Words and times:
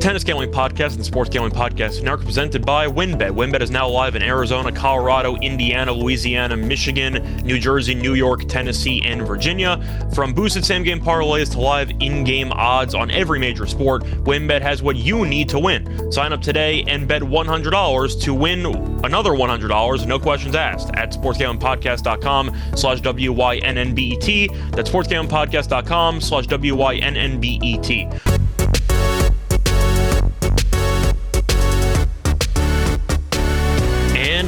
Tennis 0.00 0.24
Gambling 0.24 0.50
Podcast 0.50 0.94
and 0.94 1.04
Sports 1.04 1.28
Gambling 1.28 1.52
Podcast 1.52 2.02
now 2.02 2.16
presented 2.16 2.64
by 2.64 2.86
WynnBET. 2.86 3.32
WynnBET 3.32 3.60
is 3.60 3.70
now 3.70 3.86
live 3.86 4.16
in 4.16 4.22
Arizona, 4.22 4.72
Colorado, 4.72 5.36
Indiana, 5.36 5.92
Louisiana, 5.92 6.56
Michigan, 6.56 7.22
New 7.44 7.58
Jersey, 7.58 7.94
New 7.94 8.14
York, 8.14 8.48
Tennessee, 8.48 9.02
and 9.04 9.26
Virginia. 9.26 9.78
From 10.14 10.32
boosted 10.32 10.64
same 10.64 10.84
game 10.84 11.02
parlays 11.02 11.52
to 11.52 11.60
live 11.60 11.90
in 12.00 12.24
game 12.24 12.50
odds 12.52 12.94
on 12.94 13.10
every 13.10 13.38
major 13.38 13.66
sport, 13.66 14.02
WynnBET 14.24 14.62
has 14.62 14.82
what 14.82 14.96
you 14.96 15.26
need 15.26 15.50
to 15.50 15.58
win. 15.58 16.10
Sign 16.10 16.32
up 16.32 16.40
today 16.40 16.82
and 16.88 17.06
bet 17.06 17.20
$100 17.20 18.22
to 18.22 18.32
win 18.32 18.64
another 19.04 19.32
$100, 19.32 20.06
no 20.06 20.18
questions 20.18 20.54
asked, 20.54 20.90
at 20.94 21.12
sportsgamblingpodcast.com 21.12 22.56
slash 22.74 23.02
W-Y-N-N-B-E-T. 23.02 24.48
That's 24.70 24.88
sportsgamblingpodcast.com 24.88 26.20
slash 26.22 26.46
W-Y-N-N-B-E-T. 26.46 28.39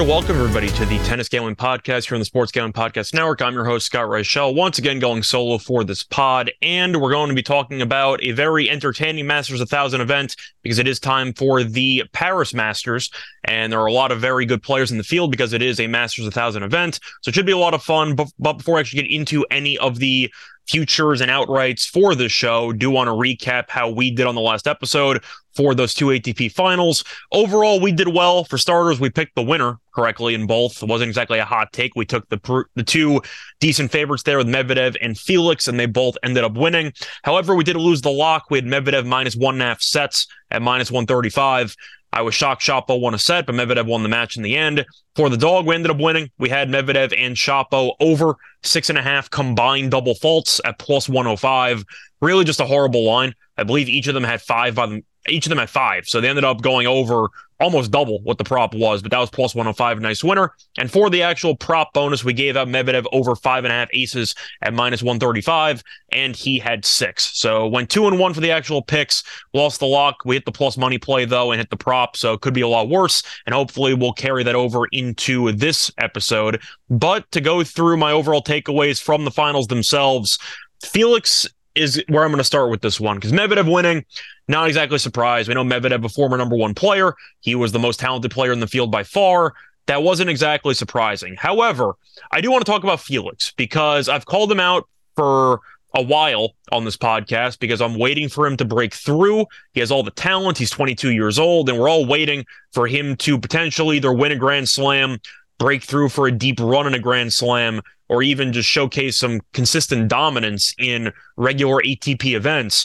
And 0.03 0.11
welcome 0.11 0.35
everybody 0.35 0.67
to 0.67 0.85
the 0.85 0.99
Tennis 1.05 1.29
Gambling 1.29 1.55
Podcast 1.55 2.09
here 2.09 2.17
on 2.17 2.19
the 2.19 2.25
Sports 2.25 2.51
Gambling 2.51 2.73
Podcast 2.73 3.15
Network. 3.15 3.41
I'm 3.41 3.55
your 3.55 3.65
host 3.65 3.87
Scott 3.87 4.07
Reichel, 4.07 4.53
once 4.53 4.77
again 4.79 4.99
going 4.99 5.23
solo 5.23 5.59
for 5.59 5.85
this 5.85 6.03
pod, 6.03 6.51
and 6.61 7.01
we're 7.01 7.13
going 7.13 7.29
to 7.29 7.37
be 7.37 7.43
talking 7.45 7.81
about 7.81 8.21
a 8.21 8.33
very 8.33 8.69
entertaining 8.69 9.29
Masters 9.29 9.61
1000 9.61 10.01
event 10.01 10.35
because 10.65 10.81
it 10.81 10.89
is 10.89 10.99
time 10.99 11.33
for 11.33 11.63
the 11.63 12.03
Paris 12.13 12.53
Masters, 12.53 13.13
and 13.45 13.73
there 13.73 13.79
are 13.79 13.87
a 13.87 13.93
lot 13.93 14.11
of 14.11 14.21
very 14.21 14.45
good 14.45 14.61
players 14.61 14.91
in 14.91 14.99
the 14.99 15.05
field 15.05 15.31
because 15.31 15.53
it 15.53 15.63
is 15.63 15.79
a 15.79 15.87
Masters 15.87 16.25
1000 16.25 16.65
event, 16.65 16.99
so 17.21 17.29
it 17.29 17.37
should 17.37 17.47
be 17.47 17.53
a 17.53 17.57
lot 17.57 17.73
of 17.73 17.81
fun. 17.81 18.17
But, 18.17 18.27
but 18.41 18.55
before 18.55 18.79
I 18.79 18.81
actually 18.81 19.03
get 19.03 19.13
into 19.13 19.47
any 19.53 19.79
of 19.79 20.01
the 20.01 20.33
futures 20.67 21.21
and 21.21 21.31
outrights 21.31 21.89
for 21.89 22.15
the 22.15 22.29
show. 22.29 22.73
Do 22.73 22.91
want 22.91 23.09
to 23.09 23.13
recap 23.13 23.69
how 23.69 23.91
we 23.91 24.11
did 24.11 24.27
on 24.27 24.35
the 24.35 24.41
last 24.41 24.67
episode 24.67 25.23
for 25.55 25.75
those 25.75 25.95
two 25.95 26.07
ATP 26.07 26.53
finals. 26.53 27.05
Overall, 27.33 27.81
we 27.81 27.93
did 27.93 28.09
well. 28.09 28.45
For 28.45 28.59
starters, 28.59 29.01
we 29.01 29.11
picked 29.11 29.35
the 29.35 29.43
winner 29.43 29.79
correctly 29.95 30.35
in 30.35 30.47
both. 30.47 30.83
It 30.83 30.89
wasn't 30.89 31.09
exactly 31.09 31.39
a 31.39 31.45
hot 31.45 31.73
take. 31.73 31.93
We 31.95 32.07
took 32.07 32.29
the 32.29 32.65
the 32.75 32.83
two 32.83 33.21
decent 33.61 33.91
favorites 33.91 34.23
there 34.23 34.39
with 34.39 34.47
Medvedev 34.47 34.97
and 35.01 35.19
Felix, 35.19 35.69
and 35.69 35.79
they 35.79 35.87
both 35.87 36.17
ended 36.23 36.45
up 36.45 36.55
winning. 36.55 36.93
However, 37.23 37.55
we 37.55 37.65
did 37.65 37.77
lose 37.77 38.01
the 38.01 38.11
lock. 38.11 38.45
We 38.51 38.59
had 38.59 38.67
Medvedev 38.67 39.07
minus 39.07 39.37
one 39.37 39.57
and 39.57 39.63
a 39.63 39.67
half 39.67 39.83
sets 39.83 40.27
at 40.51 40.63
minus 40.63 40.91
135. 40.91 41.77
I 42.15 42.21
was 42.21 42.35
shocked 42.35 42.63
Shapo 42.63 43.01
won 43.01 43.15
a 43.15 43.19
set, 43.19 43.47
but 43.47 43.55
Medvedev 43.55 43.87
won 43.87 44.03
the 44.03 44.09
match 44.09 44.37
in 44.37 44.43
the 44.43 44.57
end. 44.57 44.85
For 45.17 45.31
the 45.31 45.37
dog, 45.37 45.67
we 45.67 45.75
ended 45.75 45.91
up 45.91 45.99
winning. 45.99 46.31
We 46.39 46.51
had 46.51 46.69
Medvedev 46.69 47.15
and 47.17 47.35
Shapo 47.35 47.95
over 48.01 48.37
six 48.63 48.91
and 48.91 48.99
a 48.99 49.03
half 49.03 49.31
combined 49.31 49.93
double 49.93 50.15
faults 50.15 50.61
at 50.65 50.79
plus 50.79 51.09
105. 51.09 51.85
Really 52.21 52.45
just 52.45 52.61
a 52.61 52.67
horrible 52.67 53.05
line. 53.05 53.35
I 53.57 53.65
believe 53.65 53.89
each 53.89 54.09
of 54.09 54.15
them 54.15 54.25
had 54.25 54.43
five 54.43 54.75
by 54.75 54.87
them. 54.87 55.03
Each 55.29 55.47
of 55.47 55.51
them 55.51 55.59
had 55.59 55.71
five. 55.71 56.09
So 56.09 56.21
they 56.21 56.29
ended 56.29 56.45
up 56.45 56.63
going 56.63 56.87
over 56.87 57.29
almost 57.63 57.93
double 57.93 58.21
what 58.23 58.39
the 58.39 58.45
prop 58.45 58.75
was, 58.75 59.03
but 59.03 59.13
that 59.13 59.19
was 59.19 59.31
plus 59.31 59.55
105. 59.55 60.01
Nice 60.01 60.25
winner. 60.25 60.53
And 60.79 60.91
for 60.91 61.09
the 61.09 61.23
actual 61.23 61.57
prop 61.57 61.93
bonus, 61.95 62.25
we 62.25 62.33
gave 62.33 62.57
out 62.57 62.69
Medvedev 62.69 63.07
over 63.13 63.37
five 63.37 63.65
and 63.65 63.73
a 63.73 63.77
half 63.77 63.89
aces 63.93 64.35
at 64.63 64.75
minus 64.75 65.03
135, 65.03 65.83
and 66.11 66.35
he 66.35 66.59
had 66.59 66.85
six. 66.85 67.39
So 67.39 67.69
went 67.69 67.89
two 67.89 68.09
and 68.09 68.19
one 68.19 68.35
for 68.35 68.41
the 68.41 68.51
actual 68.51 68.83
picks, 68.83 69.23
lost 69.55 69.79
the 69.81 69.87
lock. 69.87 70.17
We 70.25 70.35
hit 70.35 70.45
the 70.45 70.53
plus 70.53 70.77
money 70.77 70.99
play, 70.99 71.25
though, 71.25 71.53
and 71.53 71.61
hit 71.61 71.71
the 71.71 71.77
prop. 71.77 72.17
So 72.17 72.33
it 72.35 72.41
could 72.41 72.55
be 72.55 72.63
a 72.63 72.69
lot 72.69 72.89
worse. 72.89 73.23
And 73.47 73.55
hopefully 73.55 73.95
we'll 73.95 74.13
carry 74.13 74.43
that 74.43 74.57
over 74.57 74.87
into 74.87 75.53
this 75.53 75.91
episode. 75.99 76.61
But 76.91 77.31
to 77.31 77.41
go 77.41 77.63
through 77.63 77.97
my 77.97 78.13
overall 78.13 78.43
takeaways 78.43 79.01
from 79.01 79.25
the 79.25 79.31
finals 79.31 79.69
themselves, 79.69 80.39
Felix 80.83 81.47
is 81.75 82.03
where 82.09 82.25
I'm 82.25 82.31
going 82.31 82.39
to 82.39 82.45
start 82.45 82.71
with 82.71 82.83
this 82.83 83.01
one 83.01 83.17
because 83.17 83.33
Medvedev 83.33 83.73
winning, 83.73 84.05
not 84.49 84.69
exactly 84.69 84.99
surprised. 84.99 85.49
We 85.49 85.55
know 85.55 85.65
Medvedev, 85.65 86.05
a 86.05 86.09
former 86.09 86.37
number 86.37 86.57
one 86.57 86.75
player, 86.75 87.15
he 87.41 87.55
was 87.55 87.73
the 87.73 87.79
most 87.79 88.01
talented 88.01 88.31
player 88.31 88.53
in 88.53 88.61
the 88.61 88.67
field 88.67 88.91
by 88.91 89.05
far. 89.05 89.55
That 89.87 90.03
wasn't 90.03 90.31
exactly 90.31 90.75
surprising. 90.75 91.35
However, 91.37 91.95
I 92.31 92.41
do 92.41 92.51
want 92.51 92.65
to 92.65 92.71
talk 92.71 92.85
about 92.85 93.01
Felix 93.01 93.53
because 93.57 94.09
I've 94.09 94.27
called 94.27 94.53
him 94.53 94.61
out 94.61 94.89
for 95.17 95.61
a 95.95 96.03
while 96.03 96.55
on 96.71 96.85
this 96.85 96.97
podcast 96.97 97.59
because 97.59 97.81
I'm 97.81 97.99
waiting 97.99 98.29
for 98.29 98.47
him 98.47 98.57
to 98.59 98.65
break 98.65 98.95
through. 98.95 99.47
He 99.73 99.81
has 99.81 99.91
all 99.91 100.03
the 100.03 100.11
talent. 100.11 100.59
He's 100.59 100.71
22 100.71 101.11
years 101.11 101.39
old, 101.39 101.69
and 101.69 101.79
we're 101.79 101.89
all 101.89 102.07
waiting 102.07 102.47
for 102.73 102.87
him 102.87 103.17
to 103.17 103.39
potentially 103.39 103.97
either 103.97 104.13
win 104.13 104.33
a 104.33 104.37
Grand 104.37 104.69
Slam, 104.69 105.19
break 105.59 105.83
through 105.83 106.09
for 106.09 106.27
a 106.27 106.33
deep 106.33 106.59
run 106.61 106.87
in 106.87 106.95
a 106.95 106.99
Grand 106.99 107.33
Slam, 107.33 107.83
or 108.13 108.23
even 108.23 108.53
just 108.53 108.69
showcase 108.69 109.17
some 109.17 109.41
consistent 109.55 110.07
dominance 110.07 110.75
in 110.79 111.11
regular 111.39 111.83
ATP 111.83 112.37
events. 112.37 112.85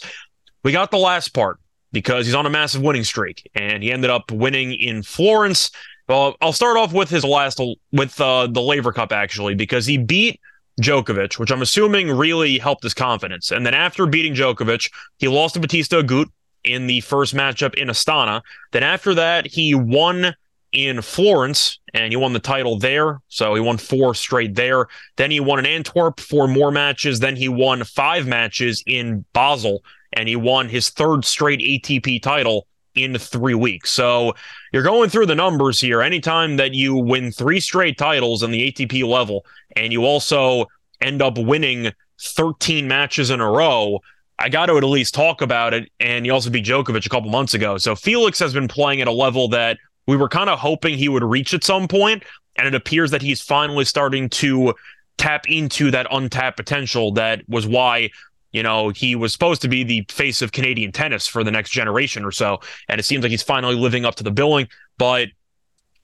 We 0.63 0.71
got 0.71 0.89
the 0.89 0.97
last 0.97 1.33
part 1.33 1.59
because 1.91 2.25
he's 2.25 2.33
on 2.33 2.45
a 2.45 2.49
massive 2.49 2.81
winning 2.81 3.03
streak 3.03 3.49
and 3.53 3.83
he 3.83 3.91
ended 3.91 4.09
up 4.09 4.31
winning 4.31 4.71
in 4.71 5.03
Florence. 5.03 5.69
Well, 6.07 6.37
I'll 6.39 6.53
start 6.53 6.77
off 6.77 6.93
with 6.93 7.09
his 7.09 7.25
last 7.25 7.59
with 7.91 8.21
uh, 8.21 8.47
the 8.47 8.61
Laver 8.61 8.93
Cup 8.93 9.11
actually 9.11 9.53
because 9.53 9.85
he 9.85 9.97
beat 9.97 10.39
Djokovic, 10.81 11.37
which 11.37 11.51
I'm 11.51 11.61
assuming 11.61 12.09
really 12.09 12.57
helped 12.57 12.83
his 12.83 12.93
confidence. 12.93 13.51
And 13.51 13.65
then 13.65 13.73
after 13.73 14.05
beating 14.05 14.33
Djokovic, 14.33 14.89
he 15.17 15.27
lost 15.27 15.55
to 15.55 15.59
Bautista 15.59 16.01
Agut 16.01 16.27
in 16.63 16.87
the 16.87 17.01
first 17.01 17.35
matchup 17.35 17.73
in 17.73 17.89
Astana. 17.89 18.41
Then 18.71 18.83
after 18.83 19.13
that, 19.15 19.45
he 19.45 19.75
won 19.75 20.35
in 20.77 21.01
Florence 21.01 21.79
and 21.95 22.13
he 22.13 22.15
won 22.15 22.33
the 22.33 22.39
title 22.39 22.77
there. 22.77 23.19
So 23.29 23.55
he 23.55 23.59
won 23.61 23.77
four 23.77 24.13
straight 24.13 24.53
there. 24.53 24.85
Then 25.15 25.31
he 25.31 25.39
won 25.39 25.57
in 25.57 25.65
Antwerp 25.65 26.19
for 26.19 26.47
more 26.47 26.71
matches. 26.71 27.19
Then 27.19 27.35
he 27.35 27.49
won 27.49 27.83
five 27.83 28.27
matches 28.27 28.83
in 28.85 29.25
Basel 29.33 29.83
and 30.13 30.29
he 30.29 30.35
won 30.35 30.69
his 30.69 30.91
third 30.91 31.25
straight 31.25 31.61
ATP 31.61 32.21
title 32.21 32.67
in 32.93 33.17
three 33.17 33.55
weeks. 33.55 33.91
So 33.91 34.35
you're 34.71 34.83
going 34.83 35.09
through 35.09 35.25
the 35.25 35.33
numbers 35.33 35.81
here. 35.81 36.03
Anytime 36.03 36.57
that 36.57 36.75
you 36.75 36.95
win 36.95 37.31
three 37.31 37.59
straight 37.59 37.97
titles 37.97 38.43
in 38.43 38.51
the 38.51 38.71
ATP 38.71 39.03
level 39.03 39.47
and 39.75 39.91
you 39.91 40.05
also 40.05 40.67
end 41.01 41.23
up 41.23 41.39
winning 41.39 41.91
13 42.21 42.87
matches 42.87 43.31
in 43.31 43.41
a 43.41 43.49
row, 43.49 43.99
I 44.37 44.49
got 44.49 44.67
to 44.67 44.77
at 44.77 44.83
least 44.83 45.15
talk 45.15 45.41
about 45.41 45.73
it. 45.73 45.91
And 45.99 46.23
he 46.23 46.29
also 46.29 46.51
beat 46.51 46.65
Djokovic 46.65 47.07
a 47.07 47.09
couple 47.09 47.31
months 47.31 47.55
ago. 47.55 47.79
So 47.79 47.95
Felix 47.95 48.37
has 48.37 48.53
been 48.53 48.67
playing 48.67 49.01
at 49.01 49.07
a 49.07 49.11
level 49.11 49.47
that 49.49 49.79
we 50.07 50.17
were 50.17 50.29
kind 50.29 50.49
of 50.49 50.59
hoping 50.59 50.97
he 50.97 51.09
would 51.09 51.23
reach 51.23 51.53
at 51.53 51.63
some 51.63 51.87
point, 51.87 52.23
and 52.55 52.67
it 52.67 52.73
appears 52.73 53.11
that 53.11 53.21
he's 53.21 53.41
finally 53.41 53.85
starting 53.85 54.29
to 54.29 54.73
tap 55.17 55.49
into 55.49 55.91
that 55.91 56.07
untapped 56.11 56.57
potential 56.57 57.11
that 57.11 57.41
was 57.49 57.67
why 57.67 58.09
you 58.51 58.63
know 58.63 58.89
he 58.89 59.15
was 59.15 59.33
supposed 59.33 59.61
to 59.61 59.67
be 59.67 59.83
the 59.83 60.05
face 60.09 60.41
of 60.41 60.51
Canadian 60.51 60.91
tennis 60.91 61.27
for 61.27 61.43
the 61.43 61.51
next 61.51 61.71
generation 61.71 62.23
or 62.23 62.31
so 62.31 62.59
and 62.87 62.99
it 62.99 63.03
seems 63.03 63.23
like 63.23 63.31
he's 63.31 63.43
finally 63.43 63.75
living 63.75 64.05
up 64.05 64.15
to 64.15 64.23
the 64.23 64.31
billing. 64.31 64.67
But 64.97 65.29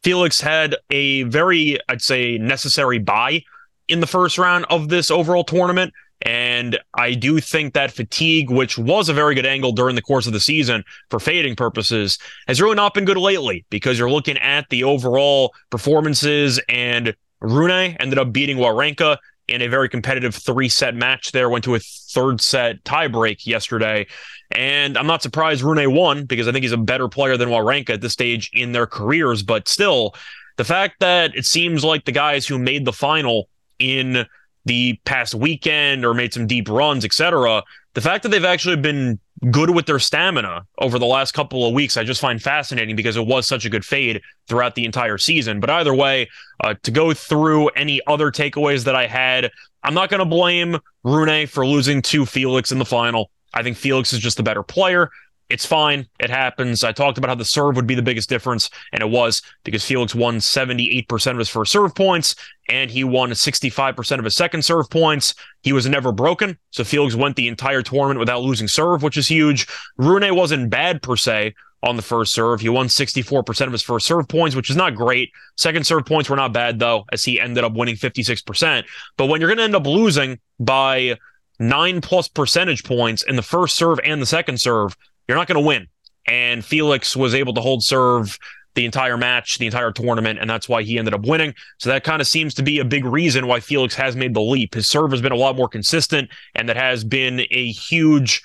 Felix 0.03 0.41
had 0.41 0.75
a 0.89 1.23
very 1.23 1.77
I'd 1.87 2.01
say 2.01 2.37
necessary 2.37 2.97
buy 2.99 3.43
in 3.87 3.99
the 3.99 4.07
first 4.07 4.37
round 4.37 4.65
of 4.69 4.89
this 4.89 5.11
overall 5.11 5.43
tournament 5.43 5.93
and 6.23 6.79
I 6.93 7.13
do 7.13 7.39
think 7.39 7.73
that 7.73 7.91
fatigue, 7.91 8.49
which 8.49 8.77
was 8.77 9.09
a 9.09 9.13
very 9.13 9.35
good 9.35 9.45
angle 9.45 9.73
during 9.73 9.95
the 9.95 10.01
course 10.01 10.25
of 10.25 10.31
the 10.31 10.39
season 10.39 10.83
for 11.09 11.19
fading 11.19 11.55
purposes, 11.55 12.17
has 12.47 12.61
really 12.61 12.75
not 12.75 12.93
been 12.93 13.03
good 13.03 13.17
lately 13.17 13.65
because 13.69 13.99
you're 13.99 14.09
looking 14.09 14.37
at 14.37 14.69
the 14.69 14.85
overall 14.85 15.53
performances 15.69 16.61
and 16.69 17.13
Rune 17.41 17.97
ended 17.99 18.17
up 18.17 18.31
beating 18.31 18.55
Wawrinka 18.55 19.17
in 19.49 19.61
a 19.61 19.67
very 19.67 19.89
competitive 19.89 20.33
three 20.33 20.69
set 20.69 20.95
match 20.95 21.33
there, 21.33 21.49
went 21.49 21.65
to 21.65 21.75
a 21.75 21.79
third 21.79 22.39
set 22.39 22.81
tiebreak 22.85 23.45
yesterday. 23.45 24.07
And 24.51 24.97
I'm 24.97 25.07
not 25.07 25.21
surprised 25.21 25.61
Rune 25.61 25.93
won 25.93 26.23
because 26.23 26.47
I 26.47 26.53
think 26.53 26.63
he's 26.63 26.71
a 26.71 26.77
better 26.77 27.09
player 27.09 27.35
than 27.35 27.49
Wawrinka 27.49 27.89
at 27.89 28.01
this 28.01 28.13
stage 28.13 28.49
in 28.53 28.71
their 28.71 28.87
careers. 28.87 29.43
But 29.43 29.67
still, 29.67 30.15
the 30.55 30.63
fact 30.63 31.01
that 31.01 31.35
it 31.35 31.45
seems 31.45 31.83
like 31.83 32.05
the 32.05 32.13
guys 32.13 32.47
who 32.47 32.57
made 32.57 32.85
the 32.85 32.93
final 32.93 33.49
in 33.77 34.25
the 34.65 34.99
past 35.05 35.35
weekend 35.35 36.05
or 36.05 36.13
made 36.13 36.33
some 36.33 36.47
deep 36.47 36.69
runs, 36.69 37.05
etc. 37.05 37.63
The 37.93 38.01
fact 38.01 38.23
that 38.23 38.29
they've 38.29 38.43
actually 38.43 38.77
been 38.77 39.19
good 39.51 39.69
with 39.69 39.85
their 39.85 39.99
stamina 39.99 40.65
over 40.77 40.97
the 40.97 41.05
last 41.05 41.33
couple 41.33 41.67
of 41.67 41.73
weeks, 41.73 41.97
I 41.97 42.03
just 42.03 42.21
find 42.21 42.41
fascinating 42.41 42.95
because 42.95 43.17
it 43.17 43.25
was 43.25 43.45
such 43.45 43.65
a 43.65 43.69
good 43.69 43.83
fade 43.83 44.21
throughout 44.47 44.75
the 44.75 44.85
entire 44.85 45.17
season. 45.17 45.59
But 45.59 45.69
either 45.69 45.93
way, 45.93 46.29
uh, 46.63 46.75
to 46.83 46.91
go 46.91 47.13
through 47.13 47.67
any 47.69 48.01
other 48.07 48.31
takeaways 48.31 48.85
that 48.85 48.95
I 48.95 49.07
had, 49.07 49.51
I'm 49.83 49.93
not 49.93 50.09
going 50.09 50.19
to 50.19 50.25
blame 50.25 50.79
Rune 51.03 51.47
for 51.47 51.67
losing 51.67 52.01
to 52.03 52.25
Felix 52.25 52.71
in 52.71 52.79
the 52.79 52.85
final. 52.85 53.29
I 53.53 53.63
think 53.63 53.77
Felix 53.77 54.13
is 54.13 54.19
just 54.19 54.37
the 54.37 54.43
better 54.43 54.63
player. 54.63 55.09
It's 55.53 55.67
fine. 55.67 56.07
It 56.19 56.31
happens. 56.31 56.83
I 56.83 56.93
talked 56.93 57.19
about 57.19 57.27
how 57.29 57.35
the 57.35 57.45
serve 57.45 57.75
would 57.75 57.85
be 57.85 57.93
the 57.93 58.01
biggest 58.01 58.27
difference, 58.27 58.71
and 58.91 59.03
it 59.03 59.09
was 59.11 59.43
because 59.63 59.85
Felix 59.85 60.15
won 60.15 60.37
78% 60.39 61.31
of 61.31 61.37
his 61.37 61.47
first 61.47 61.71
serve 61.71 61.93
points, 61.93 62.35
and 62.69 62.89
he 62.89 63.03
won 63.03 63.29
65% 63.29 64.17
of 64.17 64.25
his 64.25 64.35
second 64.35 64.65
serve 64.65 64.89
points. 64.89 65.35
He 65.61 65.71
was 65.71 65.87
never 65.87 66.11
broken, 66.11 66.57
so 66.71 66.83
Felix 66.83 67.13
went 67.13 67.35
the 67.35 67.47
entire 67.47 67.83
tournament 67.83 68.19
without 68.19 68.41
losing 68.41 68.67
serve, 68.67 69.03
which 69.03 69.15
is 69.15 69.27
huge. 69.27 69.67
Rune 69.97 70.35
wasn't 70.35 70.71
bad 70.71 71.03
per 71.03 71.15
se 71.15 71.53
on 71.83 71.97
the 71.97 72.01
first 72.01 72.33
serve. 72.33 72.59
He 72.59 72.69
won 72.69 72.87
64% 72.87 73.67
of 73.67 73.71
his 73.73 73.83
first 73.83 74.07
serve 74.07 74.27
points, 74.27 74.55
which 74.55 74.71
is 74.71 74.75
not 74.75 74.95
great. 74.95 75.29
Second 75.55 75.85
serve 75.85 76.07
points 76.07 76.31
were 76.31 76.35
not 76.35 76.51
bad, 76.51 76.79
though, 76.79 77.05
as 77.11 77.23
he 77.23 77.39
ended 77.39 77.63
up 77.63 77.73
winning 77.73 77.95
56%. 77.95 78.85
But 79.17 79.27
when 79.27 79.39
you're 79.39 79.49
going 79.49 79.59
to 79.59 79.65
end 79.65 79.75
up 79.75 79.85
losing 79.85 80.39
by 80.59 81.19
nine 81.59 82.01
plus 82.01 82.27
percentage 82.27 82.83
points 82.83 83.21
in 83.21 83.35
the 83.35 83.43
first 83.43 83.75
serve 83.75 83.99
and 84.03 84.19
the 84.19 84.25
second 84.25 84.59
serve, 84.59 84.97
you're 85.27 85.37
not 85.37 85.47
going 85.47 85.61
to 85.61 85.67
win. 85.67 85.87
and 86.25 86.63
Felix 86.63 87.15
was 87.15 87.33
able 87.33 87.53
to 87.53 87.61
hold 87.61 87.83
serve 87.83 88.37
the 88.75 88.85
entire 88.85 89.17
match, 89.17 89.57
the 89.59 89.65
entire 89.65 89.91
tournament, 89.91 90.39
and 90.39 90.49
that's 90.49 90.67
why 90.67 90.81
he 90.81 90.97
ended 90.97 91.13
up 91.13 91.25
winning. 91.25 91.53
So 91.77 91.89
that 91.89 92.03
kind 92.03 92.21
of 92.21 92.27
seems 92.27 92.53
to 92.55 92.63
be 92.63 92.79
a 92.79 92.85
big 92.85 93.05
reason 93.05 93.45
why 93.45 93.59
Felix 93.59 93.93
has 93.95 94.15
made 94.15 94.33
the 94.33 94.41
leap. 94.41 94.73
His 94.73 94.89
serve 94.89 95.11
has 95.11 95.21
been 95.21 95.31
a 95.31 95.37
lot 95.37 95.55
more 95.55 95.67
consistent, 95.67 96.29
and 96.55 96.67
that 96.69 96.77
has 96.77 97.03
been 97.03 97.41
a 97.51 97.71
huge 97.71 98.41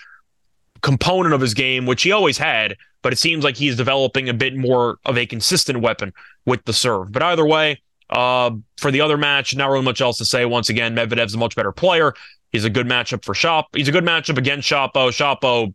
component 0.83 1.35
of 1.35 1.41
his 1.41 1.55
game, 1.55 1.87
which 1.87 2.03
he 2.03 2.13
always 2.13 2.37
had, 2.37 2.77
but 3.03 3.13
it 3.13 3.17
seems 3.17 3.43
like 3.43 3.57
he's 3.57 3.77
developing 3.77 4.29
a 4.29 4.35
bit 4.35 4.57
more 4.57 4.99
of 5.07 5.17
a 5.17 5.25
consistent 5.25 5.81
weapon 5.81 6.13
with 6.45 6.65
the 6.65 6.73
serve. 6.73 7.11
But 7.11 7.23
either 7.23 7.47
way, 7.47 7.81
uh, 8.11 8.51
for 8.77 8.91
the 8.91 9.01
other 9.01 9.17
match, 9.17 9.57
not 9.57 9.71
really 9.71 9.85
much 9.85 10.01
else 10.01 10.19
to 10.19 10.25
say. 10.25 10.45
Once 10.45 10.69
again, 10.69 10.95
Medvedev's 10.95 11.35
a 11.35 11.39
much 11.39 11.57
better 11.57 11.73
player. 11.73 12.15
He's 12.53 12.65
a 12.65 12.71
good 12.71 12.87
matchup 12.87 13.25
for 13.25 13.35
Shop. 13.35 13.69
He's 13.75 13.89
a 13.89 13.93
good 13.93 14.05
matchup 14.05 14.39
against 14.39 14.69
Shapo. 14.69 15.11
Shapo, 15.11 15.75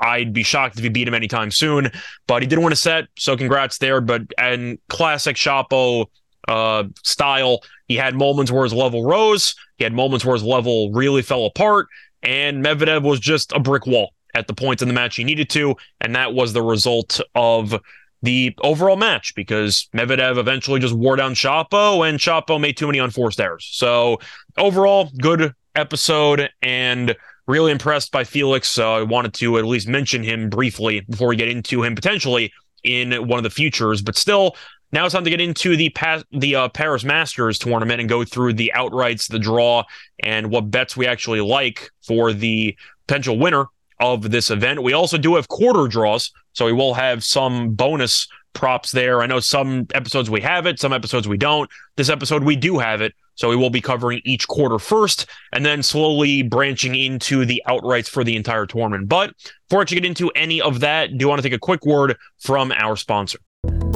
I'd 0.00 0.32
be 0.32 0.42
shocked 0.42 0.78
if 0.78 0.82
he 0.82 0.88
beat 0.88 1.06
him 1.06 1.14
anytime 1.14 1.50
soon, 1.50 1.90
but 2.26 2.42
he 2.42 2.48
did 2.48 2.58
win 2.58 2.72
a 2.72 2.76
set, 2.76 3.06
so 3.18 3.36
congrats 3.36 3.78
there. 3.78 4.00
But 4.00 4.22
and 4.38 4.78
classic 4.88 5.36
Shapo 5.36 6.06
uh, 6.48 6.84
style, 7.04 7.60
he 7.86 7.96
had 7.96 8.14
moments 8.14 8.50
where 8.50 8.64
his 8.64 8.72
level 8.72 9.04
rose, 9.04 9.54
he 9.76 9.84
had 9.84 9.92
moments 9.92 10.24
where 10.24 10.34
his 10.34 10.42
level 10.42 10.90
really 10.92 11.22
fell 11.22 11.44
apart, 11.46 11.88
and 12.22 12.64
Medvedev 12.64 13.02
was 13.02 13.20
just 13.20 13.52
a 13.52 13.60
brick 13.60 13.86
wall 13.86 14.12
at 14.34 14.46
the 14.46 14.54
points 14.54 14.80
in 14.80 14.88
the 14.88 14.94
match 14.94 15.16
he 15.16 15.24
needed 15.24 15.50
to, 15.50 15.76
and 16.00 16.14
that 16.14 16.32
was 16.34 16.52
the 16.52 16.62
result 16.62 17.20
of 17.34 17.78
the 18.22 18.54
overall 18.62 18.96
match 18.96 19.34
because 19.34 19.88
Medvedev 19.94 20.36
eventually 20.36 20.80
just 20.80 20.94
wore 20.94 21.16
down 21.16 21.34
Shapo, 21.34 22.08
and 22.08 22.18
Shapo 22.18 22.60
made 22.60 22.76
too 22.76 22.86
many 22.86 22.98
unforced 22.98 23.40
errors. 23.40 23.68
So 23.72 24.18
overall, 24.56 25.10
good 25.20 25.54
episode 25.74 26.50
and 26.62 27.16
really 27.50 27.72
impressed 27.72 28.12
by 28.12 28.24
Felix. 28.24 28.68
So 28.68 28.94
I 28.94 29.02
wanted 29.02 29.34
to 29.34 29.58
at 29.58 29.64
least 29.64 29.88
mention 29.88 30.22
him 30.22 30.48
briefly 30.48 31.00
before 31.00 31.28
we 31.28 31.36
get 31.36 31.48
into 31.48 31.82
him 31.82 31.94
potentially 31.94 32.52
in 32.82 33.12
one 33.26 33.38
of 33.38 33.42
the 33.42 33.50
futures. 33.50 34.00
But 34.02 34.16
still, 34.16 34.56
now 34.92 35.04
it's 35.04 35.14
time 35.14 35.24
to 35.24 35.30
get 35.30 35.40
into 35.40 35.76
the 35.76 35.90
pa- 35.90 36.22
the 36.32 36.56
uh, 36.56 36.68
Paris 36.68 37.04
Masters 37.04 37.58
tournament 37.58 38.00
and 38.00 38.08
go 38.08 38.24
through 38.24 38.54
the 38.54 38.72
outrights, 38.74 39.28
the 39.28 39.38
draw, 39.38 39.84
and 40.22 40.50
what 40.50 40.70
bets 40.70 40.96
we 40.96 41.06
actually 41.06 41.40
like 41.40 41.90
for 42.02 42.32
the 42.32 42.76
potential 43.06 43.38
winner 43.38 43.66
of 44.00 44.30
this 44.30 44.50
event. 44.50 44.82
We 44.82 44.94
also 44.94 45.18
do 45.18 45.36
have 45.36 45.48
quarter 45.48 45.86
draws, 45.86 46.32
so 46.54 46.66
we 46.66 46.72
will 46.72 46.94
have 46.94 47.22
some 47.22 47.74
bonus 47.74 48.26
props 48.52 48.90
there. 48.90 49.22
I 49.22 49.26
know 49.26 49.40
some 49.40 49.86
episodes 49.94 50.28
we 50.28 50.40
have 50.40 50.66
it, 50.66 50.80
some 50.80 50.92
episodes 50.92 51.28
we 51.28 51.36
don't. 51.36 51.70
This 51.96 52.08
episode 52.08 52.42
we 52.42 52.56
do 52.56 52.78
have 52.78 53.00
it. 53.00 53.14
So 53.40 53.48
we 53.48 53.56
will 53.56 53.70
be 53.70 53.80
covering 53.80 54.20
each 54.26 54.46
quarter 54.46 54.78
first 54.78 55.24
and 55.50 55.64
then 55.64 55.82
slowly 55.82 56.42
branching 56.42 56.94
into 56.94 57.46
the 57.46 57.62
outrights 57.66 58.06
for 58.06 58.22
the 58.22 58.36
entire 58.36 58.66
tournament. 58.66 59.08
But 59.08 59.32
before 59.66 59.80
I 59.80 59.84
get 59.84 60.04
into 60.04 60.28
any 60.32 60.60
of 60.60 60.80
that, 60.80 61.16
do 61.16 61.26
want 61.26 61.38
to 61.38 61.42
take 61.42 61.56
a 61.56 61.58
quick 61.58 61.86
word 61.86 62.18
from 62.38 62.70
our 62.70 62.96
sponsor. 62.96 63.38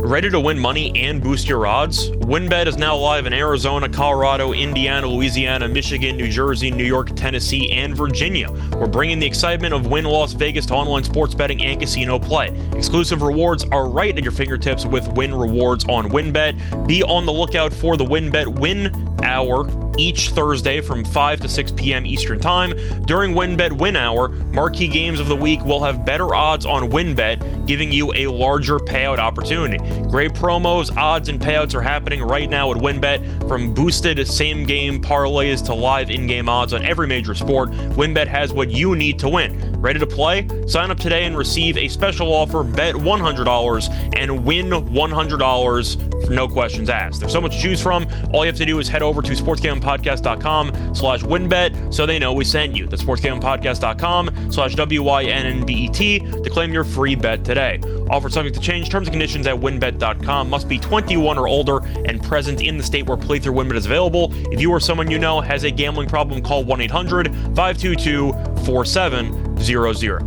Ready 0.05 0.29
to 0.29 0.39
win 0.39 0.59
money 0.59 0.93
and 1.03 1.23
boost 1.23 1.49
your 1.49 1.67
odds? 1.67 2.11
WynnBET 2.11 2.67
is 2.67 2.77
now 2.77 2.95
live 2.95 3.25
in 3.25 3.33
Arizona, 3.33 3.89
Colorado, 3.89 4.53
Indiana, 4.53 5.07
Louisiana, 5.07 5.67
Michigan, 5.67 6.19
New 6.19 6.29
Jersey, 6.29 6.71
New 6.71 6.85
York, 6.85 7.17
Tennessee, 7.17 7.73
and 7.73 7.97
Virginia. 7.97 8.51
We're 8.73 8.87
bringing 8.87 9.19
the 9.19 9.25
excitement 9.25 9.73
of 9.73 9.87
Wynn 9.87 10.05
Las 10.05 10.35
Vegas 10.35 10.67
to 10.67 10.75
online 10.75 11.05
sports 11.05 11.35
betting 11.35 11.63
and 11.63 11.81
casino 11.81 12.19
play. 12.19 12.49
Exclusive 12.75 13.23
rewards 13.23 13.65
are 13.73 13.89
right 13.89 14.15
at 14.15 14.23
your 14.23 14.33
fingertips 14.33 14.85
with 14.85 15.09
Wynn 15.15 15.35
Rewards 15.35 15.87
on 15.89 16.11
WynnBET. 16.11 16.87
Be 16.87 17.03
on 17.03 17.25
the 17.25 17.33
lookout 17.33 17.73
for 17.73 17.97
the 17.97 18.05
WynnBET 18.05 18.59
Win 18.59 19.15
Hour 19.25 19.67
each 19.97 20.31
Thursday 20.31 20.81
from 20.81 21.05
5 21.05 21.41
to 21.41 21.49
6 21.49 21.73
p.m. 21.73 22.07
Eastern 22.07 22.41
Time. 22.41 22.71
During 23.05 23.33
WynnBET 23.33 23.79
Win 23.79 23.97
Hour, 23.97 24.29
marquee 24.29 24.89
games 24.89 25.21
of 25.21 25.29
the 25.29 25.37
week 25.37 25.65
will 25.65 25.83
have 25.83 26.05
better 26.05 26.35
odds 26.35 26.67
on 26.67 26.91
WynnBET, 26.91 27.67
giving 27.67 27.93
you 27.93 28.13
a 28.15 28.27
larger 28.27 28.79
payout 28.79 29.19
opportunity. 29.19 29.79
Great 30.11 30.33
promos, 30.33 30.95
odds, 30.97 31.29
and 31.29 31.41
payouts 31.41 31.75
are 31.75 31.83
happening 31.83 32.23
right 32.23 32.49
now 32.49 32.71
at 32.71 32.77
WynnBET. 32.77 33.49
From 33.49 33.75
boosted 33.75 34.27
same 34.27 34.65
game 34.65 35.03
parlays 35.03 35.65
to 35.67 35.75
live 35.75 36.11
in 36.11 36.27
game 36.27 36.49
odds 36.49 36.73
on 36.73 36.85
every 36.85 37.07
major 37.07 37.35
sport, 37.35 37.71
WynnBET 37.71 38.27
has 38.27 38.53
what 38.53 38.71
you 38.71 38.95
need 38.97 39.19
to 39.19 39.29
win. 39.29 39.75
Ready 39.81 39.99
to 39.99 40.07
play? 40.07 40.49
Sign 40.67 40.91
up 40.91 40.99
today 40.99 41.25
and 41.25 41.37
receive 41.37 41.77
a 41.77 41.89
special 41.89 42.33
offer 42.33 42.63
bet 42.63 42.95
$100 42.95 44.17
and 44.17 44.45
win 44.45 44.71
$100 44.71 46.27
for 46.27 46.33
no 46.33 46.49
questions 46.49 46.89
asked. 46.89 47.21
There's 47.21 47.33
so 47.33 47.41
much 47.41 47.57
to 47.57 47.61
choose 47.61 47.83
from. 47.83 48.07
All 48.33 48.45
you 48.45 48.51
have 48.51 48.57
to 48.57 48.65
do 48.65 48.79
is 48.79 48.89
head 48.89 49.03
over 49.03 49.21
to 49.21 49.33
sportsgamblingpodcast.com 49.33 50.95
slash 50.95 51.23
wynnbet 51.23 51.93
so 51.93 52.07
they 52.07 52.19
know 52.19 52.33
we 52.33 52.45
sent 52.45 52.75
you. 52.75 52.87
That's 52.87 53.03
sportsgamblingpodcast.com 53.03 54.53
slash 54.53 54.75
W-Y-N-N-B-E-T 54.75 56.19
to 56.19 56.51
claim 56.51 56.73
your 56.73 56.85
free 56.85 57.15
bet 57.15 57.45
today. 57.45 57.81
Offer 58.09 58.31
subject 58.31 58.57
to 58.57 58.63
change. 58.63 58.89
Terms 58.89 59.09
and 59.09 59.13
conditions 59.13 59.47
at 59.47 59.59
Must 59.85 60.67
be 60.67 60.79
21 60.79 61.37
or 61.37 61.47
older 61.47 61.85
and 62.07 62.23
present 62.23 62.63
in 62.63 62.79
the 62.79 62.83
state 62.83 63.07
where 63.07 63.19
playthrough 63.19 63.55
WynnBET 63.55 63.75
is 63.75 63.85
available. 63.85 64.33
If 64.51 64.59
you 64.59 64.71
or 64.71 64.81
someone 64.81 65.11
you 65.11 65.19
know 65.19 65.43
has 65.43 65.65
a 65.65 65.71
gambling 65.71 66.09
problem, 66.09 66.41
call 66.41 66.65
1 66.65 66.81
800 66.81 67.27
522 67.55 68.33
4700. 68.65 70.23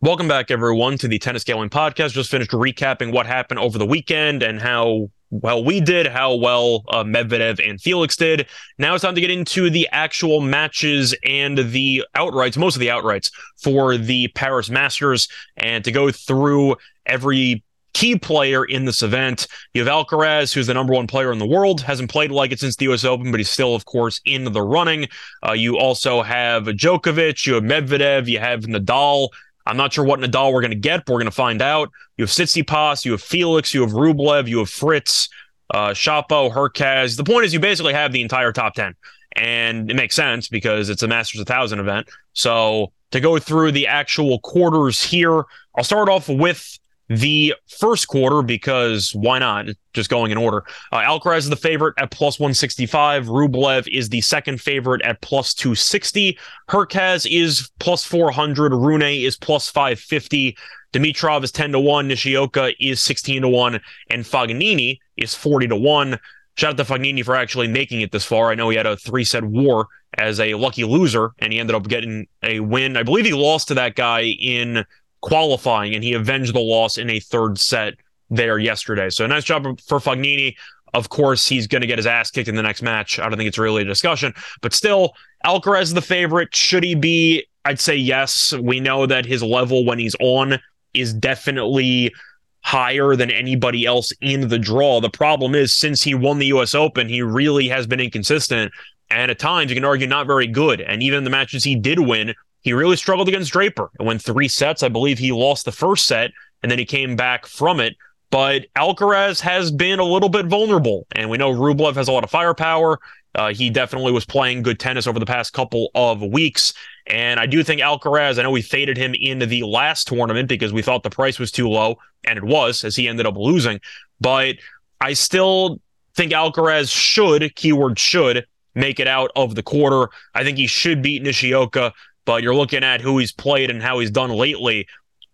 Welcome 0.00 0.28
back, 0.28 0.50
everyone, 0.50 0.96
to 0.98 1.08
the 1.08 1.18
Tennis 1.18 1.44
Gambling 1.44 1.68
Podcast. 1.68 2.12
Just 2.12 2.30
finished 2.30 2.52
recapping 2.52 3.12
what 3.12 3.26
happened 3.26 3.60
over 3.60 3.76
the 3.76 3.84
weekend 3.84 4.42
and 4.42 4.62
how 4.62 5.10
well 5.28 5.62
we 5.62 5.78
did, 5.80 6.06
how 6.06 6.34
well 6.34 6.82
uh, 6.88 7.04
Medvedev 7.04 7.60
and 7.68 7.78
Felix 7.78 8.16
did. 8.16 8.46
Now 8.78 8.94
it's 8.94 9.02
time 9.02 9.14
to 9.14 9.20
get 9.20 9.30
into 9.30 9.68
the 9.68 9.86
actual 9.92 10.40
matches 10.40 11.14
and 11.22 11.58
the 11.58 12.02
outrights, 12.14 12.56
most 12.56 12.76
of 12.76 12.80
the 12.80 12.88
outrights 12.88 13.30
for 13.58 13.98
the 13.98 14.28
Paris 14.28 14.70
Masters, 14.70 15.28
and 15.58 15.84
to 15.84 15.92
go 15.92 16.10
through 16.10 16.76
every 17.04 17.62
key 17.96 18.14
player 18.14 18.62
in 18.66 18.84
this 18.84 19.02
event. 19.02 19.46
You 19.72 19.82
have 19.82 19.90
Alcaraz, 19.90 20.52
who's 20.52 20.66
the 20.66 20.74
number 20.74 20.92
one 20.92 21.06
player 21.06 21.32
in 21.32 21.38
the 21.38 21.46
world, 21.46 21.80
hasn't 21.80 22.10
played 22.10 22.30
like 22.30 22.52
it 22.52 22.60
since 22.60 22.76
the 22.76 22.84
U.S. 22.84 23.06
Open, 23.06 23.30
but 23.30 23.40
he's 23.40 23.48
still, 23.48 23.74
of 23.74 23.86
course, 23.86 24.20
in 24.26 24.44
the 24.44 24.60
running. 24.60 25.08
Uh, 25.42 25.52
you 25.52 25.78
also 25.78 26.20
have 26.20 26.64
Djokovic, 26.64 27.46
you 27.46 27.54
have 27.54 27.62
Medvedev, 27.62 28.28
you 28.28 28.38
have 28.38 28.64
Nadal, 28.64 29.30
I'm 29.64 29.78
not 29.78 29.94
sure 29.94 30.04
what 30.04 30.20
Nadal 30.20 30.52
we're 30.52 30.60
going 30.60 30.72
to 30.72 30.76
get, 30.76 31.06
but 31.06 31.14
we're 31.14 31.20
going 31.20 31.30
to 31.30 31.30
find 31.30 31.62
out. 31.62 31.90
You 32.18 32.24
have 32.24 32.30
Tsitsipas, 32.30 33.06
you 33.06 33.12
have 33.12 33.22
Felix, 33.22 33.72
you 33.72 33.80
have 33.80 33.92
Rublev, 33.92 34.46
you 34.46 34.58
have 34.58 34.68
Fritz, 34.68 35.30
uh, 35.72 35.88
Shapo, 35.88 36.52
Hurkacz. 36.52 37.16
The 37.16 37.24
point 37.24 37.46
is, 37.46 37.54
you 37.54 37.60
basically 37.60 37.94
have 37.94 38.12
the 38.12 38.20
entire 38.20 38.52
top 38.52 38.74
10. 38.74 38.94
And 39.36 39.90
it 39.90 39.94
makes 39.94 40.14
sense 40.14 40.48
because 40.48 40.90
it's 40.90 41.02
a 41.02 41.08
Masters 41.08 41.40
1000 41.40 41.80
event. 41.80 42.08
So 42.34 42.92
to 43.12 43.20
go 43.20 43.38
through 43.38 43.72
the 43.72 43.86
actual 43.86 44.38
quarters 44.40 45.02
here, 45.02 45.44
I'll 45.74 45.84
start 45.84 46.10
off 46.10 46.28
with 46.28 46.78
the 47.08 47.54
first 47.68 48.08
quarter 48.08 48.42
because 48.42 49.14
why 49.14 49.38
not? 49.38 49.66
Just 49.92 50.10
going 50.10 50.30
in 50.32 50.38
order. 50.38 50.64
Uh, 50.92 50.98
Alcaraz 50.98 51.38
is 51.38 51.48
the 51.48 51.56
favorite 51.56 51.94
at 51.98 52.10
plus 52.10 52.38
165. 52.38 53.26
Rublev 53.26 53.86
is 53.90 54.08
the 54.08 54.20
second 54.20 54.60
favorite 54.60 55.02
at 55.02 55.20
plus 55.20 55.54
260. 55.54 56.38
Hurkacz 56.68 57.26
is 57.30 57.70
plus 57.78 58.04
400. 58.04 58.72
Rune 58.72 59.02
is 59.02 59.36
plus 59.36 59.70
550. 59.70 60.56
Dimitrov 60.92 61.44
is 61.44 61.52
10 61.52 61.72
to 61.72 61.80
1. 61.80 62.08
Nishioka 62.08 62.72
is 62.84 63.02
16 63.02 63.42
to 63.42 63.48
1. 63.48 63.80
And 64.10 64.24
Fognini 64.24 64.98
is 65.16 65.34
40 65.34 65.68
to 65.68 65.76
1. 65.76 66.18
Shout 66.56 66.70
out 66.70 66.76
to 66.78 66.84
Fognini 66.84 67.24
for 67.24 67.36
actually 67.36 67.68
making 67.68 68.00
it 68.00 68.12
this 68.12 68.24
far. 68.24 68.50
I 68.50 68.54
know 68.54 68.70
he 68.70 68.76
had 68.76 68.86
a 68.86 68.96
three 68.96 69.24
set 69.24 69.44
war 69.44 69.88
as 70.14 70.40
a 70.40 70.54
lucky 70.54 70.84
loser, 70.84 71.32
and 71.38 71.52
he 71.52 71.58
ended 71.58 71.76
up 71.76 71.86
getting 71.86 72.26
a 72.42 72.60
win. 72.60 72.96
I 72.96 73.02
believe 73.02 73.26
he 73.26 73.34
lost 73.34 73.68
to 73.68 73.74
that 73.74 73.94
guy 73.94 74.22
in 74.22 74.84
qualifying, 75.26 75.92
and 75.94 76.04
he 76.04 76.12
avenged 76.12 76.54
the 76.54 76.60
loss 76.60 76.98
in 76.98 77.10
a 77.10 77.18
third 77.18 77.58
set 77.58 77.94
there 78.30 78.58
yesterday. 78.58 79.10
So 79.10 79.26
nice 79.26 79.42
job 79.42 79.64
for 79.80 79.98
Fognini. 79.98 80.54
Of 80.94 81.08
course, 81.08 81.48
he's 81.48 81.66
going 81.66 81.80
to 81.80 81.86
get 81.88 81.98
his 81.98 82.06
ass 82.06 82.30
kicked 82.30 82.48
in 82.48 82.54
the 82.54 82.62
next 82.62 82.80
match. 82.80 83.18
I 83.18 83.28
don't 83.28 83.36
think 83.36 83.48
it's 83.48 83.58
really 83.58 83.82
a 83.82 83.84
discussion, 83.86 84.32
but 84.62 84.72
still, 84.72 85.14
Alcaraz 85.44 85.92
the 85.92 86.00
favorite. 86.00 86.54
Should 86.54 86.84
he 86.84 86.94
be? 86.94 87.44
I'd 87.64 87.80
say 87.80 87.96
yes. 87.96 88.52
We 88.52 88.78
know 88.78 89.04
that 89.06 89.26
his 89.26 89.42
level 89.42 89.84
when 89.84 89.98
he's 89.98 90.14
on 90.20 90.60
is 90.94 91.12
definitely 91.12 92.14
higher 92.60 93.16
than 93.16 93.30
anybody 93.30 93.84
else 93.84 94.12
in 94.20 94.46
the 94.46 94.60
draw. 94.60 95.00
The 95.00 95.10
problem 95.10 95.56
is, 95.56 95.74
since 95.74 96.04
he 96.04 96.14
won 96.14 96.38
the 96.38 96.46
U.S. 96.46 96.72
Open, 96.72 97.08
he 97.08 97.20
really 97.20 97.68
has 97.68 97.86
been 97.86 98.00
inconsistent. 98.00 98.72
And 99.10 99.30
at 99.30 99.40
times, 99.40 99.70
you 99.70 99.76
can 99.76 99.84
argue 99.84 100.06
not 100.06 100.28
very 100.28 100.46
good. 100.46 100.80
And 100.80 101.02
even 101.02 101.24
the 101.24 101.30
matches 101.30 101.64
he 101.64 101.74
did 101.74 101.98
win, 101.98 102.32
he 102.66 102.72
really 102.72 102.96
struggled 102.96 103.28
against 103.28 103.52
Draper. 103.52 103.90
It 104.00 104.02
went 104.02 104.20
three 104.20 104.48
sets. 104.48 104.82
I 104.82 104.88
believe 104.88 105.20
he 105.20 105.30
lost 105.30 105.66
the 105.66 105.70
first 105.70 106.04
set 106.08 106.32
and 106.64 106.68
then 106.68 106.80
he 106.80 106.84
came 106.84 107.14
back 107.14 107.46
from 107.46 107.78
it. 107.78 107.96
But 108.32 108.66
Alcaraz 108.74 109.40
has 109.40 109.70
been 109.70 110.00
a 110.00 110.04
little 110.04 110.28
bit 110.28 110.46
vulnerable, 110.46 111.06
and 111.12 111.30
we 111.30 111.38
know 111.38 111.52
Rublev 111.52 111.94
has 111.94 112.08
a 112.08 112.12
lot 112.12 112.24
of 112.24 112.30
firepower. 112.30 112.98
Uh, 113.36 113.54
he 113.54 113.70
definitely 113.70 114.10
was 114.10 114.24
playing 114.24 114.62
good 114.62 114.80
tennis 114.80 115.06
over 115.06 115.20
the 115.20 115.26
past 115.26 115.52
couple 115.52 115.92
of 115.94 116.20
weeks. 116.22 116.74
And 117.06 117.38
I 117.38 117.46
do 117.46 117.62
think 117.62 117.80
Alcaraz, 117.80 118.36
I 118.36 118.42
know 118.42 118.50
we 118.50 118.62
faded 118.62 118.96
him 118.96 119.14
into 119.14 119.46
the 119.46 119.62
last 119.62 120.08
tournament 120.08 120.48
because 120.48 120.72
we 120.72 120.82
thought 120.82 121.04
the 121.04 121.08
price 121.08 121.38
was 121.38 121.52
too 121.52 121.68
low, 121.68 121.98
and 122.26 122.36
it 122.36 122.42
was 122.42 122.82
as 122.82 122.96
he 122.96 123.06
ended 123.06 123.26
up 123.26 123.36
losing. 123.36 123.78
But 124.20 124.56
I 125.00 125.12
still 125.12 125.80
think 126.16 126.32
Alcaraz 126.32 126.90
should, 126.92 127.54
keyword 127.54 128.00
should, 128.00 128.44
make 128.74 128.98
it 128.98 129.06
out 129.06 129.30
of 129.36 129.54
the 129.54 129.62
quarter. 129.62 130.08
I 130.34 130.42
think 130.42 130.58
he 130.58 130.66
should 130.66 131.00
beat 131.00 131.22
Nishioka 131.22 131.92
but 132.26 132.42
you're 132.42 132.54
looking 132.54 132.84
at 132.84 133.00
who 133.00 133.16
he's 133.16 133.32
played 133.32 133.70
and 133.70 133.82
how 133.82 133.98
he's 134.00 134.10
done 134.10 134.30
lately. 134.30 134.86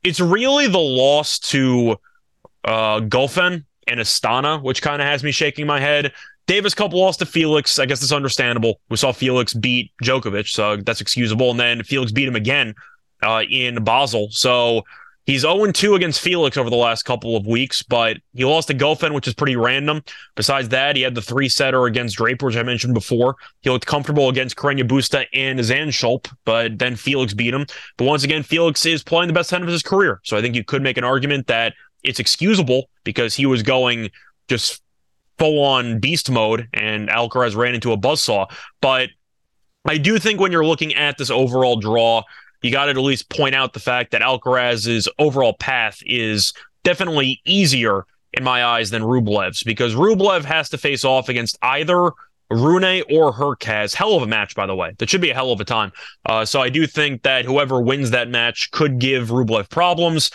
it's 0.04 0.20
really 0.20 0.68
the 0.68 0.78
loss 0.78 1.38
to 1.38 1.96
uh, 2.64 3.00
and 3.00 3.98
Astana, 3.98 4.62
which 4.62 4.80
kind 4.80 5.02
of 5.02 5.08
has 5.08 5.24
me 5.24 5.32
shaking 5.32 5.66
my 5.66 5.80
head. 5.80 6.12
Davis 6.46 6.74
Cup 6.74 6.92
lost 6.92 7.20
to 7.20 7.26
Felix. 7.26 7.78
I 7.78 7.86
guess 7.86 8.02
it's 8.02 8.12
understandable. 8.12 8.80
We 8.88 8.96
saw 8.96 9.12
Felix 9.12 9.54
beat 9.54 9.90
Djokovic, 10.02 10.48
so 10.48 10.76
that's 10.76 11.00
excusable. 11.00 11.50
And 11.50 11.58
then 11.58 11.82
Felix 11.82 12.12
beat 12.12 12.28
him 12.28 12.36
again 12.36 12.74
uh, 13.22 13.42
in 13.48 13.82
Basel. 13.82 14.28
So 14.30 14.84
he's 15.24 15.42
0 15.42 15.70
2 15.70 15.94
against 15.94 16.20
Felix 16.20 16.56
over 16.56 16.70
the 16.70 16.76
last 16.76 17.04
couple 17.04 17.36
of 17.36 17.46
weeks, 17.46 17.82
but 17.82 18.18
he 18.34 18.44
lost 18.44 18.68
to 18.68 18.74
Goffin, 18.74 19.14
which 19.14 19.28
is 19.28 19.34
pretty 19.34 19.56
random. 19.56 20.02
Besides 20.34 20.68
that, 20.70 20.96
he 20.96 21.02
had 21.02 21.14
the 21.14 21.22
three 21.22 21.48
setter 21.48 21.86
against 21.86 22.16
Draper, 22.16 22.46
which 22.46 22.56
I 22.56 22.62
mentioned 22.62 22.94
before. 22.94 23.36
He 23.60 23.70
looked 23.70 23.86
comfortable 23.86 24.28
against 24.28 24.56
Carreño 24.56 24.86
Busta 24.88 25.26
and 25.34 25.58
Zandschulp, 25.58 26.32
but 26.44 26.78
then 26.78 26.96
Felix 26.96 27.34
beat 27.34 27.54
him. 27.54 27.66
But 27.96 28.04
once 28.04 28.24
again, 28.24 28.42
Felix 28.42 28.84
is 28.86 29.02
playing 29.02 29.28
the 29.28 29.34
best 29.34 29.50
tennis 29.50 29.66
of 29.66 29.72
his 29.72 29.82
career. 29.82 30.20
So 30.24 30.36
I 30.36 30.40
think 30.40 30.54
you 30.54 30.64
could 30.64 30.82
make 30.82 30.96
an 30.96 31.04
argument 31.04 31.46
that 31.46 31.74
it's 32.02 32.18
excusable 32.18 32.88
because 33.04 33.34
he 33.34 33.46
was 33.46 33.62
going 33.62 34.10
just 34.48 34.82
full 35.38 35.64
on 35.64 35.98
beast 35.98 36.30
mode 36.30 36.68
and 36.74 37.08
Alcaraz 37.08 37.56
ran 37.56 37.74
into 37.74 37.92
a 37.92 37.96
buzzsaw. 37.96 38.50
But 38.80 39.10
I 39.84 39.98
do 39.98 40.18
think 40.18 40.40
when 40.40 40.52
you're 40.52 40.64
looking 40.64 40.94
at 40.94 41.18
this 41.18 41.30
overall 41.30 41.76
draw, 41.76 42.22
you 42.62 42.70
got 42.70 42.86
to 42.86 42.90
at 42.90 42.96
least 42.96 43.28
point 43.28 43.54
out 43.54 43.72
the 43.72 43.80
fact 43.80 44.12
that 44.12 44.22
Alcaraz's 44.22 45.08
overall 45.18 45.54
path 45.54 46.02
is 46.06 46.52
definitely 46.84 47.40
easier 47.44 48.06
in 48.32 48.44
my 48.44 48.64
eyes 48.64 48.90
than 48.90 49.02
Rublev's 49.02 49.62
because 49.62 49.94
Rublev 49.94 50.44
has 50.44 50.68
to 50.70 50.78
face 50.78 51.04
off 51.04 51.28
against 51.28 51.58
either 51.62 52.12
Rune 52.50 53.02
or 53.10 53.32
Hurkacz. 53.32 53.94
Hell 53.94 54.14
of 54.14 54.22
a 54.22 54.26
match, 54.26 54.54
by 54.54 54.66
the 54.66 54.74
way. 54.74 54.94
That 54.98 55.10
should 55.10 55.20
be 55.20 55.30
a 55.30 55.34
hell 55.34 55.52
of 55.52 55.60
a 55.60 55.64
time. 55.64 55.92
Uh, 56.26 56.44
so 56.44 56.60
I 56.60 56.68
do 56.68 56.86
think 56.86 57.22
that 57.22 57.44
whoever 57.44 57.80
wins 57.80 58.10
that 58.10 58.28
match 58.28 58.70
could 58.70 58.98
give 58.98 59.28
Rublev 59.28 59.70
problems. 59.70 60.30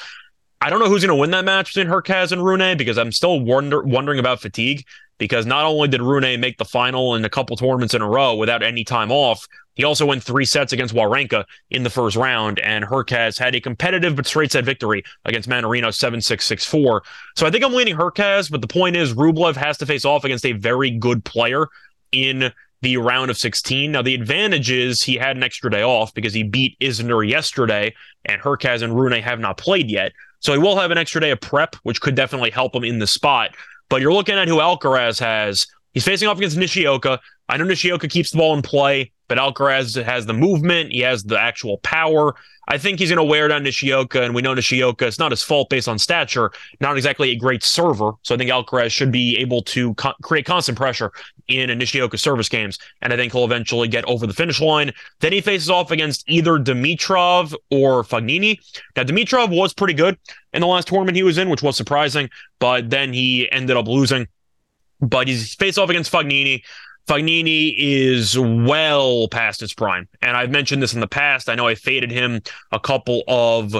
I 0.59 0.69
don't 0.69 0.79
know 0.79 0.89
who's 0.89 1.05
going 1.05 1.15
to 1.15 1.19
win 1.19 1.31
that 1.31 1.45
match 1.45 1.73
between 1.73 1.91
Hurkacz 1.91 2.31
and 2.31 2.43
Rune 2.43 2.77
because 2.77 2.97
I'm 2.97 3.11
still 3.11 3.39
wonder, 3.39 3.83
wondering 3.83 4.19
about 4.19 4.41
fatigue. 4.41 4.85
Because 5.17 5.45
not 5.45 5.65
only 5.65 5.87
did 5.87 6.01
Rune 6.01 6.39
make 6.39 6.57
the 6.57 6.65
final 6.65 7.15
in 7.15 7.25
a 7.25 7.29
couple 7.29 7.55
tournaments 7.57 7.93
in 7.93 8.01
a 8.01 8.09
row 8.09 8.35
without 8.35 8.61
any 8.61 8.83
time 8.83 9.11
off, 9.11 9.47
he 9.77 9.83
also 9.83 10.07
won 10.07 10.19
three 10.19 10.45
sets 10.45 10.73
against 10.73 10.93
Wawrinka 10.93 11.45
in 11.69 11.83
the 11.83 11.89
first 11.89 12.15
round, 12.15 12.59
and 12.59 12.83
Hurkacz 12.83 13.37
had 13.37 13.53
a 13.53 13.61
competitive 13.61 14.15
but 14.15 14.25
straight 14.25 14.51
set 14.51 14.65
victory 14.65 15.03
against 15.25 15.47
Mannarino 15.47 15.93
7 15.93 16.19
6 16.19 16.45
6 16.45 16.65
4. 16.65 17.03
So 17.35 17.45
I 17.45 17.51
think 17.51 17.63
I'm 17.63 17.73
leaning 17.73 17.95
Hurkacz, 17.95 18.49
but 18.49 18.61
the 18.61 18.67
point 18.67 18.95
is, 18.95 19.13
Rublev 19.13 19.55
has 19.55 19.77
to 19.77 19.85
face 19.85 20.03
off 20.03 20.23
against 20.23 20.45
a 20.45 20.53
very 20.53 20.89
good 20.89 21.23
player 21.23 21.67
in 22.11 22.51
the 22.81 22.97
round 22.97 23.29
of 23.29 23.37
16. 23.37 23.91
Now, 23.91 24.01
the 24.01 24.15
advantage 24.15 24.71
is 24.71 25.01
he 25.01 25.15
had 25.15 25.35
an 25.37 25.43
extra 25.43 25.69
day 25.69 25.83
off 25.83 26.13
because 26.13 26.33
he 26.33 26.43
beat 26.43 26.77
Isner 26.79 27.27
yesterday, 27.27 27.93
and 28.25 28.41
Hurkacz 28.41 28.81
and 28.81 28.95
Rune 28.95 29.21
have 29.21 29.39
not 29.39 29.57
played 29.57 29.89
yet. 29.91 30.11
So 30.39 30.53
he 30.53 30.59
will 30.59 30.77
have 30.77 30.91
an 30.91 30.97
extra 30.97 31.21
day 31.21 31.31
of 31.31 31.41
prep, 31.41 31.75
which 31.83 32.01
could 32.01 32.15
definitely 32.15 32.51
help 32.51 32.75
him 32.75 32.83
in 32.83 32.99
the 32.99 33.07
spot. 33.07 33.55
But 33.89 34.01
you're 34.01 34.13
looking 34.13 34.35
at 34.35 34.47
who 34.47 34.57
Alcaraz 34.57 35.19
has. 35.19 35.67
He's 35.93 36.03
facing 36.03 36.27
off 36.27 36.37
against 36.37 36.57
Nishioka. 36.57 37.19
I 37.49 37.57
know 37.57 37.63
Nishioka 37.63 38.07
keeps 38.07 38.31
the 38.31 38.37
ball 38.37 38.55
in 38.55 38.61
play, 38.61 39.11
but 39.27 39.37
Alcaraz 39.37 40.01
has 40.01 40.25
the 40.25 40.33
movement. 40.33 40.91
He 40.91 40.99
has 40.99 41.23
the 41.23 41.39
actual 41.39 41.77
power. 41.79 42.35
I 42.67 42.77
think 42.77 42.99
he's 42.99 43.09
going 43.09 43.17
to 43.17 43.23
wear 43.23 43.47
down 43.47 43.63
Nishioka, 43.63 44.23
and 44.23 44.35
we 44.35 44.41
know 44.41 44.53
Nishioka, 44.53 45.07
it's 45.07 45.19
not 45.19 45.31
his 45.31 45.41
fault 45.41 45.69
based 45.69 45.87
on 45.87 45.97
stature, 45.97 46.51
not 46.81 46.97
exactly 46.97 47.29
a 47.31 47.35
great 47.35 47.63
server. 47.63 48.11
So 48.23 48.35
I 48.35 48.37
think 48.37 48.51
Alcaraz 48.51 48.91
should 48.91 49.11
be 49.11 49.37
able 49.37 49.61
to 49.63 49.93
co- 49.93 50.13
create 50.21 50.45
constant 50.45 50.77
pressure 50.77 51.11
in 51.47 51.69
Nishioka 51.77 52.17
service 52.17 52.49
games, 52.49 52.77
and 53.01 53.13
I 53.13 53.15
think 53.15 53.31
he'll 53.31 53.45
eventually 53.45 53.87
get 53.87 54.03
over 54.05 54.27
the 54.27 54.33
finish 54.33 54.59
line. 54.59 54.91
Then 55.21 55.31
he 55.31 55.39
faces 55.39 55.69
off 55.69 55.91
against 55.91 56.29
either 56.29 56.57
Dimitrov 56.57 57.53
or 57.71 58.03
Fognini. 58.03 58.59
Now, 58.95 59.03
Dimitrov 59.03 59.55
was 59.55 59.73
pretty 59.73 59.93
good 59.93 60.17
in 60.51 60.61
the 60.61 60.67
last 60.67 60.89
tournament 60.89 61.15
he 61.15 61.23
was 61.23 61.37
in, 61.37 61.49
which 61.49 61.63
was 61.63 61.77
surprising, 61.77 62.29
but 62.59 62.89
then 62.89 63.13
he 63.13 63.49
ended 63.51 63.77
up 63.77 63.87
losing. 63.87 64.27
But 64.99 65.27
he's 65.27 65.55
faced 65.55 65.77
off 65.77 65.89
against 65.89 66.11
Fognini. 66.11 66.63
Fognini 67.07 67.73
is 67.77 68.37
well 68.37 69.27
past 69.29 69.61
his 69.61 69.73
prime. 69.73 70.07
And 70.21 70.35
I've 70.35 70.51
mentioned 70.51 70.83
this 70.83 70.93
in 70.93 70.99
the 70.99 71.07
past. 71.07 71.49
I 71.49 71.55
know 71.55 71.67
I 71.67 71.75
faded 71.75 72.11
him 72.11 72.41
a 72.71 72.79
couple 72.79 73.23
of 73.27 73.75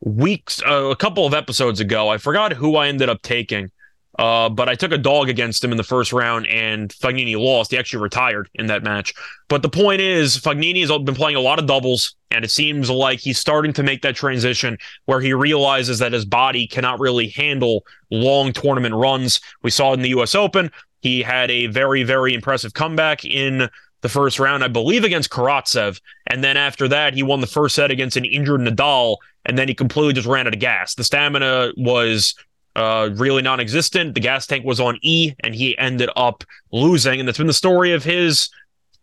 weeks, 0.00 0.62
uh, 0.64 0.84
a 0.84 0.96
couple 0.96 1.26
of 1.26 1.34
episodes 1.34 1.80
ago. 1.80 2.08
I 2.08 2.18
forgot 2.18 2.52
who 2.52 2.76
I 2.76 2.88
ended 2.88 3.08
up 3.08 3.22
taking. 3.22 3.70
Uh, 4.18 4.48
but 4.50 4.68
I 4.68 4.74
took 4.74 4.92
a 4.92 4.98
dog 4.98 5.30
against 5.30 5.64
him 5.64 5.70
in 5.70 5.78
the 5.78 5.82
first 5.82 6.12
round, 6.12 6.46
and 6.46 6.90
Fognini 6.90 7.34
lost. 7.38 7.70
He 7.70 7.78
actually 7.78 8.02
retired 8.02 8.48
in 8.54 8.66
that 8.66 8.82
match. 8.82 9.14
But 9.48 9.62
the 9.62 9.70
point 9.70 10.02
is, 10.02 10.36
Fognini 10.36 10.80
has 10.80 10.90
been 11.02 11.14
playing 11.14 11.36
a 11.36 11.40
lot 11.40 11.58
of 11.58 11.66
doubles, 11.66 12.14
and 12.30 12.44
it 12.44 12.50
seems 12.50 12.90
like 12.90 13.20
he's 13.20 13.38
starting 13.38 13.72
to 13.72 13.82
make 13.82 14.02
that 14.02 14.14
transition 14.14 14.76
where 15.06 15.20
he 15.20 15.32
realizes 15.32 15.98
that 16.00 16.12
his 16.12 16.26
body 16.26 16.66
cannot 16.66 17.00
really 17.00 17.28
handle 17.28 17.86
long 18.10 18.52
tournament 18.52 18.94
runs. 18.94 19.40
We 19.62 19.70
saw 19.70 19.92
it 19.92 19.94
in 19.94 20.02
the 20.02 20.10
U.S. 20.10 20.34
Open. 20.34 20.70
He 21.02 21.20
had 21.20 21.50
a 21.50 21.66
very, 21.66 22.04
very 22.04 22.32
impressive 22.32 22.74
comeback 22.74 23.24
in 23.24 23.68
the 24.00 24.08
first 24.08 24.38
round, 24.38 24.64
I 24.64 24.68
believe, 24.68 25.04
against 25.04 25.30
Karatsev. 25.30 26.00
And 26.26 26.42
then 26.42 26.56
after 26.56 26.88
that, 26.88 27.14
he 27.14 27.22
won 27.22 27.40
the 27.40 27.46
first 27.46 27.74
set 27.74 27.90
against 27.90 28.16
an 28.16 28.24
injured 28.24 28.60
Nadal, 28.60 29.16
and 29.44 29.58
then 29.58 29.68
he 29.68 29.74
completely 29.74 30.12
just 30.12 30.26
ran 30.26 30.46
out 30.46 30.54
of 30.54 30.60
gas. 30.60 30.94
The 30.94 31.04
stamina 31.04 31.72
was 31.76 32.34
uh, 32.76 33.10
really 33.14 33.42
non 33.42 33.60
existent. 33.60 34.14
The 34.14 34.20
gas 34.20 34.46
tank 34.46 34.64
was 34.64 34.80
on 34.80 34.98
E, 35.02 35.34
and 35.40 35.54
he 35.54 35.76
ended 35.76 36.10
up 36.16 36.44
losing. 36.70 37.18
And 37.20 37.28
that's 37.28 37.38
been 37.38 37.46
the 37.46 37.52
story 37.52 37.92
of 37.92 38.04
his 38.04 38.48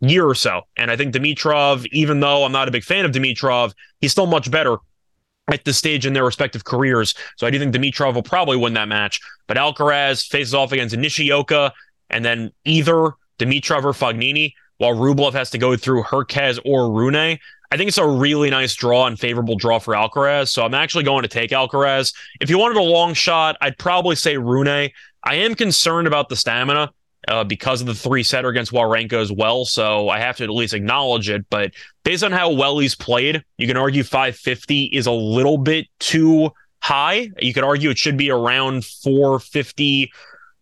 year 0.02 0.26
or 0.26 0.36
so. 0.36 0.62
And 0.78 0.90
I 0.90 0.96
think 0.96 1.14
Dimitrov, 1.14 1.86
even 1.92 2.20
though 2.20 2.46
I'm 2.46 2.52
not 2.52 2.68
a 2.68 2.72
big 2.72 2.84
fan 2.84 3.06
of 3.06 3.12
Dimitrov, 3.12 3.74
he's 4.00 4.12
still 4.12 4.26
much 4.26 4.50
better 4.50 4.78
at 5.52 5.66
this 5.66 5.78
stage 5.78 6.06
in 6.06 6.14
their 6.14 6.26
respective 6.26 6.64
careers. 6.64 7.16
So 7.38 7.48
I 7.48 7.50
do 7.50 7.60
think 7.60 7.74
Dimitrov 7.74 8.14
will 8.14 8.24
probably 8.24 8.58
win 8.58 8.74
that 8.74 8.88
match. 8.88 9.20
But 9.48 9.58
Alcaraz 9.58 10.28
faces 10.28 10.54
off 10.54 10.72
against 10.72 10.96
Nishioka 10.96 11.74
and 12.10 12.24
then 12.24 12.52
either 12.66 13.12
Dimitrov 13.40 13.84
or 13.84 13.94
Fognini, 13.94 14.54
while 14.80 14.96
Rublev 14.96 15.34
has 15.34 15.52
to 15.52 15.58
go 15.58 15.76
through 15.78 16.04
Hurkacz 16.04 16.60
or 16.66 16.92
Rune. 16.92 17.38
I 17.72 17.78
think 17.78 17.90
it's 17.90 18.00
a 18.00 18.08
really 18.08 18.50
nice 18.50 18.74
draw 18.74 19.06
and 19.06 19.20
favorable 19.20 19.56
draw 19.56 19.78
for 19.78 19.94
Alcaraz. 19.94 20.48
So 20.48 20.64
I'm 20.64 20.74
actually 20.74 21.04
going 21.04 21.22
to 21.22 21.28
take 21.28 21.52
Alcaraz. 21.52 22.16
If 22.42 22.50
you 22.50 22.58
wanted 22.58 22.78
a 22.78 22.84
long 22.84 23.14
shot, 23.14 23.58
I'd 23.62 23.78
probably 23.78 24.16
say 24.16 24.38
Rune. 24.38 24.68
I 24.68 25.36
am 25.36 25.54
concerned 25.54 26.08
about 26.08 26.30
the 26.30 26.36
stamina 26.36 26.92
uh, 27.28 27.44
because 27.44 27.82
of 27.82 27.88
the 27.88 27.94
three 27.94 28.24
setter 28.24 28.48
against 28.48 28.72
Wawrinka 28.72 29.14
as 29.14 29.32
well. 29.32 29.66
So 29.66 30.10
I 30.10 30.20
have 30.20 30.38
to 30.38 30.46
at 30.46 30.50
least 30.50 30.74
acknowledge 30.74 31.30
it. 31.30 31.46
But 31.50 31.74
based 32.04 32.24
on 32.24 32.32
how 32.32 32.52
well 32.52 32.80
he's 32.80 32.96
played, 32.96 33.44
you 33.58 33.68
can 33.68 33.78
argue 33.78 34.04
550 34.04 34.86
is 34.86 35.06
a 35.06 35.12
little 35.12 35.58
bit 35.58 35.88
too 36.00 36.52
high. 36.82 37.30
You 37.40 37.54
could 37.54 37.66
argue 37.66 37.90
it 37.90 37.98
should 37.98 38.18
be 38.18 38.32
around 38.32 38.86
450 38.86 40.12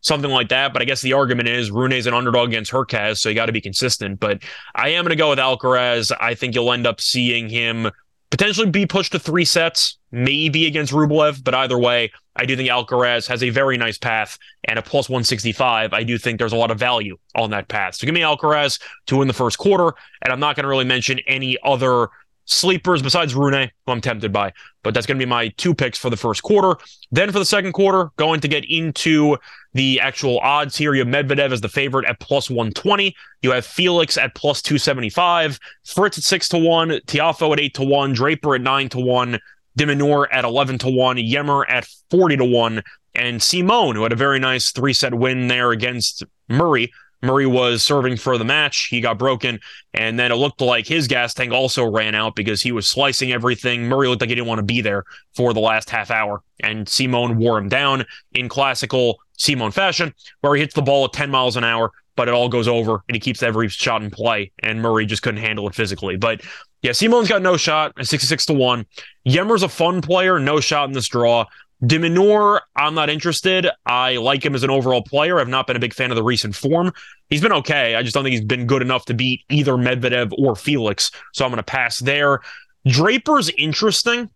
something 0.07 0.31
like 0.31 0.49
that. 0.49 0.73
But 0.73 0.81
I 0.81 0.85
guess 0.85 1.01
the 1.01 1.13
argument 1.13 1.49
is 1.49 1.69
Rune's 1.69 2.07
an 2.07 2.13
underdog 2.13 2.49
against 2.49 2.71
Hurkacz, 2.71 3.17
so 3.17 3.29
you 3.29 3.35
got 3.35 3.47
to 3.47 3.51
be 3.51 3.61
consistent. 3.61 4.19
But 4.19 4.41
I 4.73 4.89
am 4.89 5.03
going 5.03 5.11
to 5.11 5.15
go 5.15 5.29
with 5.29 5.39
Alcaraz. 5.39 6.11
I 6.19 6.33
think 6.33 6.55
you'll 6.55 6.71
end 6.71 6.87
up 6.87 7.01
seeing 7.01 7.49
him 7.49 7.91
potentially 8.29 8.69
be 8.69 8.85
pushed 8.85 9.13
to 9.13 9.19
three 9.19 9.45
sets, 9.45 9.97
maybe 10.11 10.65
against 10.65 10.93
Rublev. 10.93 11.43
But 11.43 11.53
either 11.53 11.77
way, 11.77 12.11
I 12.35 12.45
do 12.45 12.55
think 12.55 12.69
Alcaraz 12.69 13.27
has 13.27 13.41
a 13.43 13.49
very 13.49 13.77
nice 13.77 13.97
path 13.97 14.37
and 14.65 14.77
a 14.77 14.81
plus 14.81 15.09
165. 15.09 15.93
I 15.93 16.03
do 16.03 16.17
think 16.17 16.39
there's 16.39 16.53
a 16.53 16.57
lot 16.57 16.71
of 16.71 16.79
value 16.79 17.17
on 17.35 17.49
that 17.51 17.67
path. 17.67 17.95
So 17.95 18.05
give 18.05 18.13
me 18.13 18.21
Alcaraz 18.21 18.81
to 19.07 19.17
win 19.17 19.27
the 19.27 19.33
first 19.33 19.57
quarter. 19.57 19.93
And 20.21 20.31
I'm 20.31 20.39
not 20.39 20.55
going 20.55 20.63
to 20.63 20.69
really 20.69 20.85
mention 20.85 21.19
any 21.27 21.57
other 21.63 22.09
sleepers 22.47 23.01
besides 23.01 23.35
Rune, 23.35 23.69
who 23.85 23.91
I'm 23.91 24.01
tempted 24.01 24.33
by. 24.33 24.53
But 24.83 24.93
that's 24.93 25.05
going 25.05 25.19
to 25.19 25.25
be 25.25 25.29
my 25.29 25.49
two 25.49 25.75
picks 25.75 25.97
for 25.97 26.09
the 26.09 26.17
first 26.17 26.41
quarter. 26.43 26.75
Then 27.11 27.31
for 27.31 27.39
the 27.39 27.45
second 27.45 27.73
quarter, 27.73 28.09
going 28.17 28.39
to 28.39 28.47
get 28.47 28.65
into 28.69 29.37
the 29.73 29.99
actual 29.99 30.39
odds 30.39 30.75
here. 30.75 30.95
You 30.95 31.05
have 31.05 31.07
Medvedev 31.07 31.51
as 31.51 31.61
the 31.61 31.69
favorite 31.69 32.05
at 32.05 32.19
plus 32.19 32.49
120. 32.49 33.15
You 33.41 33.51
have 33.51 33.65
Felix 33.65 34.17
at 34.17 34.33
plus 34.33 34.61
275. 34.61 35.59
Fritz 35.85 36.17
at 36.17 36.23
6 36.23 36.49
to 36.49 36.57
1. 36.57 36.89
Tiafoe 37.05 37.53
at 37.53 37.59
8 37.59 37.73
to 37.75 37.83
1. 37.83 38.13
Draper 38.13 38.55
at 38.55 38.61
9 38.61 38.89
to 38.89 38.99
1. 38.99 39.39
de 39.75 39.85
Minaur 39.85 40.27
at 40.31 40.45
11 40.45 40.79
to 40.79 40.89
1. 40.89 41.17
Ymer 41.17 41.69
at 41.69 41.87
40 42.09 42.37
to 42.37 42.45
1. 42.45 42.83
And 43.13 43.41
Simon, 43.41 43.95
who 43.95 44.03
had 44.03 44.13
a 44.13 44.17
very 44.17 44.39
nice 44.39 44.71
three 44.71 44.93
set 44.93 45.13
win 45.13 45.47
there 45.47 45.71
against 45.71 46.23
Murray, 46.47 46.91
Murray 47.21 47.45
was 47.45 47.83
serving 47.83 48.17
for 48.17 48.37
the 48.37 48.45
match. 48.45 48.87
He 48.89 49.01
got 49.01 49.17
broken. 49.17 49.59
And 49.93 50.19
then 50.19 50.31
it 50.31 50.35
looked 50.35 50.61
like 50.61 50.87
his 50.87 51.07
gas 51.07 51.33
tank 51.33 51.51
also 51.51 51.89
ran 51.89 52.15
out 52.15 52.35
because 52.35 52.61
he 52.61 52.71
was 52.71 52.87
slicing 52.87 53.31
everything. 53.31 53.87
Murray 53.87 54.07
looked 54.07 54.21
like 54.21 54.29
he 54.29 54.35
didn't 54.35 54.47
want 54.47 54.59
to 54.59 54.63
be 54.63 54.81
there 54.81 55.03
for 55.35 55.53
the 55.53 55.59
last 55.59 55.89
half 55.89 56.11
hour. 56.11 56.43
And 56.61 56.87
Simon 56.87 57.37
wore 57.37 57.57
him 57.57 57.69
down 57.69 58.05
in 58.33 58.49
classical 58.49 59.19
Simon 59.37 59.71
fashion, 59.71 60.13
where 60.41 60.55
he 60.55 60.61
hits 60.61 60.73
the 60.73 60.81
ball 60.81 61.05
at 61.05 61.13
10 61.13 61.29
miles 61.29 61.55
an 61.57 61.63
hour, 61.63 61.91
but 62.15 62.27
it 62.27 62.33
all 62.33 62.49
goes 62.49 62.67
over 62.67 63.03
and 63.07 63.15
he 63.15 63.19
keeps 63.19 63.43
every 63.43 63.69
shot 63.69 64.01
in 64.01 64.09
play. 64.09 64.51
And 64.63 64.81
Murray 64.81 65.05
just 65.05 65.21
couldn't 65.21 65.41
handle 65.41 65.67
it 65.67 65.75
physically. 65.75 66.17
But 66.17 66.41
yeah, 66.81 66.91
Simon's 66.91 67.29
got 67.29 67.41
no 67.41 67.57
shot 67.57 67.93
at 67.97 68.07
66 68.07 68.45
to 68.47 68.53
1. 68.53 68.85
Ymer's 69.25 69.63
a 69.63 69.69
fun 69.69 70.01
player, 70.01 70.39
no 70.39 70.59
shot 70.59 70.87
in 70.87 70.93
this 70.93 71.07
draw. 71.07 71.45
De 71.85 71.99
Minaur, 71.99 72.61
I'm 72.75 72.95
not 72.95 73.09
interested. 73.09 73.67
I 73.85 74.17
like 74.17 74.43
him 74.43 74.55
as 74.55 74.63
an 74.63 74.69
overall 74.69 75.03
player. 75.03 75.39
I've 75.39 75.47
not 75.47 75.67
been 75.67 75.75
a 75.75 75.79
big 75.79 75.93
fan 75.93 76.11
of 76.11 76.15
the 76.15 76.23
recent 76.23 76.55
form. 76.55 76.91
He's 77.29 77.41
been 77.41 77.51
okay. 77.53 77.95
I 77.95 78.01
just 78.01 78.13
don't 78.13 78.23
think 78.23 78.33
he's 78.33 78.45
been 78.45 78.65
good 78.65 78.81
enough 78.81 79.05
to 79.05 79.13
beat 79.13 79.43
either 79.49 79.73
Medvedev 79.73 80.33
or 80.37 80.55
Felix. 80.55 81.11
So 81.33 81.45
I'm 81.45 81.51
going 81.51 81.57
to 81.57 81.63
pass 81.63 81.99
there. 81.99 82.39
Draper's 82.87 83.49
interesting 83.49 84.29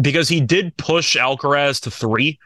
because 0.00 0.28
he 0.28 0.40
did 0.40 0.76
push 0.76 1.16
Alcaraz 1.16 1.80
to 1.82 1.90
three. 1.90 2.38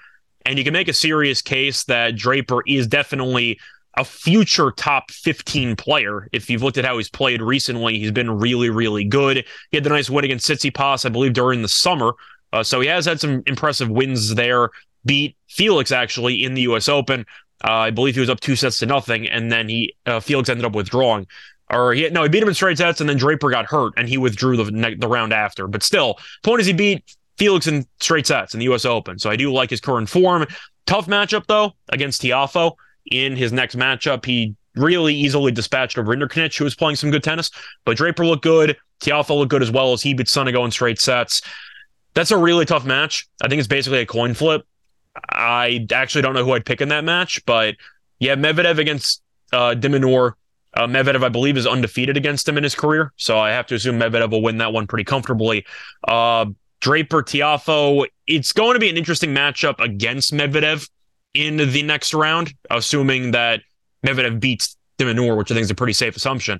And 0.44 0.58
you 0.58 0.64
can 0.64 0.72
make 0.72 0.88
a 0.88 0.94
serious 0.94 1.42
case 1.42 1.84
that 1.84 2.16
Draper 2.16 2.62
is 2.66 2.86
definitely 2.86 3.58
a 3.96 4.04
future 4.04 4.70
top 4.70 5.10
15 5.10 5.76
player. 5.76 6.28
If 6.32 6.48
you've 6.48 6.62
looked 6.62 6.78
at 6.78 6.84
how 6.84 6.96
he's 6.96 7.10
played 7.10 7.42
recently, 7.42 7.98
he's 7.98 8.12
been 8.12 8.30
really, 8.30 8.70
really 8.70 9.04
good. 9.04 9.44
He 9.70 9.76
had 9.76 9.84
the 9.84 9.90
nice 9.90 10.08
win 10.08 10.24
against 10.24 10.48
Tsitsipas, 10.48 11.04
I 11.04 11.08
believe, 11.08 11.32
during 11.32 11.62
the 11.62 11.68
summer. 11.68 12.12
Uh, 12.52 12.62
so 12.62 12.80
he 12.80 12.88
has 12.88 13.04
had 13.04 13.20
some 13.20 13.42
impressive 13.46 13.88
wins 13.88 14.34
there. 14.34 14.70
Beat 15.04 15.36
Felix 15.48 15.92
actually 15.92 16.44
in 16.44 16.54
the 16.54 16.62
U.S. 16.62 16.88
Open. 16.88 17.24
Uh, 17.64 17.72
I 17.72 17.90
believe 17.90 18.14
he 18.14 18.20
was 18.20 18.30
up 18.30 18.40
two 18.40 18.56
sets 18.56 18.78
to 18.78 18.86
nothing, 18.86 19.26
and 19.28 19.50
then 19.50 19.68
he 19.68 19.94
uh, 20.06 20.20
Felix 20.20 20.48
ended 20.48 20.64
up 20.64 20.74
withdrawing. 20.74 21.26
Or 21.70 21.92
he 21.92 22.08
no, 22.10 22.22
he 22.22 22.28
beat 22.28 22.42
him 22.42 22.48
in 22.48 22.54
straight 22.54 22.78
sets, 22.78 23.00
and 23.00 23.08
then 23.08 23.16
Draper 23.16 23.50
got 23.50 23.66
hurt, 23.66 23.94
and 23.96 24.08
he 24.08 24.16
withdrew 24.16 24.56
the 24.56 24.96
the 24.98 25.08
round 25.08 25.32
after. 25.32 25.66
But 25.66 25.82
still, 25.82 26.18
point 26.42 26.60
is 26.60 26.66
he 26.66 26.72
beat 26.72 27.16
Felix 27.36 27.66
in 27.66 27.86
straight 28.00 28.26
sets 28.26 28.54
in 28.54 28.60
the 28.60 28.64
U.S. 28.64 28.84
Open. 28.84 29.18
So 29.18 29.30
I 29.30 29.36
do 29.36 29.52
like 29.52 29.70
his 29.70 29.80
current 29.80 30.08
form. 30.08 30.46
Tough 30.86 31.06
matchup 31.06 31.46
though 31.46 31.74
against 31.90 32.22
Tiafoe 32.22 32.74
in 33.10 33.36
his 33.36 33.52
next 33.52 33.76
matchup. 33.76 34.24
He 34.24 34.54
really 34.76 35.14
easily 35.14 35.52
dispatched 35.52 35.98
over 35.98 36.14
Rinderknech, 36.14 36.56
who 36.56 36.64
was 36.64 36.74
playing 36.74 36.96
some 36.96 37.10
good 37.10 37.22
tennis. 37.22 37.50
But 37.84 37.96
Draper 37.96 38.24
looked 38.24 38.42
good. 38.42 38.76
Tiafoe 39.00 39.36
looked 39.36 39.50
good 39.50 39.62
as 39.62 39.70
well 39.70 39.92
as 39.92 40.02
he 40.02 40.14
beat 40.14 40.26
Sonego 40.26 40.64
in 40.64 40.70
straight 40.70 41.00
sets. 41.00 41.42
That's 42.18 42.32
a 42.32 42.36
really 42.36 42.64
tough 42.64 42.84
match. 42.84 43.28
I 43.40 43.46
think 43.46 43.60
it's 43.60 43.68
basically 43.68 44.00
a 44.00 44.06
coin 44.06 44.34
flip. 44.34 44.66
I 45.30 45.86
actually 45.92 46.22
don't 46.22 46.34
know 46.34 46.44
who 46.44 46.50
I'd 46.50 46.66
pick 46.66 46.80
in 46.80 46.88
that 46.88 47.04
match, 47.04 47.46
but 47.46 47.76
yeah, 48.18 48.34
Medvedev 48.34 48.78
against 48.78 49.22
uh, 49.52 49.74
de 49.74 49.88
Minaur. 49.88 50.32
Uh, 50.74 50.88
Medvedev, 50.88 51.22
I 51.22 51.28
believe, 51.28 51.56
is 51.56 51.64
undefeated 51.64 52.16
against 52.16 52.48
him 52.48 52.58
in 52.58 52.64
his 52.64 52.74
career, 52.74 53.12
so 53.18 53.38
I 53.38 53.50
have 53.50 53.68
to 53.68 53.76
assume 53.76 54.00
Medvedev 54.00 54.32
will 54.32 54.42
win 54.42 54.58
that 54.58 54.72
one 54.72 54.88
pretty 54.88 55.04
comfortably. 55.04 55.64
Uh, 56.08 56.46
Draper 56.80 57.22
Tiafoe, 57.22 58.08
it's 58.26 58.52
going 58.52 58.74
to 58.74 58.80
be 58.80 58.90
an 58.90 58.96
interesting 58.96 59.32
matchup 59.32 59.78
against 59.78 60.32
Medvedev 60.32 60.90
in 61.34 61.56
the 61.56 61.84
next 61.84 62.14
round, 62.14 62.52
assuming 62.68 63.30
that 63.30 63.60
Medvedev 64.04 64.40
beats 64.40 64.76
de 64.96 65.04
Minaur, 65.04 65.36
which 65.36 65.52
I 65.52 65.54
think 65.54 65.62
is 65.62 65.70
a 65.70 65.76
pretty 65.76 65.92
safe 65.92 66.16
assumption. 66.16 66.58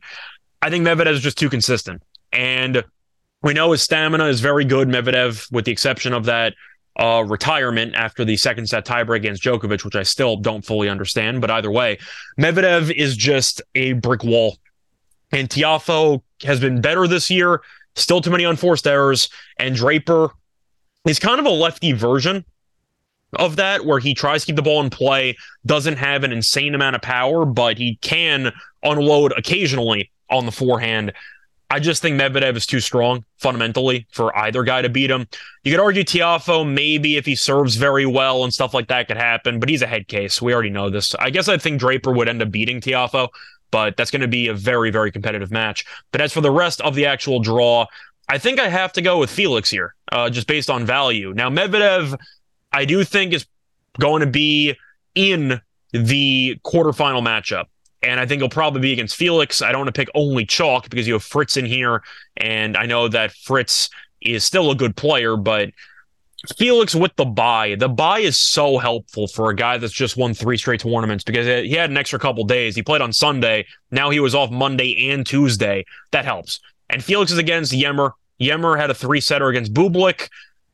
I 0.63 0.71
think 0.71 0.87
Medvedev 0.87 1.15
is 1.15 1.21
just 1.21 1.37
too 1.37 1.51
consistent. 1.51 2.01
And 2.33 2.85
we 3.43 3.55
know 3.55 3.73
his 3.73 3.83
stamina 3.83 4.27
is 4.27 4.41
very 4.41 4.65
good, 4.65 4.89
Medvedev, 4.89 5.51
with 5.53 5.65
the 5.65 5.73
exception 5.73 6.13
of 6.13 6.25
that 6.25 6.55
uh, 6.99 7.25
retirement 7.27 7.95
after 7.95 8.25
the 8.25 8.37
second 8.37 8.69
set 8.69 8.85
tiebreak 8.85 9.17
against 9.17 9.43
Djokovic, 9.43 9.85
which 9.85 9.95
I 9.95 10.03
still 10.03 10.37
don't 10.37 10.65
fully 10.65 10.89
understand. 10.89 11.41
But 11.41 11.51
either 11.51 11.71
way, 11.71 11.99
Medvedev 12.39 12.91
is 12.91 13.17
just 13.17 13.63
a 13.75 13.93
brick 13.93 14.25
wall. 14.25 14.59
And 15.31 15.49
Tiafoe 15.49 16.23
has 16.43 16.59
been 16.59 16.81
better 16.81 17.07
this 17.07 17.31
year, 17.31 17.61
still 17.95 18.21
too 18.21 18.31
many 18.31 18.45
unforced 18.45 18.87
errors. 18.87 19.29
And 19.59 19.77
Draper 19.77 20.31
is 21.07 21.19
kind 21.19 21.39
of 21.39 21.47
a 21.47 21.51
lefty 21.51 21.93
version 21.93 22.45
of 23.35 23.57
that, 23.57 23.85
where 23.85 23.99
he 23.99 24.15
tries 24.15 24.41
to 24.41 24.47
keep 24.47 24.57
the 24.57 24.63
ball 24.63 24.81
in 24.81 24.91
play, 24.91 25.37
doesn't 25.67 25.97
have 25.97 26.25
an 26.25 26.33
insane 26.33 26.75
amount 26.75 26.97
of 26.97 27.03
power, 27.03 27.45
but 27.45 27.77
he 27.77 27.97
can 27.97 28.53
unload 28.83 29.33
occasionally 29.37 30.11
on 30.31 30.47
the 30.47 30.53
forehand. 30.53 31.13
I 31.71 31.81
just 31.81 32.01
think 32.01 32.19
Medvedev 32.19 32.57
is 32.57 32.65
too 32.65 32.81
strong 32.81 33.25
fundamentally 33.37 34.07
for 34.11 34.37
either 34.37 34.63
guy 34.63 34.81
to 34.81 34.89
beat 34.89 35.11
him. 35.11 35.27
You 35.65 35.73
could 35.73 35.83
argue 35.83 36.03
Tiafoe 36.03 36.67
maybe 36.67 37.17
if 37.17 37.27
he 37.27 37.35
serves 37.35 37.77
very 37.77 38.07
well 38.07 38.45
and 38.45 38.53
stuff 38.53 38.73
like 38.73 38.89
that 38.89 39.07
could 39.07 39.19
happen, 39.19 39.61
but 39.61 39.69
he's 39.69 39.83
a 39.83 39.87
head 39.87 40.09
case. 40.09 40.41
We 40.41 40.55
already 40.55 40.71
know 40.71 40.89
this. 40.89 41.15
I 41.17 41.29
guess 41.29 41.47
I 41.49 41.59
think 41.59 41.79
Draper 41.79 42.11
would 42.13 42.29
end 42.29 42.41
up 42.41 42.51
beating 42.51 42.81
Tiafoe, 42.81 43.29
but 43.71 43.99
that's 43.99 44.11
going 44.11 44.23
to 44.23 44.29
be 44.29 44.49
a 44.49 44.55
very, 44.55 44.91
very 44.91 45.13
competitive 45.13 45.51
match. 45.51 45.85
But 46.11 46.23
as 46.23 46.33
for 46.33 46.41
the 46.41 46.51
rest 46.51 46.81
of 46.81 46.95
the 46.95 47.05
actual 47.05 47.41
draw, 47.41 47.85
I 48.31 48.39
think 48.39 48.59
I 48.59 48.69
have 48.69 48.93
to 48.95 49.03
go 49.03 49.19
with 49.19 49.31
Felix 49.31 49.69
here, 49.69 49.95
uh, 50.11 50.31
just 50.31 50.47
based 50.47 50.71
on 50.71 50.87
value. 50.87 51.35
Now, 51.35 51.51
Medvedev, 51.51 52.19
I 52.73 52.87
do 52.87 53.05
think 53.05 53.35
is 53.35 53.47
going 53.99 54.21
to 54.21 54.27
be 54.27 54.75
in 55.15 55.61
the 55.93 56.59
quarterfinal 56.65 57.23
matchup. 57.23 57.65
And 58.03 58.21
I 58.21 58.27
think 58.27 58.41
he'll 58.41 58.49
probably 58.49 58.81
be 58.81 58.93
against 58.93 59.17
Felix. 59.17 59.61
I 59.61 59.73
don't 59.73 59.81
want 59.81 59.95
to 59.95 59.99
pick 59.99 60.09
only 60.15 60.47
chalk 60.47 60.89
because 60.89 61.07
you 61.07 61.15
have 61.15 61.25
Fritz 61.25 61.57
in 61.57 61.65
here. 61.65 62.03
And 62.37 62.77
I 62.77 62.87
know 62.87 63.09
that 63.09 63.33
Fritz 63.33 63.91
is 64.21 64.45
still 64.45 64.71
a 64.71 64.75
good 64.75 64.97
player, 64.97 65.37
but 65.37 65.71
Felix 66.57 66.95
with 66.95 67.15
the 67.17 67.25
buy, 67.25 67.75
the 67.75 67.89
buy 67.89 68.21
is 68.21 68.39
so 68.39 68.79
helpful 68.79 69.27
for 69.27 69.51
a 69.51 69.57
guy 69.57 69.77
that's 69.79 69.93
just 69.93 70.17
won 70.17 70.35
three 70.35 70.57
straight 70.57 70.81
tournaments 70.81 71.25
because 71.25 71.47
he 71.47 71.73
had 71.73 71.91
an 71.91 71.97
extra 71.97 72.19
couple 72.19 72.45
days. 72.45 72.77
He 72.77 72.83
played 72.83 73.03
on 73.03 73.13
Sunday. 73.13 73.67
Now 73.91 74.11
he 74.11 74.21
was 74.21 74.35
off 74.35 74.51
Monday 74.51 75.11
and 75.11 75.27
Tuesday. 75.27 75.85
That 76.13 76.25
helps. 76.25 76.61
And 76.89 77.03
Felix 77.03 77.33
is 77.33 77.39
against 77.39 77.73
Ymer. 77.73 78.13
Ymer 78.41 78.77
had 78.77 78.91
a 78.91 78.95
three 78.95 79.21
setter 79.21 79.49
against 79.49 79.75
Bublik 79.75 80.29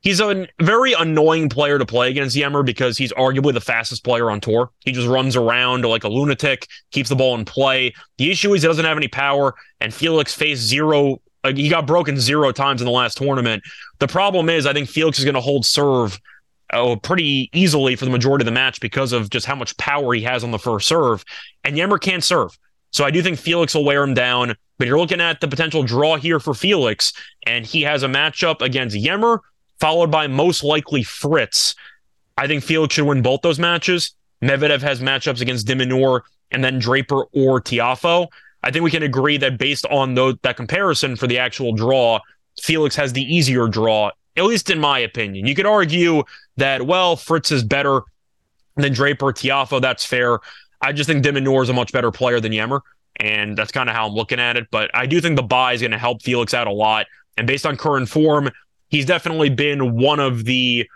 he's 0.05 0.21
a 0.21 0.47
very 0.61 0.93
annoying 0.93 1.49
player 1.49 1.79
to 1.79 1.87
play 1.87 2.11
against 2.11 2.37
Ymer 2.37 2.63
because 2.63 2.97
he's 2.97 3.13
arguably 3.15 3.53
the 3.53 3.61
fastest 3.61 4.05
player 4.05 4.31
on 4.31 4.41
tour. 4.41 4.71
He 4.85 4.93
just 4.93 5.09
runs 5.09 5.35
around 5.35 5.85
like 5.85 6.05
a 6.05 6.09
lunatic, 6.09 6.69
keeps 6.93 7.09
the 7.09 7.17
ball 7.17 7.35
in 7.35 7.45
play. 7.45 7.93
The 8.19 8.31
issue 8.31 8.55
is 8.55 8.63
he 8.63 8.69
doesn't 8.69 8.85
have 8.85 8.97
any 8.97 9.09
power, 9.09 9.55
and 9.81 9.93
Felix 9.93 10.33
faced 10.33 10.63
zero. 10.63 11.21
He 11.45 11.69
got 11.69 11.87
broken 11.87 12.21
zero 12.21 12.53
times 12.53 12.81
in 12.81 12.87
the 12.87 12.93
last 12.93 13.17
tournament. 13.17 13.63
The 13.99 14.07
problem 14.07 14.49
is, 14.49 14.67
I 14.67 14.73
think 14.73 14.89
Felix 14.89 15.19
is 15.19 15.25
going 15.25 15.35
to 15.35 15.41
hold 15.41 15.67
serve 15.67 16.21
uh, 16.71 16.97
pretty 16.97 17.51
easily 17.53 17.97
for 17.97 18.05
the 18.05 18.11
majority 18.11 18.43
of 18.43 18.47
the 18.47 18.53
match 18.53 18.81
because 18.81 19.13
of 19.13 19.31
just 19.31 19.47
how 19.47 19.55
much 19.55 19.77
power 19.77 20.15
he 20.15 20.23
has 20.23 20.45
on 20.45 20.53
the 20.53 20.59
first 20.59 20.87
serve, 20.87 21.25
and 21.65 21.77
Ymer 21.79 21.99
can't 21.99 22.23
serve. 22.23 22.57
So 22.93 23.05
I 23.05 23.11
do 23.11 23.23
think 23.23 23.39
Felix 23.39 23.75
will 23.75 23.85
wear 23.85 24.05
him 24.05 24.15
down. 24.15 24.55
But 24.77 24.89
you're 24.89 24.99
looking 24.99 25.21
at 25.21 25.41
the 25.41 25.47
potential 25.47 25.85
draw 25.85 26.17
here 26.17 26.41
for 26.41 26.53
Felix, 26.53 27.13
and 27.47 27.65
he 27.65 27.83
has 27.83 28.03
a 28.03 28.09
matchup 28.09 28.61
against 28.61 28.97
Ymer 28.97 29.41
followed 29.81 30.11
by 30.11 30.27
most 30.27 30.65
likely 30.65 31.03
Fritz. 31.03 31.75
I 32.37 32.47
think 32.47 32.65
Felix 32.65 32.95
should 32.95 33.07
win 33.07 33.23
both 33.23 33.43
those 33.43 33.59
matches. 33.59 34.15
Medvedev 34.43 34.83
has 34.83 35.01
matchups 35.01 35.41
against 35.41 35.67
de 35.67 35.75
Minaur 35.75 36.23
and 36.51 36.63
then 36.63 36.79
Draper 36.79 37.25
or 37.33 37.61
Tiafoe. 37.61 38.29
I 38.63 38.71
think 38.71 38.83
we 38.83 38.91
can 38.91 39.03
agree 39.03 39.37
that 39.39 39.59
based 39.59 39.87
on 39.87 40.15
that 40.15 40.57
comparison 40.57 41.17
for 41.17 41.27
the 41.27 41.39
actual 41.39 41.73
draw, 41.73 42.21
Felix 42.61 42.97
has 42.97 43.13
the 43.13 43.23
easier 43.23 43.69
draw, 43.69 44.11
at 44.37 44.45
least 44.45 44.71
in 44.71 44.79
my 44.79 44.99
opinion. 44.99 45.47
You 45.47 45.55
could 45.55 45.67
argue 45.67 46.25
that, 46.57 46.87
well, 46.87 47.17
Fritz 47.17 47.51
is 47.51 47.63
better 47.63 48.03
than 48.77 48.93
Draper, 48.93 49.27
Tiafoe. 49.27 49.81
That's 49.81 50.05
fair. 50.05 50.39
I 50.81 50.93
just 50.93 51.09
think 51.09 51.23
de 51.23 51.33
Minaur 51.33 51.63
is 51.63 51.69
a 51.69 51.73
much 51.73 51.93
better 51.93 52.11
player 52.11 52.41
than 52.41 52.53
Ymer, 52.53 52.81
and 53.17 53.57
that's 53.57 53.73
kind 53.73 53.89
of 53.89 53.95
how 53.95 54.07
I'm 54.07 54.15
looking 54.15 54.41
at 54.41 54.57
it. 54.57 54.69
But 54.71 54.91
I 54.95 55.07
do 55.07 55.21
think 55.21 55.37
the 55.37 55.43
buy 55.43 55.73
is 55.73 55.81
going 55.81 55.91
to 55.93 55.99
help 55.99 56.23
Felix 56.23 56.55
out 56.55 56.67
a 56.67 56.73
lot. 56.73 57.07
And 57.37 57.47
based 57.47 57.67
on 57.67 57.77
current 57.77 58.09
form, 58.09 58.51
he's 58.95 59.05
definitely 59.05 59.51
been 59.51 59.97
one 59.97 60.21
of 60.21 60.45
the 60.45 60.89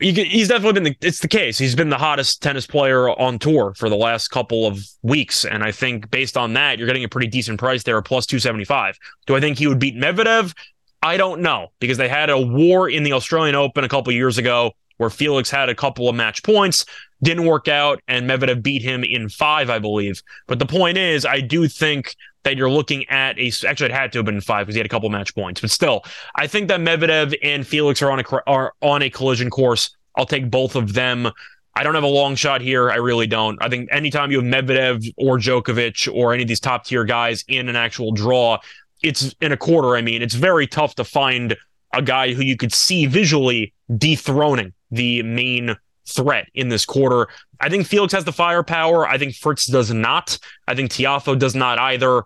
he's 0.00 0.48
definitely 0.48 0.72
been 0.72 0.82
the, 0.82 0.96
it's 1.06 1.20
the 1.20 1.28
case. 1.28 1.56
He's 1.58 1.74
been 1.74 1.88
the 1.88 1.98
hottest 1.98 2.42
tennis 2.42 2.66
player 2.66 3.10
on 3.10 3.38
tour 3.38 3.74
for 3.76 3.88
the 3.88 3.96
last 3.96 4.28
couple 4.28 4.66
of 4.66 4.80
weeks. 5.02 5.44
And 5.44 5.62
i 5.62 5.72
think 5.72 6.10
based 6.10 6.38
on 6.38 6.54
that 6.54 6.78
you're 6.78 6.86
getting 6.86 7.04
a 7.04 7.08
pretty 7.08 7.26
decent 7.26 7.58
price 7.58 7.82
there 7.82 8.00
plus 8.00 8.24
275 8.26 8.98
do 9.26 9.36
i 9.36 9.40
think 9.40 9.58
he 9.58 9.66
would 9.66 9.78
beat 9.78 9.94
medvedev? 9.94 10.54
I 11.02 11.18
don't 11.18 11.42
know 11.42 11.68
because 11.80 11.98
they 11.98 12.08
had 12.08 12.30
a 12.30 12.40
war 12.40 12.88
in 12.88 13.02
the 13.02 13.12
australian 13.12 13.54
open 13.54 13.84
a 13.84 13.88
couple 13.88 14.12
years 14.12 14.38
ago 14.38 14.72
where 14.96 15.10
felix 15.10 15.50
had 15.50 15.68
a 15.68 15.74
couple 15.74 16.08
of 16.08 16.16
match 16.16 16.42
points 16.42 16.86
didn't 17.22 17.44
work 17.44 17.68
out 17.68 18.00
and 18.08 18.28
medvedev 18.28 18.62
beat 18.62 18.82
him 18.82 19.04
in 19.04 19.28
five 19.28 19.68
i 19.68 19.78
believe. 19.78 20.22
But 20.46 20.58
the 20.58 20.66
point 20.66 20.96
is 20.96 21.26
i 21.26 21.40
do 21.40 21.68
think 21.68 22.16
that 22.46 22.56
you're 22.56 22.70
looking 22.70 23.08
at 23.08 23.38
a 23.38 23.52
actually 23.66 23.86
it 23.86 23.92
had 23.92 24.12
to 24.12 24.18
have 24.18 24.24
been 24.24 24.40
five 24.40 24.66
because 24.66 24.76
he 24.76 24.78
had 24.78 24.86
a 24.86 24.88
couple 24.88 25.10
match 25.10 25.34
points, 25.34 25.60
but 25.60 25.70
still, 25.70 26.04
I 26.36 26.46
think 26.46 26.68
that 26.68 26.80
Medvedev 26.80 27.34
and 27.42 27.66
Felix 27.66 28.00
are 28.02 28.10
on 28.10 28.20
a 28.20 28.24
are 28.46 28.72
on 28.80 29.02
a 29.02 29.10
collision 29.10 29.50
course. 29.50 29.90
I'll 30.16 30.26
take 30.26 30.50
both 30.50 30.76
of 30.76 30.94
them. 30.94 31.30
I 31.74 31.82
don't 31.82 31.94
have 31.94 32.04
a 32.04 32.08
long 32.08 32.36
shot 32.36 32.62
here. 32.62 32.90
I 32.90 32.94
really 32.94 33.26
don't. 33.26 33.62
I 33.62 33.68
think 33.68 33.88
anytime 33.92 34.30
you 34.30 34.40
have 34.40 34.46
Medvedev 34.46 35.12
or 35.18 35.38
Djokovic 35.38 36.12
or 36.14 36.32
any 36.32 36.42
of 36.44 36.48
these 36.48 36.60
top 36.60 36.86
tier 36.86 37.04
guys 37.04 37.44
in 37.48 37.68
an 37.68 37.76
actual 37.76 38.12
draw, 38.12 38.58
it's 39.02 39.34
in 39.40 39.52
a 39.52 39.56
quarter. 39.56 39.96
I 39.96 40.00
mean, 40.00 40.22
it's 40.22 40.34
very 40.34 40.66
tough 40.66 40.94
to 40.94 41.04
find 41.04 41.56
a 41.92 42.00
guy 42.00 42.32
who 42.32 42.42
you 42.42 42.56
could 42.56 42.72
see 42.72 43.06
visually 43.06 43.74
dethroning 43.98 44.72
the 44.90 45.22
main 45.24 45.76
threat 46.08 46.48
in 46.54 46.68
this 46.68 46.84
quarter. 46.84 47.28
I 47.60 47.68
think 47.68 47.86
Felix 47.86 48.12
has 48.12 48.24
the 48.24 48.32
firepower. 48.32 49.06
I 49.06 49.18
think 49.18 49.34
Fritz 49.34 49.66
does 49.66 49.92
not. 49.92 50.38
I 50.68 50.74
think 50.74 50.90
Tiafoe 50.90 51.38
does 51.38 51.54
not 51.54 51.78
either. 51.78 52.22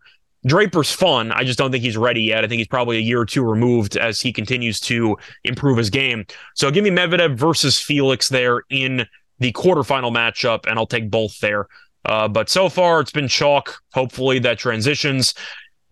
Draper's 0.46 0.90
fun. 0.90 1.32
I 1.32 1.44
just 1.44 1.58
don't 1.58 1.70
think 1.70 1.84
he's 1.84 1.98
ready 1.98 2.22
yet. 2.22 2.44
I 2.44 2.48
think 2.48 2.58
he's 2.58 2.68
probably 2.68 2.96
a 2.96 3.00
year 3.00 3.20
or 3.20 3.26
two 3.26 3.44
removed 3.44 3.96
as 3.96 4.20
he 4.20 4.32
continues 4.32 4.80
to 4.80 5.18
improve 5.44 5.76
his 5.76 5.90
game. 5.90 6.24
So 6.54 6.70
give 6.70 6.82
me 6.82 6.90
Medvedev 6.90 7.36
versus 7.36 7.78
Felix 7.78 8.28
there 8.28 8.62
in 8.70 9.06
the 9.38 9.52
quarterfinal 9.52 10.12
matchup, 10.12 10.66
and 10.66 10.78
I'll 10.78 10.86
take 10.86 11.10
both 11.10 11.38
there. 11.40 11.66
Uh, 12.06 12.28
but 12.28 12.48
so 12.48 12.68
far, 12.70 13.00
it's 13.00 13.10
been 13.10 13.28
chalk. 13.28 13.82
Hopefully, 13.92 14.38
that 14.38 14.58
transitions. 14.58 15.34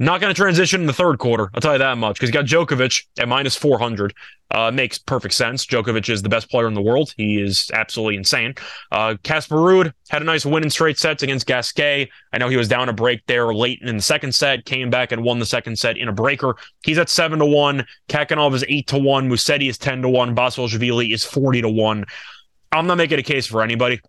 Not 0.01 0.21
going 0.21 0.33
to 0.33 0.41
transition 0.41 0.81
in 0.81 0.87
the 0.87 0.93
third 0.93 1.19
quarter. 1.19 1.51
I'll 1.55 1.61
tell 1.61 1.73
you 1.73 1.79
that 1.79 1.99
much 1.99 2.21
because 2.21 2.29
you 2.29 2.33
got 2.33 2.45
Djokovic 2.45 3.05
at 3.19 3.29
minus 3.29 3.57
400. 3.57 4.15
Uh, 4.51 4.71
makes 4.71 4.97
perfect 4.97 5.35
sense. 5.35 5.67
Djokovic 5.67 6.09
is 6.09 6.23
the 6.23 6.29
best 6.29 6.49
player 6.51 6.69
in 6.69 6.75
the 6.75 6.81
world. 6.81 7.13
He 7.17 7.43
is 7.43 7.71
absolutely 7.75 8.17
insane. 8.17 8.55
Uh, 8.93 9.17
Casper 9.23 9.57
Ruud 9.57 9.93
had 10.09 10.23
a 10.23 10.25
nice 10.25 10.47
win 10.47 10.63
in 10.63 10.71
straight 10.71 10.99
sets 10.99 11.23
against 11.23 11.47
Gasquet. 11.47 12.09
I 12.33 12.39
know 12.39 12.49
he 12.49 12.57
was 12.57 12.69
down 12.69 12.89
a 12.89 12.93
break 12.93 13.27
there 13.27 13.53
late 13.53 13.81
in 13.83 13.97
the 13.97 14.03
second 14.03 14.35
set, 14.35 14.65
came 14.65 14.89
back 14.89 15.11
and 15.13 15.23
won 15.23 15.39
the 15.39 15.47
second 15.47 15.79
set 15.79 15.99
in 15.99 16.09
a 16.09 16.13
breaker. 16.13 16.57
He's 16.85 16.99
at 16.99 17.11
7 17.11 17.41
to 17.41 17.47
1. 17.47 17.85
Khachanov 18.09 18.55
is 18.55 18.65
8 18.67 18.87
to 18.87 18.99
1. 18.99 19.29
Musetti 19.29 19.69
is 19.69 19.77
10 19.79 20.03
to 20.03 20.09
1. 20.09 20.35
Basilashvili 20.35 21.13
is 21.13 21.25
40 21.25 21.63
to 21.63 21.69
1. 21.69 22.07
I'm 22.73 22.87
not 22.87 22.99
making 22.99 23.19
a 23.19 23.23
case 23.23 23.47
for 23.47 23.63
anybody 23.63 24.01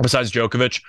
besides 0.00 0.30
Djokovic. 0.30 0.80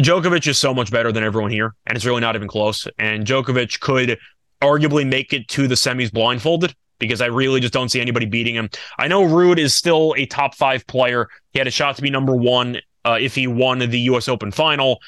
Djokovic 0.00 0.46
is 0.48 0.58
so 0.58 0.74
much 0.74 0.90
better 0.90 1.12
than 1.12 1.22
everyone 1.22 1.50
here, 1.50 1.74
and 1.86 1.96
it's 1.96 2.04
really 2.04 2.20
not 2.20 2.34
even 2.34 2.48
close. 2.48 2.86
And 2.98 3.24
Djokovic 3.24 3.80
could 3.80 4.18
arguably 4.60 5.06
make 5.06 5.32
it 5.32 5.46
to 5.48 5.68
the 5.68 5.74
semis 5.74 6.12
blindfolded 6.12 6.74
because 6.98 7.20
I 7.20 7.26
really 7.26 7.60
just 7.60 7.72
don't 7.72 7.90
see 7.90 8.00
anybody 8.00 8.26
beating 8.26 8.54
him. 8.54 8.70
I 8.98 9.08
know 9.08 9.22
Ruud 9.22 9.58
is 9.58 9.74
still 9.74 10.14
a 10.16 10.26
top 10.26 10.54
five 10.54 10.86
player. 10.86 11.28
He 11.52 11.58
had 11.58 11.68
a 11.68 11.70
shot 11.70 11.96
to 11.96 12.02
be 12.02 12.10
number 12.10 12.34
one 12.34 12.78
uh, 13.04 13.18
if 13.20 13.34
he 13.34 13.46
won 13.46 13.78
the 13.78 14.00
U.S. 14.00 14.28
Open 14.28 14.50
final. 14.50 15.00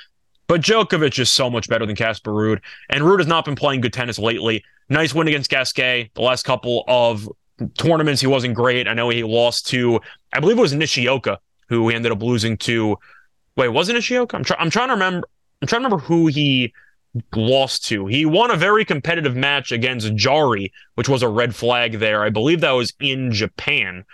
But 0.46 0.60
Djokovic 0.60 1.18
is 1.18 1.30
so 1.30 1.50
much 1.50 1.68
better 1.68 1.86
than 1.86 1.96
Casper 1.96 2.30
Ruud. 2.30 2.60
And 2.90 3.02
Ruud 3.02 3.18
has 3.18 3.26
not 3.26 3.44
been 3.44 3.56
playing 3.56 3.80
good 3.80 3.92
tennis 3.92 4.18
lately. 4.18 4.62
Nice 4.88 5.12
win 5.14 5.26
against 5.26 5.50
Gasquet. 5.50 6.10
The 6.14 6.22
last 6.22 6.44
couple 6.44 6.84
of 6.86 7.28
tournaments, 7.76 8.20
he 8.20 8.28
wasn't 8.28 8.54
great. 8.54 8.86
I 8.86 8.94
know 8.94 9.08
he 9.08 9.24
lost 9.24 9.66
to, 9.68 10.00
I 10.32 10.38
believe 10.38 10.58
it 10.58 10.60
was 10.60 10.72
Nishioka, 10.72 11.40
who 11.68 11.88
he 11.88 11.96
ended 11.96 12.12
up 12.12 12.22
losing 12.22 12.56
to 12.58 12.96
Wait, 13.56 13.68
wasn't 13.68 13.98
it 13.98 14.02
Shioka? 14.02 14.34
I'm, 14.34 14.44
try- 14.44 14.56
I'm 14.58 14.70
trying 14.70 14.88
to 14.88 14.94
remember. 14.94 15.26
I'm 15.62 15.68
trying 15.68 15.82
to 15.82 15.86
remember 15.86 16.04
who 16.04 16.26
he 16.26 16.72
lost 17.34 17.86
to. 17.86 18.06
He 18.06 18.26
won 18.26 18.50
a 18.50 18.56
very 18.56 18.84
competitive 18.84 19.34
match 19.34 19.72
against 19.72 20.14
Jarry, 20.14 20.72
which 20.94 21.08
was 21.08 21.22
a 21.22 21.28
red 21.28 21.54
flag 21.54 21.98
there. 21.98 22.22
I 22.22 22.30
believe 22.30 22.60
that 22.60 22.72
was 22.72 22.92
in 23.00 23.32
Japan. 23.32 24.04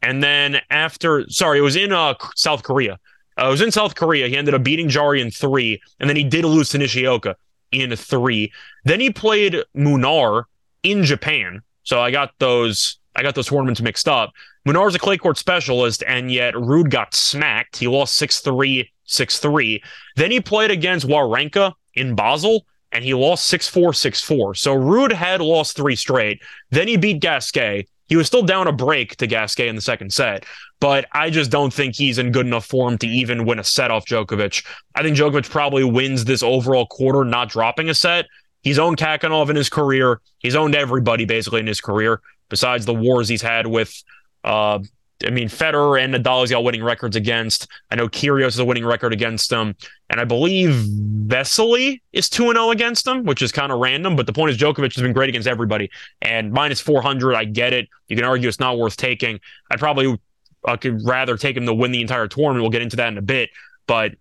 And 0.00 0.22
then 0.22 0.60
after, 0.70 1.28
sorry, 1.28 1.58
it 1.58 1.62
was 1.62 1.76
in 1.76 1.92
uh, 1.92 2.14
South 2.36 2.62
Korea. 2.62 2.98
Uh, 3.40 3.46
it 3.46 3.50
was 3.50 3.60
in 3.60 3.72
South 3.72 3.94
Korea. 3.94 4.28
He 4.28 4.36
ended 4.36 4.54
up 4.54 4.62
beating 4.62 4.88
Jarry 4.88 5.20
in 5.20 5.30
three, 5.30 5.80
and 5.98 6.08
then 6.08 6.16
he 6.16 6.24
did 6.24 6.44
lose 6.44 6.68
to 6.70 6.78
Nishioka 6.78 7.36
in 7.70 7.94
three. 7.96 8.52
Then 8.84 9.00
he 9.00 9.10
played 9.10 9.56
Munar 9.76 10.44
in 10.82 11.02
Japan. 11.04 11.62
So 11.82 12.00
I 12.00 12.10
got 12.10 12.32
those. 12.38 12.98
I 13.14 13.22
got 13.22 13.34
those 13.34 13.48
tournaments 13.48 13.80
mixed 13.80 14.08
up. 14.08 14.32
Munar's 14.66 14.94
a 14.94 14.98
clay 14.98 15.18
court 15.18 15.38
specialist, 15.38 16.02
and 16.06 16.30
yet 16.30 16.54
Ruud 16.54 16.90
got 16.90 17.14
smacked. 17.14 17.76
He 17.76 17.88
lost 17.88 18.14
6 18.16 18.40
3, 18.40 18.90
6 19.04 19.38
3. 19.38 19.82
Then 20.16 20.30
he 20.30 20.40
played 20.40 20.70
against 20.70 21.06
Wawrinka 21.06 21.74
in 21.94 22.14
Basel, 22.14 22.64
and 22.92 23.04
he 23.04 23.14
lost 23.14 23.46
6 23.46 23.68
4, 23.68 23.92
6 23.92 24.20
4. 24.22 24.54
So 24.54 24.76
Ruud 24.76 25.12
had 25.12 25.40
lost 25.40 25.76
three 25.76 25.96
straight. 25.96 26.42
Then 26.70 26.88
he 26.88 26.96
beat 26.96 27.20
Gasquet. 27.20 27.86
He 28.06 28.16
was 28.16 28.26
still 28.26 28.42
down 28.42 28.66
a 28.66 28.72
break 28.72 29.16
to 29.16 29.26
Gasquet 29.26 29.68
in 29.68 29.74
the 29.74 29.80
second 29.80 30.12
set, 30.12 30.44
but 30.80 31.06
I 31.12 31.30
just 31.30 31.50
don't 31.50 31.72
think 31.72 31.94
he's 31.94 32.18
in 32.18 32.30
good 32.30 32.46
enough 32.46 32.66
form 32.66 32.98
to 32.98 33.06
even 33.06 33.46
win 33.46 33.58
a 33.58 33.64
set 33.64 33.90
off 33.90 34.04
Djokovic. 34.04 34.66
I 34.94 35.02
think 35.02 35.16
Djokovic 35.16 35.48
probably 35.48 35.84
wins 35.84 36.26
this 36.26 36.42
overall 36.42 36.84
quarter, 36.86 37.24
not 37.24 37.48
dropping 37.48 37.88
a 37.88 37.94
set. 37.94 38.26
He's 38.62 38.78
owned 38.78 38.96
Khachanov 38.96 39.50
in 39.50 39.56
his 39.56 39.68
career. 39.68 40.20
He's 40.38 40.54
owned 40.54 40.74
everybody 40.74 41.24
basically 41.24 41.60
in 41.60 41.66
his 41.66 41.80
career, 41.80 42.20
besides 42.48 42.86
the 42.86 42.94
wars 42.94 43.28
he's 43.28 43.42
had 43.42 43.66
with 43.66 44.02
uh, 44.44 44.80
I 45.26 45.30
mean, 45.30 45.48
Federer 45.48 46.02
and 46.02 46.14
Nadal 46.14 46.44
is 46.44 46.50
got 46.50 46.64
winning 46.64 46.82
records 46.82 47.16
against. 47.16 47.68
I 47.90 47.96
know 47.96 48.08
Kyrgios 48.08 48.48
is 48.48 48.58
a 48.58 48.64
winning 48.64 48.84
record 48.84 49.12
against 49.12 49.50
them, 49.50 49.76
and 50.10 50.20
I 50.20 50.24
believe 50.24 50.70
Vesely 50.70 52.00
is 52.12 52.28
two 52.28 52.44
and 52.44 52.56
zero 52.56 52.66
oh 52.66 52.70
against 52.70 53.04
them, 53.04 53.24
which 53.24 53.42
is 53.42 53.52
kind 53.52 53.72
of 53.72 53.78
random. 53.78 54.16
But 54.16 54.26
the 54.26 54.32
point 54.32 54.50
is, 54.50 54.58
Djokovic 54.58 54.94
has 54.94 55.02
been 55.02 55.12
great 55.12 55.28
against 55.28 55.48
everybody, 55.48 55.90
and 56.20 56.52
minus 56.52 56.80
four 56.80 57.02
hundred, 57.02 57.34
I 57.34 57.44
get 57.44 57.72
it. 57.72 57.88
You 58.08 58.16
can 58.16 58.24
argue 58.24 58.48
it's 58.48 58.60
not 58.60 58.78
worth 58.78 58.96
taking. 58.96 59.40
I'd 59.70 59.78
probably 59.78 60.18
I 60.64 60.76
could 60.76 61.06
rather 61.06 61.36
take 61.36 61.56
him 61.56 61.66
to 61.66 61.74
win 61.74 61.92
the 61.92 62.00
entire 62.00 62.28
tournament. 62.28 62.62
We'll 62.62 62.70
get 62.70 62.82
into 62.82 62.96
that 62.96 63.08
in 63.08 63.18
a 63.18 63.22
bit, 63.22 63.50
but 63.86 64.12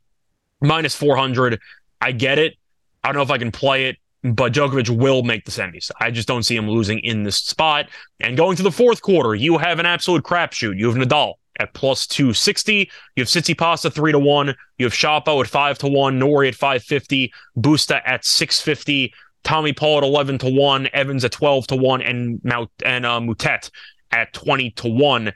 minus 0.61 0.95
four 0.95 1.15
hundred, 1.15 1.59
I 1.99 2.11
get 2.11 2.37
it. 2.37 2.55
I 3.03 3.07
don't 3.07 3.15
know 3.15 3.23
if 3.23 3.31
I 3.31 3.37
can 3.37 3.51
play 3.51 3.85
it 3.85 3.97
but 4.23 4.53
Djokovic 4.53 4.89
will 4.89 5.23
make 5.23 5.45
the 5.45 5.51
semis. 5.51 5.89
I 5.99 6.11
just 6.11 6.27
don't 6.27 6.43
see 6.43 6.55
him 6.55 6.69
losing 6.69 6.99
in 6.99 7.23
this 7.23 7.37
spot. 7.37 7.89
And 8.19 8.37
going 8.37 8.55
to 8.57 8.63
the 8.63 8.71
fourth 8.71 9.01
quarter, 9.01 9.33
you 9.33 9.57
have 9.57 9.79
an 9.79 9.85
absolute 9.85 10.23
crapshoot. 10.23 10.77
You 10.77 10.91
have 10.91 10.95
Nadal 10.95 11.33
at 11.59 11.73
plus 11.73 12.05
260. 12.07 12.89
You 13.15 13.21
have 13.21 13.27
Tsitsipas 13.27 13.85
at 13.85 13.93
3 13.93 14.11
to 14.11 14.19
1. 14.19 14.55
You 14.77 14.85
have 14.85 14.93
Shapo 14.93 15.41
at 15.41 15.47
5 15.47 15.77
to 15.79 15.87
1. 15.87 16.19
Norrie 16.19 16.49
at 16.49 16.55
550. 16.55 17.33
Busta 17.57 18.01
at 18.05 18.23
650. 18.23 19.13
Tommy 19.43 19.73
Paul 19.73 19.99
at 19.99 20.03
11 20.03 20.37
to 20.39 20.49
1. 20.49 20.89
Evans 20.93 21.25
at 21.25 21.31
12 21.31 21.67
to 21.67 21.75
1. 21.75 22.01
And, 22.03 22.39
Mount, 22.43 22.69
and 22.85 23.05
uh, 23.05 23.19
Moutet 23.19 23.71
at 24.11 24.33
20 24.33 24.71
to 24.71 24.87
1. 24.87 25.29
Uh, 25.29 25.31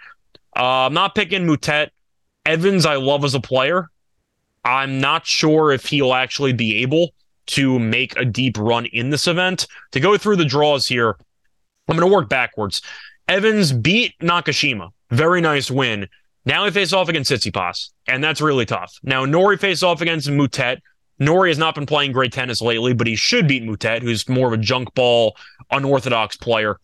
I'm 0.55 0.93
not 0.93 1.15
picking 1.15 1.45
Moutet. 1.45 1.89
Evans, 2.45 2.85
I 2.85 2.95
love 2.97 3.25
as 3.25 3.33
a 3.33 3.39
player. 3.39 3.89
I'm 4.63 4.99
not 4.99 5.25
sure 5.25 5.71
if 5.71 5.87
he'll 5.87 6.13
actually 6.13 6.53
be 6.53 6.83
able 6.83 7.14
to 7.47 7.79
make 7.79 8.17
a 8.17 8.25
deep 8.25 8.57
run 8.57 8.85
in 8.87 9.09
this 9.09 9.27
event. 9.27 9.67
To 9.91 9.99
go 9.99 10.17
through 10.17 10.37
the 10.37 10.45
draws 10.45 10.87
here, 10.87 11.17
I'm 11.87 11.97
going 11.97 12.09
to 12.09 12.13
work 12.13 12.29
backwards. 12.29 12.81
Evans 13.27 13.71
beat 13.71 14.13
Nakashima. 14.21 14.91
Very 15.11 15.41
nice 15.41 15.69
win. 15.69 16.07
Now 16.45 16.65
he 16.65 16.71
faces 16.71 16.93
off 16.93 17.09
against 17.09 17.31
Tsitsipas, 17.31 17.89
and 18.07 18.23
that's 18.23 18.41
really 18.41 18.65
tough. 18.65 18.93
Now 19.03 19.25
Norrie 19.25 19.57
faces 19.57 19.83
off 19.83 20.01
against 20.01 20.27
Moutet. 20.27 20.79
Norrie 21.17 21.49
has 21.49 21.57
not 21.57 21.75
been 21.75 21.85
playing 21.85 22.11
great 22.11 22.33
tennis 22.33 22.61
lately, 22.61 22.93
but 22.93 23.07
he 23.07 23.15
should 23.15 23.47
beat 23.47 23.63
Moutet, 23.63 24.01
who's 24.01 24.27
more 24.29 24.47
of 24.47 24.53
a 24.53 24.61
junk 24.61 24.93
ball, 24.93 25.35
unorthodox 25.71 26.35
player. 26.35 26.79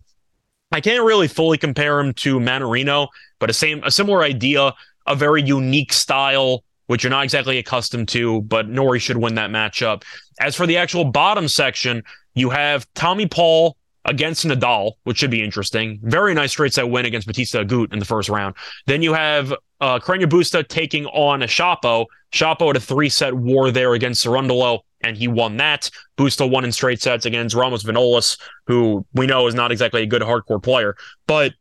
I 0.71 0.81
can't 0.81 1.03
really 1.03 1.27
fully 1.27 1.57
compare 1.57 1.99
him 1.99 2.13
to 2.15 2.39
Mannarino, 2.39 3.09
but 3.39 3.49
a 3.49 3.53
same 3.53 3.83
a 3.83 3.91
similar 3.91 4.23
idea, 4.23 4.73
a 5.05 5.15
very 5.15 5.43
unique 5.43 5.91
style, 5.91 6.63
which 6.91 7.05
you're 7.05 7.09
not 7.09 7.23
exactly 7.23 7.57
accustomed 7.57 8.09
to, 8.09 8.41
but 8.41 8.67
Norrie 8.67 8.99
should 8.99 9.15
win 9.15 9.35
that 9.35 9.49
matchup. 9.49 10.03
As 10.41 10.57
for 10.57 10.67
the 10.67 10.75
actual 10.75 11.05
bottom 11.05 11.47
section, 11.47 12.03
you 12.33 12.49
have 12.49 12.85
Tommy 12.95 13.25
Paul 13.25 13.77
against 14.03 14.45
Nadal, 14.45 14.95
which 15.05 15.17
should 15.17 15.31
be 15.31 15.41
interesting. 15.41 16.01
Very 16.03 16.33
nice 16.33 16.51
straight 16.51 16.73
set 16.73 16.89
win 16.89 17.05
against 17.05 17.27
Bautista 17.27 17.63
Agut 17.63 17.93
in 17.93 17.99
the 17.99 18.03
first 18.03 18.27
round. 18.27 18.55
Then 18.87 19.01
you 19.01 19.13
have 19.13 19.53
uh, 19.79 19.99
Carreño 19.99 20.25
Busta 20.25 20.67
taking 20.67 21.05
on 21.05 21.41
a 21.43 21.47
Shapo. 21.47 22.07
Shapo 22.33 22.67
had 22.67 22.75
a 22.75 22.81
three 22.81 23.07
set 23.07 23.33
war 23.35 23.71
there 23.71 23.93
against 23.93 24.25
Cerundolo, 24.25 24.79
and 24.99 25.15
he 25.15 25.29
won 25.29 25.55
that. 25.57 25.89
Busta 26.17 26.51
won 26.51 26.65
in 26.65 26.73
straight 26.73 27.01
sets 27.01 27.25
against 27.25 27.55
Ramos 27.55 27.83
Vinolas, 27.83 28.37
who 28.67 29.05
we 29.13 29.27
know 29.27 29.47
is 29.47 29.55
not 29.55 29.71
exactly 29.71 30.01
a 30.01 30.05
good 30.05 30.23
hard 30.23 30.45
court 30.45 30.61
player. 30.61 30.97
But 31.25 31.53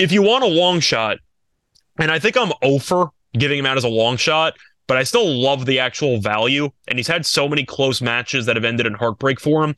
if 0.00 0.10
you 0.10 0.22
want 0.22 0.42
a 0.42 0.48
long 0.48 0.80
shot, 0.80 1.18
and 2.00 2.10
I 2.10 2.18
think 2.18 2.36
I'm 2.36 2.50
over 2.62 3.10
giving 3.38 3.58
him 3.58 3.66
out 3.66 3.76
as 3.76 3.84
a 3.84 3.88
long 3.88 4.16
shot, 4.16 4.54
but 4.92 4.98
I 4.98 5.04
still 5.04 5.26
love 5.26 5.64
the 5.64 5.78
actual 5.78 6.20
value. 6.20 6.68
And 6.86 6.98
he's 6.98 7.08
had 7.08 7.24
so 7.24 7.48
many 7.48 7.64
close 7.64 8.02
matches 8.02 8.44
that 8.44 8.56
have 8.56 8.64
ended 8.66 8.86
in 8.86 8.92
heartbreak 8.92 9.40
for 9.40 9.64
him. 9.64 9.74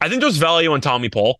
I 0.00 0.08
think 0.08 0.20
there's 0.20 0.36
value 0.36 0.74
in 0.74 0.80
Tommy 0.80 1.08
Paul. 1.08 1.38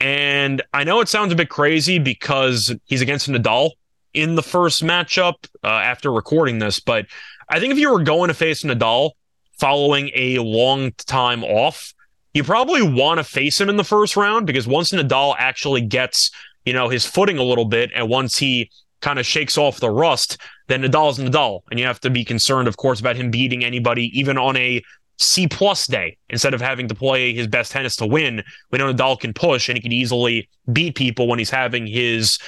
And 0.00 0.60
I 0.74 0.84
know 0.84 1.00
it 1.00 1.08
sounds 1.08 1.32
a 1.32 1.34
bit 1.34 1.48
crazy 1.48 1.98
because 1.98 2.76
he's 2.84 3.00
against 3.00 3.26
Nadal 3.26 3.70
in 4.12 4.34
the 4.34 4.42
first 4.42 4.84
matchup 4.84 5.48
uh, 5.64 5.68
after 5.68 6.12
recording 6.12 6.58
this, 6.58 6.78
but 6.78 7.06
I 7.48 7.58
think 7.58 7.72
if 7.72 7.78
you 7.78 7.90
were 7.90 8.02
going 8.02 8.28
to 8.28 8.34
face 8.34 8.62
Nadal 8.62 9.12
following 9.58 10.10
a 10.14 10.38
long 10.40 10.92
time 11.06 11.42
off, 11.42 11.94
you 12.34 12.44
probably 12.44 12.82
want 12.82 13.16
to 13.16 13.24
face 13.24 13.58
him 13.58 13.70
in 13.70 13.78
the 13.78 13.82
first 13.82 14.14
round 14.14 14.46
because 14.46 14.66
once 14.66 14.92
Nadal 14.92 15.34
actually 15.38 15.80
gets, 15.80 16.30
you 16.66 16.74
know, 16.74 16.90
his 16.90 17.06
footing 17.06 17.38
a 17.38 17.42
little 17.42 17.64
bit 17.64 17.92
and 17.94 18.10
once 18.10 18.36
he 18.36 18.70
kind 19.00 19.18
of 19.18 19.24
shakes 19.24 19.56
off 19.56 19.80
the 19.80 19.88
rust, 19.88 20.36
then 20.68 20.82
Nadal's 20.82 21.18
Nadal. 21.18 21.60
And 21.70 21.78
you 21.78 21.86
have 21.86 22.00
to 22.00 22.10
be 22.10 22.24
concerned, 22.24 22.68
of 22.68 22.76
course, 22.76 23.00
about 23.00 23.16
him 23.16 23.30
beating 23.30 23.64
anybody, 23.64 24.10
even 24.18 24.38
on 24.38 24.56
a 24.56 24.82
C 25.18 25.46
plus 25.46 25.86
day, 25.86 26.18
instead 26.28 26.54
of 26.54 26.60
having 26.60 26.88
to 26.88 26.94
play 26.94 27.32
his 27.32 27.46
best 27.46 27.72
tennis 27.72 27.96
to 27.96 28.06
win. 28.06 28.42
We 28.70 28.78
know 28.78 28.92
Nadal 28.92 29.18
can 29.18 29.32
push 29.32 29.68
and 29.68 29.76
he 29.76 29.82
can 29.82 29.92
easily 29.92 30.48
beat 30.72 30.94
people 30.94 31.26
when 31.26 31.38
he's 31.38 31.50
having 31.50 31.86
his 31.86 32.38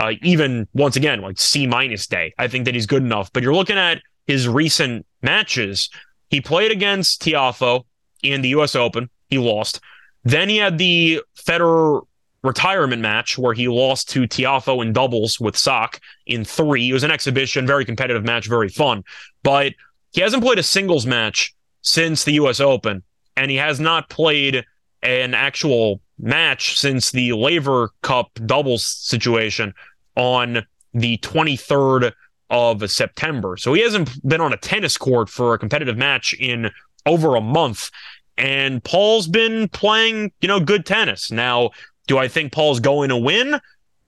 uh, 0.00 0.12
even 0.22 0.66
once 0.74 0.96
again 0.96 1.20
like 1.20 1.38
C 1.38 1.66
minus 1.66 2.06
day. 2.06 2.34
I 2.38 2.48
think 2.48 2.64
that 2.64 2.74
he's 2.74 2.86
good 2.86 3.02
enough. 3.02 3.32
But 3.32 3.42
you're 3.42 3.54
looking 3.54 3.78
at 3.78 4.00
his 4.26 4.48
recent 4.48 5.06
matches. 5.22 5.90
He 6.30 6.40
played 6.40 6.72
against 6.72 7.22
Tiafoe 7.22 7.84
in 8.22 8.42
the 8.42 8.48
U.S. 8.50 8.74
Open. 8.74 9.10
He 9.28 9.38
lost. 9.38 9.80
Then 10.24 10.48
he 10.48 10.56
had 10.56 10.78
the 10.78 11.22
Federer 11.36 12.02
retirement 12.44 13.02
match 13.02 13.36
where 13.38 13.54
he 13.54 13.66
lost 13.66 14.08
to 14.10 14.22
Tiafoe 14.28 14.82
in 14.82 14.92
doubles 14.92 15.40
with 15.40 15.56
Sock 15.56 15.98
in 16.26 16.44
three. 16.44 16.90
It 16.90 16.92
was 16.92 17.02
an 17.02 17.10
exhibition, 17.10 17.66
very 17.66 17.84
competitive 17.84 18.24
match, 18.24 18.46
very 18.46 18.68
fun. 18.68 19.02
But 19.42 19.72
he 20.12 20.20
hasn't 20.20 20.44
played 20.44 20.58
a 20.58 20.62
singles 20.62 21.06
match 21.06 21.54
since 21.80 22.22
the 22.22 22.34
US 22.34 22.60
Open, 22.60 23.02
and 23.36 23.50
he 23.50 23.56
has 23.56 23.80
not 23.80 24.08
played 24.08 24.64
an 25.02 25.34
actual 25.34 26.00
match 26.18 26.78
since 26.78 27.10
the 27.10 27.32
Laver 27.32 27.90
Cup 28.02 28.30
doubles 28.46 28.86
situation 28.86 29.74
on 30.16 30.64
the 30.92 31.18
23rd 31.18 32.12
of 32.50 32.90
September. 32.90 33.56
So 33.56 33.72
he 33.72 33.82
hasn't 33.82 34.26
been 34.26 34.40
on 34.40 34.52
a 34.52 34.56
tennis 34.56 34.96
court 34.96 35.28
for 35.28 35.54
a 35.54 35.58
competitive 35.58 35.96
match 35.96 36.34
in 36.38 36.70
over 37.06 37.34
a 37.34 37.40
month. 37.40 37.90
And 38.36 38.82
Paul's 38.82 39.28
been 39.28 39.68
playing, 39.68 40.32
you 40.40 40.48
know, 40.48 40.60
good 40.60 40.86
tennis. 40.86 41.30
Now, 41.30 41.70
do 42.06 42.18
I 42.18 42.28
think 42.28 42.52
Paul's 42.52 42.80
going 42.80 43.08
to 43.08 43.16
win? 43.16 43.60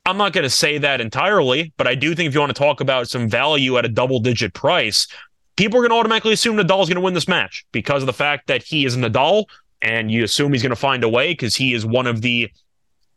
I'm 0.04 0.16
not 0.16 0.32
going 0.32 0.44
to 0.44 0.50
say 0.50 0.78
that 0.78 1.00
entirely, 1.00 1.72
but 1.76 1.86
I 1.86 1.94
do 1.94 2.14
think 2.14 2.28
if 2.28 2.34
you 2.34 2.40
want 2.40 2.54
to 2.54 2.58
talk 2.58 2.80
about 2.80 3.08
some 3.08 3.28
value 3.28 3.76
at 3.76 3.84
a 3.84 3.88
double 3.88 4.20
digit 4.20 4.54
price, 4.54 5.08
people 5.56 5.78
are 5.78 5.82
going 5.82 5.90
to 5.90 5.96
automatically 5.96 6.32
assume 6.32 6.56
Nadal's 6.56 6.88
going 6.88 6.94
to 6.96 7.00
win 7.00 7.14
this 7.14 7.26
match 7.26 7.66
because 7.72 8.02
of 8.02 8.06
the 8.06 8.12
fact 8.12 8.46
that 8.46 8.62
he 8.62 8.84
is 8.84 8.96
Nadal, 8.96 9.46
and 9.82 10.10
you 10.10 10.22
assume 10.22 10.52
he's 10.52 10.62
going 10.62 10.70
to 10.70 10.76
find 10.76 11.02
a 11.02 11.08
way 11.08 11.32
because 11.32 11.56
he 11.56 11.74
is 11.74 11.84
one 11.84 12.06
of 12.06 12.22
the 12.22 12.50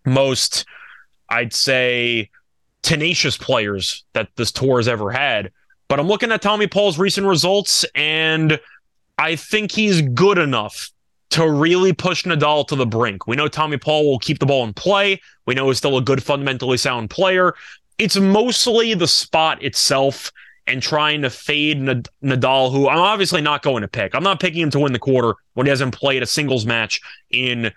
most, 0.05 0.65
I'd 1.29 1.53
say, 1.53 2.29
tenacious 2.81 3.37
players 3.37 4.03
that 4.13 4.29
this 4.35 4.51
tour 4.51 4.79
has 4.79 4.87
ever 4.87 5.11
had. 5.11 5.51
But 5.89 5.99
I'm 5.99 6.07
looking 6.07 6.31
at 6.31 6.41
Tommy 6.41 6.67
Paul's 6.67 6.97
recent 6.97 7.27
results, 7.27 7.85
and 7.93 8.59
I 9.17 9.35
think 9.35 9.71
he's 9.71 10.01
good 10.01 10.37
enough 10.37 10.91
to 11.31 11.49
really 11.49 11.93
push 11.93 12.23
Nadal 12.23 12.67
to 12.67 12.75
the 12.75 12.85
brink. 12.85 13.27
We 13.27 13.35
know 13.35 13.47
Tommy 13.47 13.77
Paul 13.77 14.09
will 14.09 14.19
keep 14.19 14.39
the 14.39 14.45
ball 14.45 14.63
in 14.63 14.73
play. 14.73 15.21
We 15.45 15.53
know 15.53 15.67
he's 15.67 15.77
still 15.77 15.97
a 15.97 16.01
good, 16.01 16.23
fundamentally 16.23 16.77
sound 16.77 17.09
player. 17.09 17.53
It's 17.97 18.17
mostly 18.17 18.93
the 18.93 19.07
spot 19.07 19.61
itself 19.63 20.31
and 20.65 20.81
trying 20.81 21.21
to 21.23 21.29
fade 21.29 21.79
Nadal, 21.79 22.71
who 22.71 22.87
I'm 22.87 22.99
obviously 22.99 23.41
not 23.41 23.63
going 23.63 23.81
to 23.81 23.87
pick. 23.87 24.13
I'm 24.13 24.23
not 24.23 24.39
picking 24.39 24.61
him 24.61 24.69
to 24.71 24.79
win 24.79 24.93
the 24.93 24.99
quarter 24.99 25.35
when 25.53 25.65
he 25.65 25.69
hasn't 25.69 25.95
played 25.95 26.21
a 26.21 26.27
singles 26.27 26.65
match 26.65 27.01
in 27.31 27.71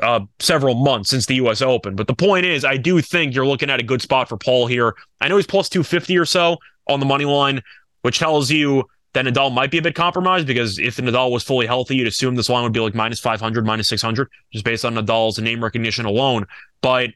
uh, 0.00 0.20
several 0.38 0.74
months 0.74 1.10
since 1.10 1.26
the 1.26 1.34
U.S. 1.36 1.60
Open. 1.60 1.96
But 1.96 2.06
the 2.06 2.14
point 2.14 2.46
is, 2.46 2.64
I 2.64 2.76
do 2.76 3.00
think 3.00 3.34
you're 3.34 3.46
looking 3.46 3.70
at 3.70 3.80
a 3.80 3.84
good 3.84 4.00
spot 4.00 4.28
for 4.28 4.36
Paul 4.36 4.66
here. 4.66 4.94
I 5.20 5.28
know 5.28 5.36
he's 5.36 5.46
plus 5.46 5.68
250 5.68 6.16
or 6.16 6.24
so 6.24 6.56
on 6.88 7.00
the 7.00 7.06
money 7.06 7.24
line, 7.24 7.62
which 8.02 8.18
tells 8.18 8.50
you 8.50 8.88
that 9.12 9.24
Nadal 9.24 9.52
might 9.52 9.70
be 9.70 9.78
a 9.78 9.82
bit 9.82 9.94
compromised 9.94 10.46
because 10.46 10.78
if 10.78 10.96
Nadal 10.96 11.32
was 11.32 11.42
fully 11.42 11.66
healthy, 11.66 11.96
you'd 11.96 12.06
assume 12.06 12.36
this 12.36 12.48
line 12.48 12.62
would 12.62 12.72
be 12.72 12.80
like 12.80 12.94
minus 12.94 13.18
500, 13.18 13.66
minus 13.66 13.88
600, 13.88 14.28
just 14.52 14.64
based 14.64 14.84
on 14.84 14.94
Nadal's 14.94 15.38
name 15.38 15.62
recognition 15.62 16.06
alone. 16.06 16.46
But 16.80 17.10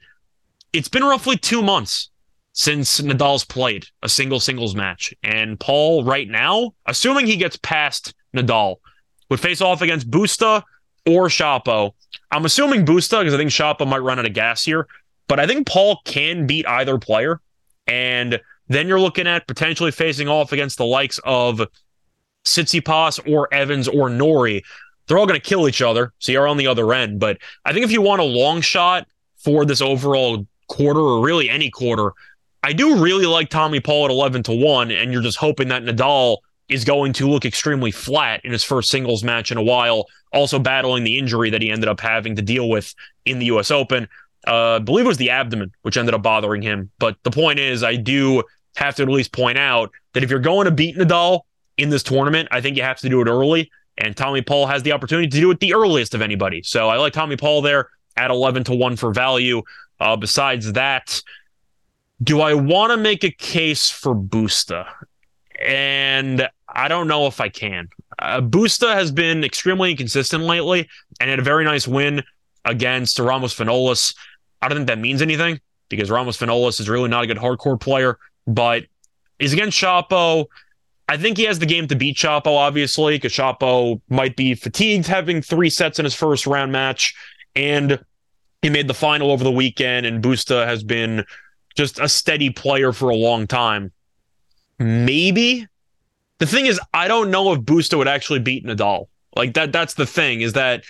it's 0.73 0.89
been 0.89 1.05
roughly 1.05 1.37
two 1.37 1.63
months 1.63 2.11
since 2.53 3.01
Nadal's 3.01 3.45
played 3.45 3.87
a 4.03 4.09
single 4.09 4.41
singles 4.41 4.75
match. 4.75 5.15
And 5.23 5.59
Paul, 5.59 6.05
right 6.05 6.29
now, 6.29 6.75
assuming 6.87 7.27
he 7.27 7.37
gets 7.37 7.57
past 7.57 8.15
Nadal, 8.35 8.77
would 9.31 9.41
face 9.41 9.61
off 9.61 9.83
against 9.83 10.11
Busta 10.11 10.63
or 11.07 11.29
Shapo. 11.29 11.93
I'm 12.31 12.45
assuming 12.45 12.85
Busta 12.85 13.21
because 13.21 13.35
I 13.35 13.37
think 13.37 13.51
Shapo 13.51 13.87
might 13.87 13.99
run 13.99 14.19
out 14.19 14.27
of 14.27 14.33
gas 14.33 14.65
here, 14.65 14.87
but 15.29 15.39
I 15.39 15.47
think 15.47 15.67
Paul 15.67 16.01
can 16.05 16.47
beat 16.47 16.67
either 16.67 16.99
player. 16.99 17.41
And 17.87 18.41
then 18.69 18.89
you're 18.89 19.01
looking 19.01 19.27
at 19.27 19.47
potentially 19.47 19.91
facing 19.91 20.29
off 20.29 20.53
against 20.53 20.79
the 20.79 20.87
likes 20.87 21.21
of 21.25 21.61
Tsitsipas 22.45 23.31
or 23.33 23.53
Evans 23.53 23.89
or 23.89 24.09
Norrie, 24.11 24.63
They're 25.07 25.19
all 25.19 25.27
going 25.27 25.41
to 25.41 25.47
kill 25.47 25.69
each 25.69 25.83
other, 25.83 26.13
so 26.19 26.33
you're 26.33 26.49
on 26.49 26.57
the 26.57 26.67
other 26.67 26.93
end. 26.93 27.21
But 27.21 27.39
I 27.65 27.73
think 27.73 27.85
if 27.85 27.93
you 27.93 28.03
want 28.03 28.21
a 28.21 28.25
long 28.25 28.61
shot 28.61 29.07
for 29.37 29.65
this 29.65 29.81
overall 29.81 30.47
quarter 30.69 31.01
or 31.01 31.25
really 31.25 31.51
any 31.51 31.71
quarter, 31.71 32.13
I 32.63 32.73
do 32.73 33.03
really 33.03 33.27
like 33.27 33.51
Tommy 33.51 33.81
Paul 33.81 34.07
at 34.07 34.11
11 34.11 34.45
to 34.45 34.53
1, 34.55 34.91
and 34.91 35.13
you're 35.13 35.23
just 35.23 35.37
hoping 35.37 35.69
that 35.69 35.83
Nadal 35.83 36.39
is 36.71 36.85
going 36.85 37.13
to 37.15 37.29
look 37.29 37.45
extremely 37.45 37.91
flat 37.91 38.41
in 38.43 38.53
his 38.53 38.65
first 38.65 38.91
singles 38.91 39.23
match 39.23 39.53
in 39.53 39.59
a 39.59 39.63
while, 39.63 40.07
also 40.33 40.59
battling 40.59 41.05
the 41.05 41.19
injury 41.19 41.51
that 41.51 41.61
he 41.61 41.71
ended 41.71 41.89
up 41.89 42.01
having 42.01 42.37
to 42.37 42.43
deal 42.43 42.71
with 42.71 42.95
in 43.27 43.39
the 43.39 43.47
US 43.47 43.71
Open. 43.71 44.09
Uh, 44.47 44.77
I 44.77 44.79
believe 44.79 45.05
it 45.05 45.09
was 45.09 45.19
the 45.19 45.31
abdomen, 45.31 45.73
which 45.83 45.97
ended 45.99 46.15
up 46.15 46.23
bothering 46.23 46.63
him. 46.63 46.91
But 46.99 47.17
the 47.23 47.31
point 47.31 47.59
is, 47.59 47.83
I 47.83 47.97
do 47.97 48.43
have 48.77 48.95
to 48.97 49.03
at 49.03 49.09
least 49.09 49.33
point 49.33 49.59
out 49.59 49.93
that 50.15 50.23
if 50.23 50.31
you're 50.31 50.41
going 50.41 50.65
to 50.65 50.71
beat 50.71 50.97
Nadal 50.97 51.43
in 51.77 51.91
this 51.91 52.03
tournament, 52.03 52.49
I 52.51 52.61
think 52.61 52.77
you 52.77 52.83
have 52.83 52.99
to 52.99 53.09
do 53.09 53.21
it 53.21 53.29
early. 53.29 53.71
And 53.99 54.17
Tommy 54.17 54.43
Paul 54.43 54.67
has 54.67 54.83
the 54.83 54.93
opportunity 54.93 55.29
to 55.29 55.41
do 55.41 55.51
it 55.51 55.61
the 55.61 55.75
earliest 55.75 56.15
of 56.15 56.23
anybody. 56.23 56.63
So 56.63 56.89
I 56.89 56.97
like 56.97 57.13
Tommy 57.13 57.37
Paul 57.37 57.63
there 57.63 57.89
at 58.17 58.31
11 58.31 58.65
to 58.65 58.75
1 58.75 58.97
for 58.97 59.13
value. 59.13 59.63
Uh, 60.01 60.17
besides 60.17 60.73
that, 60.73 61.23
do 62.23 62.41
I 62.41 62.55
want 62.55 62.91
to 62.91 62.97
make 62.97 63.23
a 63.25 63.31
case 63.31 63.91
for 63.91 64.15
Busta? 64.15 64.87
And 65.61 66.49
I 66.69 66.89
don't 66.89 67.07
know 67.07 67.27
if 67.27 67.41
I 67.41 67.49
can. 67.49 67.89
Uh, 68.19 68.41
Busta 68.41 68.95
has 68.95 69.13
been 69.13 69.45
extremely 69.45 69.93
inconsistent 69.93 70.43
lately 70.43 70.89
and 71.21 71.31
had 71.31 71.39
a 71.39 71.43
very 71.43 71.65
nice 71.65 71.87
win 71.87 72.23
against 72.65 73.19
Ramos 73.19 73.55
Vinolas. 73.55 74.15
I 74.61 74.69
don't 74.69 74.79
think 74.79 74.89
that 74.89 74.99
means 74.99 75.23
anything 75.23 75.61
because 75.89 76.11
Ramos 76.11 76.39
Vinolas 76.39 76.81
is 76.81 76.89
really 76.89 77.09
not 77.09 77.25
a 77.25 77.27
good 77.27 77.39
hard 77.39 77.59
court 77.59 77.81
player, 77.81 78.19
but 78.47 78.85
he's 79.39 79.53
against 79.53 79.81
Shapo. 79.81 80.47
I 81.09 81.17
think 81.17 81.37
he 81.37 81.45
has 81.45 81.59
the 81.59 81.67
game 81.67 81.87
to 81.89 81.97
beat 81.97 82.17
Shapo, 82.17 82.47
obviously, 82.47 83.17
because 83.17 83.33
Shapo 83.33 84.01
might 84.09 84.37
be 84.37 84.55
fatigued 84.55 85.07
having 85.07 85.43
three 85.43 85.71
sets 85.71 85.99
in 85.99 86.05
his 86.05 86.15
first 86.15 86.47
round 86.47 86.73
match. 86.73 87.15
And 87.55 88.03
he 88.63 88.71
made 88.71 88.89
the 88.89 88.95
final 88.95 89.31
over 89.31 89.45
the 89.45 89.53
weekend, 89.53 90.07
and 90.07 90.23
Busta 90.23 90.67
has 90.67 90.83
been 90.83 91.25
just 91.77 92.01
a 92.01 92.09
steady 92.09 92.51
player 92.51 92.93
for 92.93 93.11
a 93.11 93.17
long 93.17 93.47
time. 93.47 93.93
Maybe. 94.79 95.67
The 96.39 96.47
thing 96.47 96.67
is, 96.67 96.81
I 96.93 97.07
don't 97.09 97.31
know 97.31 97.53
if 97.53 97.61
Busta 97.61 97.99
would 97.99 98.09
actually 98.09 98.41
beat 98.41 98.65
Nadal. 98.65 99.09
Like 99.37 99.55
that 99.55 99.73
that's 99.73 99.95
the 99.95 100.07
thing, 100.07 100.41
is 100.41 100.55
that 100.55 100.85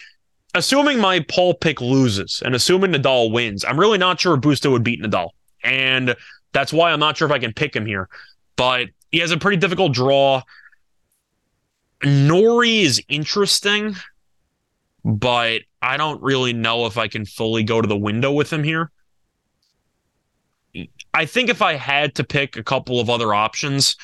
assuming 0.55 1.00
my 1.00 1.20
Paul 1.29 1.55
pick 1.55 1.81
loses 1.81 2.42
and 2.44 2.55
assuming 2.55 2.92
Nadal 2.92 3.33
wins, 3.33 3.64
I'm 3.64 3.81
really 3.81 3.98
not 3.98 4.20
sure 4.20 4.37
Busta 4.37 4.70
would 4.70 4.85
beat 4.85 5.03
Nadal. 5.03 5.31
And 5.62 6.14
that's 6.53 6.72
why 6.72 6.92
I'm 6.92 7.00
not 7.00 7.16
sure 7.16 7.27
if 7.27 7.33
I 7.33 7.38
can 7.38 7.53
pick 7.53 7.74
him 7.74 7.87
here. 7.87 8.09
But 8.57 8.88
he 9.14 9.20
has 9.20 9.31
a 9.31 9.38
pretty 9.38 9.57
difficult 9.57 9.92
draw. 9.92 10.42
Norrie 12.03 12.81
is 12.81 13.00
interesting, 13.09 13.94
but 15.05 15.61
I 15.81 15.96
don't 15.96 16.20
really 16.20 16.53
know 16.53 16.87
if 16.87 16.98
I 16.98 17.07
can 17.07 17.24
fully 17.24 17.62
go 17.62 17.81
to 17.81 17.87
the 17.87 17.96
window 17.96 18.33
with 18.33 18.53
him 18.53 18.64
here. 18.64 18.90
I 21.14 21.27
think 21.27 21.48
if 21.48 21.62
I 21.62 21.74
had 21.74 22.16
to 22.16 22.24
pick 22.24 22.57
a 22.57 22.64
couple 22.64 22.98
of 22.98 23.09
other 23.09 23.33
options, 23.33 23.94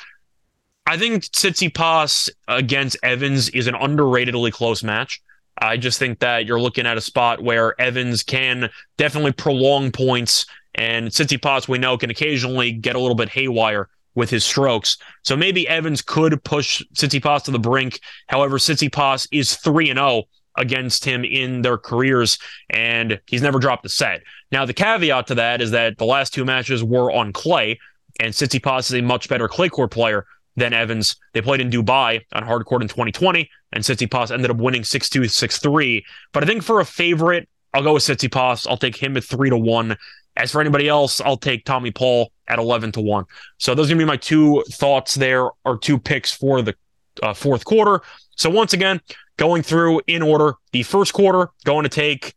I 0.86 0.96
think 0.96 1.24
Tsitsipas 1.24 2.30
against 2.46 2.96
Evans 3.02 3.48
is 3.48 3.66
an 3.66 3.74
underratedly 3.74 4.52
close 4.52 4.84
match. 4.84 5.20
I 5.58 5.76
just 5.76 5.98
think 5.98 6.20
that 6.20 6.46
you're 6.46 6.60
looking 6.60 6.86
at 6.86 6.96
a 6.96 7.00
spot 7.00 7.42
where 7.42 7.78
Evans 7.80 8.22
can 8.22 8.70
definitely 8.96 9.32
prolong 9.32 9.90
points, 9.90 10.46
and 10.76 11.08
Tsitsipas 11.08 11.66
we 11.66 11.78
know 11.78 11.98
can 11.98 12.10
occasionally 12.10 12.70
get 12.70 12.94
a 12.94 13.00
little 13.00 13.16
bit 13.16 13.28
haywire 13.28 13.88
with 14.20 14.30
his 14.30 14.44
strokes. 14.44 14.98
So 15.22 15.37
maybe 15.37 15.66
Evans 15.66 16.02
could 16.02 16.44
push 16.44 16.80
Tsitsipas 16.94 17.42
to 17.44 17.50
the 17.50 17.59
brink. 17.59 17.98
However, 18.28 18.59
Tsitsipas 18.59 19.26
is 19.33 19.56
3 19.56 19.90
and 19.90 19.98
0 19.98 20.24
against 20.56 21.04
him 21.04 21.24
in 21.24 21.62
their 21.62 21.78
careers, 21.78 22.38
and 22.68 23.20
he's 23.26 23.42
never 23.42 23.59
dropped 23.59 23.87
a 23.87 23.88
set. 23.88 24.22
Now, 24.52 24.66
the 24.66 24.74
caveat 24.74 25.26
to 25.28 25.35
that 25.37 25.61
is 25.61 25.70
that 25.72 25.96
the 25.98 26.04
last 26.04 26.35
two 26.35 26.44
matches 26.44 26.85
were 26.85 27.11
on 27.11 27.33
clay, 27.33 27.78
and 28.20 28.33
Tsitsipas 28.33 28.90
is 28.90 28.94
a 28.94 29.02
much 29.02 29.28
better 29.28 29.48
clay 29.48 29.68
court 29.68 29.90
player 29.90 30.26
than 30.56 30.72
Evans. 30.72 31.16
They 31.33 31.40
played 31.40 31.61
in 31.61 31.70
Dubai 31.70 32.20
on 32.33 32.42
hard 32.42 32.66
court 32.66 32.83
in 32.83 32.88
2020, 32.88 33.48
and 33.72 33.83
Tsitsipas 33.83 34.30
ended 34.30 34.50
up 34.50 34.59
winning 34.59 34.83
6-2, 34.83 35.22
6-3. 35.22 36.02
But 36.33 36.44
I 36.44 36.46
think 36.46 36.62
for 36.62 36.80
a 36.80 36.85
favorite, 36.85 37.48
I'll 37.72 37.83
go 37.83 37.94
with 37.94 38.02
Tsitsipas. 38.02 38.66
I'll 38.68 38.76
take 38.76 38.96
him 38.96 39.16
at 39.16 39.24
3 39.24 39.50
to 39.50 39.56
1. 39.56 39.96
As 40.37 40.52
for 40.52 40.61
anybody 40.61 40.88
else, 40.88 41.20
I'll 41.20 41.37
take 41.37 41.64
Tommy 41.64 41.90
Paul 41.90 42.33
at 42.50 42.58
11 42.58 42.92
to 42.92 43.00
1. 43.00 43.24
So 43.58 43.74
those 43.74 43.86
are 43.86 43.94
going 43.94 44.00
to 44.00 44.04
be 44.04 44.08
my 44.08 44.16
two 44.16 44.62
thoughts 44.70 45.14
there, 45.14 45.48
or 45.64 45.78
two 45.78 45.98
picks 45.98 46.32
for 46.32 46.60
the 46.62 46.74
uh, 47.22 47.32
fourth 47.32 47.64
quarter. 47.64 48.02
So 48.36 48.50
once 48.50 48.72
again, 48.72 49.00
going 49.36 49.62
through 49.62 50.02
in 50.06 50.22
order, 50.22 50.54
the 50.72 50.82
first 50.82 51.12
quarter 51.12 51.50
going 51.64 51.84
to 51.84 51.88
take 51.88 52.34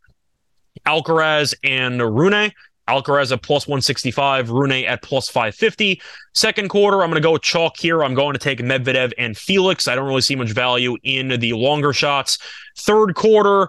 Alcaraz 0.86 1.54
and 1.62 2.00
Rune. 2.00 2.52
Alcaraz 2.88 3.32
at 3.32 3.42
plus 3.42 3.66
165, 3.66 4.50
Rune 4.50 4.84
at 4.84 5.02
plus 5.02 5.28
550. 5.30 6.02
Second 6.34 6.68
quarter, 6.68 7.02
I'm 7.02 7.08
going 7.08 7.20
to 7.22 7.26
go 7.26 7.38
chalk 7.38 7.78
here. 7.78 8.04
I'm 8.04 8.14
going 8.14 8.34
to 8.34 8.38
take 8.38 8.58
Medvedev 8.58 9.12
and 9.16 9.36
Felix. 9.36 9.88
I 9.88 9.94
don't 9.94 10.06
really 10.06 10.20
see 10.20 10.36
much 10.36 10.50
value 10.50 10.96
in 11.02 11.28
the 11.28 11.54
longer 11.54 11.94
shots. 11.94 12.38
Third 12.76 13.14
quarter, 13.14 13.68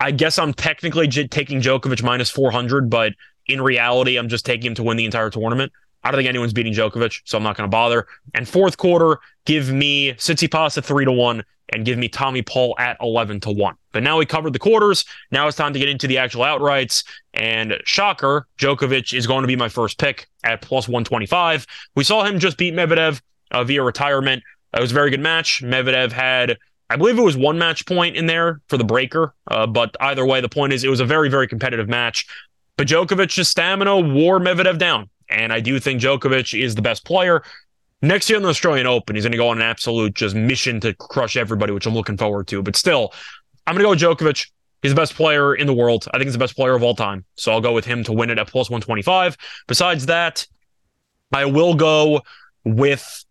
I 0.00 0.10
guess 0.10 0.36
I'm 0.38 0.52
technically 0.52 1.06
j- 1.06 1.28
taking 1.28 1.60
Djokovic 1.60 2.02
minus 2.02 2.28
400, 2.28 2.90
but 2.90 3.12
in 3.46 3.62
reality, 3.62 4.16
I'm 4.16 4.28
just 4.28 4.44
taking 4.44 4.68
him 4.68 4.74
to 4.74 4.82
win 4.82 4.96
the 4.96 5.04
entire 5.04 5.30
tournament. 5.30 5.72
I 6.04 6.10
don't 6.10 6.18
think 6.18 6.28
anyone's 6.28 6.52
beating 6.52 6.72
Djokovic, 6.72 7.22
so 7.24 7.36
I'm 7.36 7.42
not 7.42 7.56
going 7.56 7.68
to 7.68 7.70
bother. 7.70 8.06
And 8.34 8.48
fourth 8.48 8.76
quarter, 8.76 9.18
give 9.44 9.72
me 9.72 10.12
Tsitsipas 10.12 10.78
at 10.78 10.84
three 10.84 11.04
to 11.04 11.12
one, 11.12 11.44
and 11.72 11.84
give 11.84 11.98
me 11.98 12.08
Tommy 12.08 12.42
Paul 12.42 12.76
at 12.78 12.96
eleven 13.00 13.40
to 13.40 13.50
one. 13.50 13.74
But 13.92 14.02
now 14.02 14.18
we 14.18 14.26
covered 14.26 14.52
the 14.52 14.58
quarters. 14.58 15.04
Now 15.32 15.48
it's 15.48 15.56
time 15.56 15.72
to 15.72 15.78
get 15.78 15.88
into 15.88 16.06
the 16.06 16.18
actual 16.18 16.42
outrights. 16.42 17.04
And 17.34 17.74
shocker, 17.84 18.46
Djokovic 18.58 19.16
is 19.16 19.26
going 19.26 19.42
to 19.42 19.48
be 19.48 19.56
my 19.56 19.68
first 19.68 19.98
pick 19.98 20.28
at 20.44 20.62
plus 20.62 20.86
one 20.88 21.02
twenty 21.02 21.26
five. 21.26 21.66
We 21.96 22.04
saw 22.04 22.24
him 22.24 22.38
just 22.38 22.56
beat 22.56 22.74
Medvedev 22.74 23.20
uh, 23.50 23.64
via 23.64 23.82
retirement. 23.82 24.42
It 24.74 24.80
was 24.80 24.92
a 24.92 24.94
very 24.94 25.10
good 25.10 25.20
match. 25.20 25.62
Medvedev 25.62 26.12
had 26.12 26.56
I 26.88 26.96
believe 26.96 27.18
it 27.18 27.22
was 27.22 27.36
one 27.36 27.58
match 27.58 27.84
point 27.86 28.16
in 28.16 28.26
there 28.26 28.60
for 28.68 28.76
the 28.76 28.84
breaker. 28.84 29.34
Uh, 29.50 29.66
but 29.66 29.96
either 30.00 30.24
way, 30.24 30.40
the 30.40 30.48
point 30.48 30.72
is 30.72 30.84
it 30.84 30.88
was 30.88 31.00
a 31.00 31.04
very, 31.04 31.28
very 31.28 31.48
competitive 31.48 31.88
match. 31.88 32.26
But 32.76 32.86
Djokovic's 32.86 33.48
stamina 33.48 33.98
wore 33.98 34.38
Medvedev 34.38 34.78
down. 34.78 35.10
And 35.28 35.52
I 35.52 35.60
do 35.60 35.78
think 35.80 36.00
Djokovic 36.00 36.58
is 36.58 36.74
the 36.74 36.82
best 36.82 37.04
player. 37.04 37.42
Next 38.02 38.28
year 38.28 38.36
in 38.36 38.42
the 38.42 38.50
Australian 38.50 38.86
Open, 38.86 39.16
he's 39.16 39.24
going 39.24 39.32
to 39.32 39.38
go 39.38 39.48
on 39.48 39.58
an 39.58 39.62
absolute 39.62 40.14
just 40.14 40.36
mission 40.36 40.80
to 40.80 40.94
crush 40.94 41.36
everybody, 41.36 41.72
which 41.72 41.86
I'm 41.86 41.94
looking 41.94 42.16
forward 42.16 42.46
to. 42.48 42.62
But 42.62 42.76
still, 42.76 43.12
I'm 43.66 43.76
going 43.76 43.96
to 43.96 44.04
go 44.04 44.08
with 44.10 44.18
Djokovic. 44.18 44.48
He's 44.82 44.92
the 44.92 45.00
best 45.00 45.14
player 45.14 45.54
in 45.54 45.66
the 45.66 45.74
world. 45.74 46.06
I 46.12 46.18
think 46.18 46.26
he's 46.26 46.34
the 46.34 46.38
best 46.38 46.54
player 46.54 46.74
of 46.74 46.82
all 46.82 46.94
time. 46.94 47.24
So 47.36 47.50
I'll 47.50 47.60
go 47.60 47.72
with 47.72 47.86
him 47.86 48.04
to 48.04 48.12
win 48.12 48.30
it 48.30 48.38
at 48.38 48.48
plus 48.48 48.70
125. 48.70 49.36
Besides 49.66 50.06
that, 50.06 50.46
I 51.32 51.46
will 51.46 51.74
go 51.74 52.22
with 52.64 53.24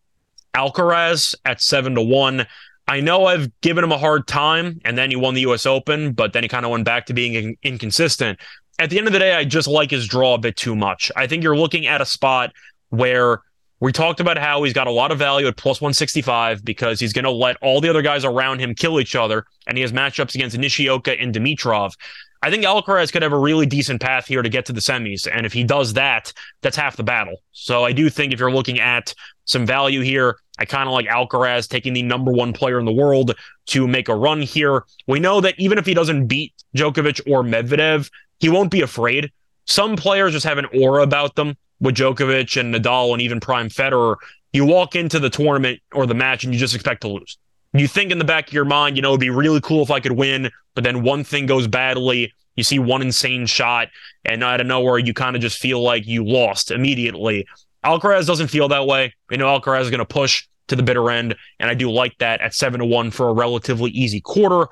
Alcaraz 0.55 1.35
at 1.45 1.61
seven 1.61 1.95
to 1.95 2.01
one. 2.01 2.47
I 2.87 3.01
know 3.01 3.25
I've 3.25 3.49
given 3.61 3.83
him 3.83 3.91
a 3.91 3.97
hard 3.97 4.27
time, 4.27 4.79
and 4.85 4.97
then 4.97 5.09
he 5.09 5.15
won 5.15 5.33
the 5.33 5.41
U.S. 5.41 5.65
Open, 5.65 6.13
but 6.13 6.33
then 6.33 6.43
he 6.43 6.49
kind 6.49 6.65
of 6.65 6.71
went 6.71 6.85
back 6.85 7.07
to 7.07 7.13
being 7.13 7.33
in- 7.33 7.57
inconsistent. 7.63 8.39
At 8.77 8.89
the 8.89 8.97
end 8.97 9.07
of 9.07 9.13
the 9.13 9.19
day, 9.19 9.33
I 9.33 9.45
just 9.45 9.67
like 9.67 9.91
his 9.91 10.07
draw 10.07 10.33
a 10.33 10.37
bit 10.37 10.57
too 10.57 10.75
much. 10.75 11.11
I 11.15 11.27
think 11.27 11.43
you're 11.43 11.57
looking 11.57 11.87
at 11.87 12.01
a 12.01 12.05
spot 12.05 12.51
where 12.89 13.41
we 13.79 13.91
talked 13.91 14.19
about 14.19 14.37
how 14.37 14.63
he's 14.63 14.73
got 14.73 14.87
a 14.87 14.91
lot 14.91 15.11
of 15.11 15.19
value 15.19 15.47
at 15.47 15.57
plus 15.57 15.81
165 15.81 16.63
because 16.63 16.99
he's 16.99 17.13
going 17.13 17.25
to 17.25 17.31
let 17.31 17.57
all 17.61 17.81
the 17.81 17.89
other 17.89 18.01
guys 18.01 18.25
around 18.25 18.59
him 18.59 18.73
kill 18.73 18.99
each 18.99 19.15
other, 19.15 19.45
and 19.67 19.77
he 19.77 19.81
has 19.81 19.91
matchups 19.91 20.35
against 20.35 20.57
Nishioka 20.57 21.19
and 21.19 21.33
Dimitrov. 21.33 21.93
I 22.41 22.51
think 22.51 22.63
Alcaraz 22.63 23.11
could 23.11 23.23
have 23.23 23.33
a 23.33 23.39
really 23.39 23.65
decent 23.65 24.01
path 24.01 24.27
here 24.27 24.41
to 24.41 24.49
get 24.49 24.65
to 24.67 24.73
the 24.73 24.79
semis. 24.79 25.27
And 25.31 25.45
if 25.45 25.53
he 25.53 25.63
does 25.63 25.93
that, 25.93 26.31
that's 26.61 26.77
half 26.77 26.95
the 26.95 27.03
battle. 27.03 27.37
So 27.53 27.83
I 27.83 27.91
do 27.91 28.09
think 28.09 28.33
if 28.33 28.39
you're 28.39 28.51
looking 28.51 28.79
at 28.79 29.15
some 29.45 29.65
value 29.65 30.01
here, 30.01 30.37
I 30.59 30.65
kind 30.65 30.87
of 30.87 30.93
like 30.93 31.07
Alcaraz 31.07 31.67
taking 31.67 31.93
the 31.93 32.03
number 32.03 32.31
one 32.31 32.53
player 32.53 32.79
in 32.79 32.85
the 32.85 32.91
world 32.91 33.35
to 33.67 33.87
make 33.87 34.09
a 34.09 34.15
run 34.15 34.41
here. 34.41 34.83
We 35.07 35.19
know 35.19 35.41
that 35.41 35.55
even 35.57 35.77
if 35.77 35.85
he 35.85 35.93
doesn't 35.93 36.27
beat 36.27 36.53
Djokovic 36.77 37.21
or 37.25 37.41
Medvedev, 37.41 38.09
he 38.39 38.49
won't 38.49 38.71
be 38.71 38.81
afraid. 38.81 39.31
Some 39.65 39.95
players 39.95 40.33
just 40.33 40.45
have 40.45 40.57
an 40.57 40.67
aura 40.73 41.03
about 41.03 41.35
them 41.35 41.57
with 41.79 41.95
Djokovic 41.95 42.59
and 42.59 42.73
Nadal 42.73 43.13
and 43.13 43.21
even 43.21 43.39
Prime 43.39 43.69
Federer. 43.69 44.15
You 44.53 44.65
walk 44.65 44.95
into 44.95 45.19
the 45.19 45.29
tournament 45.29 45.81
or 45.93 46.05
the 46.05 46.13
match 46.13 46.43
and 46.43 46.53
you 46.53 46.59
just 46.59 46.75
expect 46.75 47.01
to 47.01 47.07
lose 47.07 47.37
you 47.79 47.87
think 47.87 48.11
in 48.11 48.19
the 48.19 48.25
back 48.25 48.47
of 48.47 48.53
your 48.53 48.65
mind, 48.65 48.95
you 48.95 49.01
know, 49.01 49.09
it'd 49.09 49.19
be 49.19 49.29
really 49.29 49.61
cool 49.61 49.83
if 49.83 49.91
I 49.91 49.99
could 49.99 50.13
win, 50.13 50.49
but 50.73 50.83
then 50.83 51.03
one 51.03 51.23
thing 51.23 51.45
goes 51.45 51.67
badly. 51.67 52.33
You 52.55 52.63
see 52.63 52.79
one 52.79 53.01
insane 53.01 53.45
shot, 53.47 53.89
and 54.23 54.43
out 54.43 54.61
of 54.61 54.67
nowhere, 54.67 54.97
you 54.97 55.13
kind 55.13 55.35
of 55.35 55.41
just 55.41 55.57
feel 55.57 55.81
like 55.81 56.07
you 56.07 56.23
lost 56.23 56.71
immediately. 56.71 57.45
Alcaraz 57.83 58.25
doesn't 58.25 58.47
feel 58.47 58.69
that 58.69 58.87
way. 58.87 59.13
You 59.29 59.37
know, 59.37 59.47
Alcaraz 59.47 59.81
is 59.81 59.89
going 59.89 59.99
to 59.99 60.05
push 60.05 60.47
to 60.67 60.75
the 60.75 60.83
bitter 60.83 61.09
end, 61.11 61.35
and 61.59 61.69
I 61.69 61.73
do 61.73 61.91
like 61.91 62.17
that 62.19 62.39
at 62.39 62.53
seven 62.53 62.79
to 62.79 62.85
one 62.85 63.11
for 63.11 63.27
a 63.27 63.33
relatively 63.33 63.91
easy 63.91 64.21
quarter. 64.21 64.67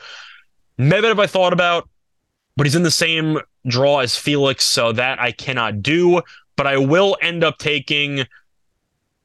Medvedev, 0.80 1.20
I 1.20 1.28
thought 1.28 1.52
about, 1.52 1.90
but 2.56 2.66
he's 2.66 2.76
in 2.76 2.84
the 2.84 2.92
same 2.92 3.40
draw 3.68 4.00
as 4.00 4.18
Felix, 4.18 4.66
so 4.66 4.92
that 4.92 5.20
I 5.20 5.32
cannot 5.32 5.82
do. 5.82 6.22
But 6.56 6.68
I 6.68 6.78
will 6.78 7.18
end 7.22 7.44
up 7.44 7.58
taking 7.58 8.26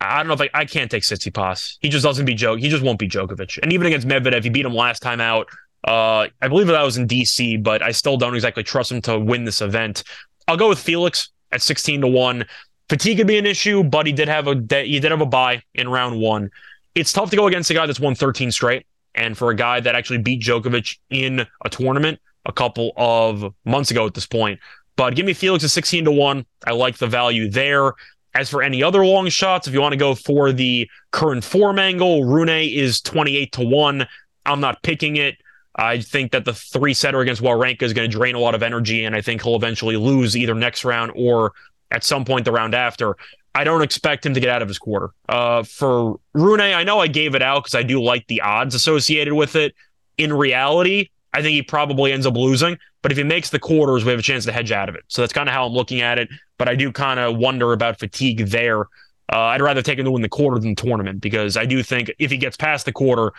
I 0.00 0.18
don't 0.18 0.28
know 0.28 0.34
if 0.34 0.40
I, 0.40 0.60
I 0.60 0.64
can't 0.64 0.90
take 0.90 1.02
Tsitsipas. 1.02 1.78
He 1.80 1.88
just 1.88 2.04
doesn't 2.04 2.24
beat 2.24 2.36
Joe. 2.36 2.56
He 2.56 2.68
just 2.68 2.84
won't 2.84 2.98
be 2.98 3.08
Djokovic. 3.08 3.58
And 3.62 3.72
even 3.72 3.86
against 3.86 4.06
Medvedev, 4.06 4.44
he 4.44 4.50
beat 4.50 4.64
him 4.64 4.74
last 4.74 5.02
time 5.02 5.20
out. 5.20 5.48
Uh, 5.84 6.28
I 6.40 6.48
believe 6.48 6.66
that 6.68 6.82
was 6.82 6.96
in 6.96 7.06
DC, 7.06 7.62
but 7.62 7.82
I 7.82 7.90
still 7.92 8.16
don't 8.16 8.34
exactly 8.34 8.62
trust 8.62 8.92
him 8.92 9.00
to 9.02 9.18
win 9.18 9.44
this 9.44 9.60
event. 9.60 10.04
I'll 10.46 10.56
go 10.56 10.68
with 10.68 10.78
Felix 10.78 11.30
at 11.52 11.62
16 11.62 12.02
to 12.02 12.06
1. 12.06 12.44
Fatigue 12.88 13.18
could 13.18 13.26
be 13.26 13.38
an 13.38 13.46
issue, 13.46 13.82
but 13.82 14.06
he 14.06 14.12
did 14.12 14.28
have 14.28 14.46
a 14.46 14.54
he 14.82 14.98
did 14.98 15.10
have 15.10 15.20
a 15.20 15.26
bye 15.26 15.62
in 15.74 15.88
round 15.88 16.18
one. 16.18 16.50
It's 16.94 17.12
tough 17.12 17.30
to 17.30 17.36
go 17.36 17.46
against 17.46 17.70
a 17.70 17.74
guy 17.74 17.86
that's 17.86 18.00
won 18.00 18.14
13 18.14 18.50
straight, 18.50 18.86
and 19.14 19.36
for 19.36 19.50
a 19.50 19.54
guy 19.54 19.80
that 19.80 19.94
actually 19.94 20.18
beat 20.18 20.40
Djokovic 20.40 20.96
in 21.10 21.46
a 21.64 21.68
tournament 21.68 22.18
a 22.48 22.52
couple 22.52 22.92
of 22.96 23.54
months 23.64 23.90
ago 23.90 24.06
at 24.06 24.14
this 24.14 24.26
point. 24.26 24.58
But 24.96 25.14
give 25.14 25.26
me 25.26 25.34
Felix 25.34 25.62
at 25.62 25.70
16 25.70 26.06
to 26.06 26.10
1. 26.10 26.44
I 26.66 26.72
like 26.72 26.98
the 26.98 27.06
value 27.06 27.48
there. 27.48 27.92
As 28.34 28.50
for 28.50 28.62
any 28.62 28.82
other 28.82 29.04
long 29.06 29.28
shots, 29.28 29.68
if 29.68 29.74
you 29.74 29.80
want 29.80 29.92
to 29.92 29.98
go 29.98 30.14
for 30.14 30.52
the 30.52 30.90
current 31.12 31.44
form 31.44 31.78
angle, 31.78 32.24
Rune 32.24 32.48
is 32.48 33.00
28 33.00 33.52
to 33.52 33.64
1. 33.64 34.06
I'm 34.46 34.60
not 34.60 34.82
picking 34.82 35.16
it. 35.16 35.36
I 35.76 36.00
think 36.00 36.32
that 36.32 36.44
the 36.44 36.54
three 36.54 36.94
setter 36.94 37.20
against 37.20 37.40
Wawrinka 37.40 37.82
is 37.82 37.92
going 37.92 38.10
to 38.10 38.16
drain 38.16 38.34
a 38.34 38.40
lot 38.40 38.56
of 38.56 38.62
energy, 38.64 39.04
and 39.04 39.14
I 39.14 39.20
think 39.20 39.42
he'll 39.42 39.54
eventually 39.54 39.96
lose 39.96 40.36
either 40.36 40.54
next 40.54 40.84
round 40.84 41.12
or 41.14 41.52
at 41.92 42.02
some 42.02 42.24
point 42.24 42.44
the 42.44 42.52
round 42.52 42.74
after. 42.74 43.16
I 43.54 43.64
don't 43.64 43.82
expect 43.82 44.26
him 44.26 44.34
to 44.34 44.40
get 44.40 44.50
out 44.50 44.62
of 44.62 44.68
his 44.68 44.78
quarter. 44.78 45.10
Uh, 45.28 45.62
for 45.62 46.18
Rune, 46.32 46.60
I 46.60 46.82
know 46.82 46.98
I 46.98 47.06
gave 47.06 47.34
it 47.34 47.42
out 47.42 47.64
because 47.64 47.76
I 47.76 47.84
do 47.84 48.02
like 48.02 48.26
the 48.26 48.40
odds 48.40 48.74
associated 48.74 49.34
with 49.34 49.54
it. 49.54 49.74
In 50.16 50.32
reality, 50.32 51.10
I 51.32 51.42
think 51.42 51.54
he 51.54 51.62
probably 51.62 52.12
ends 52.12 52.26
up 52.26 52.36
losing. 52.36 52.78
But 53.02 53.12
if 53.12 53.18
he 53.18 53.24
makes 53.24 53.50
the 53.50 53.58
quarters, 53.58 54.04
we 54.04 54.10
have 54.10 54.18
a 54.18 54.22
chance 54.22 54.44
to 54.46 54.52
hedge 54.52 54.72
out 54.72 54.88
of 54.88 54.94
it. 54.94 55.04
So 55.08 55.22
that's 55.22 55.32
kind 55.32 55.48
of 55.48 55.54
how 55.54 55.66
I'm 55.66 55.72
looking 55.72 56.00
at 56.00 56.18
it. 56.18 56.28
But 56.56 56.68
I 56.68 56.74
do 56.74 56.90
kind 56.90 57.20
of 57.20 57.36
wonder 57.36 57.72
about 57.72 57.98
fatigue 57.98 58.46
there. 58.48 58.82
Uh, 59.30 59.38
I'd 59.38 59.60
rather 59.60 59.82
take 59.82 59.98
him 59.98 60.04
to 60.06 60.10
win 60.10 60.22
the 60.22 60.28
quarter 60.28 60.58
than 60.58 60.74
the 60.74 60.82
tournament 60.82 61.20
because 61.20 61.56
I 61.56 61.66
do 61.66 61.82
think 61.82 62.10
if 62.18 62.30
he 62.30 62.38
gets 62.38 62.56
past 62.56 62.86
the 62.86 62.92
quarter, 62.92 63.32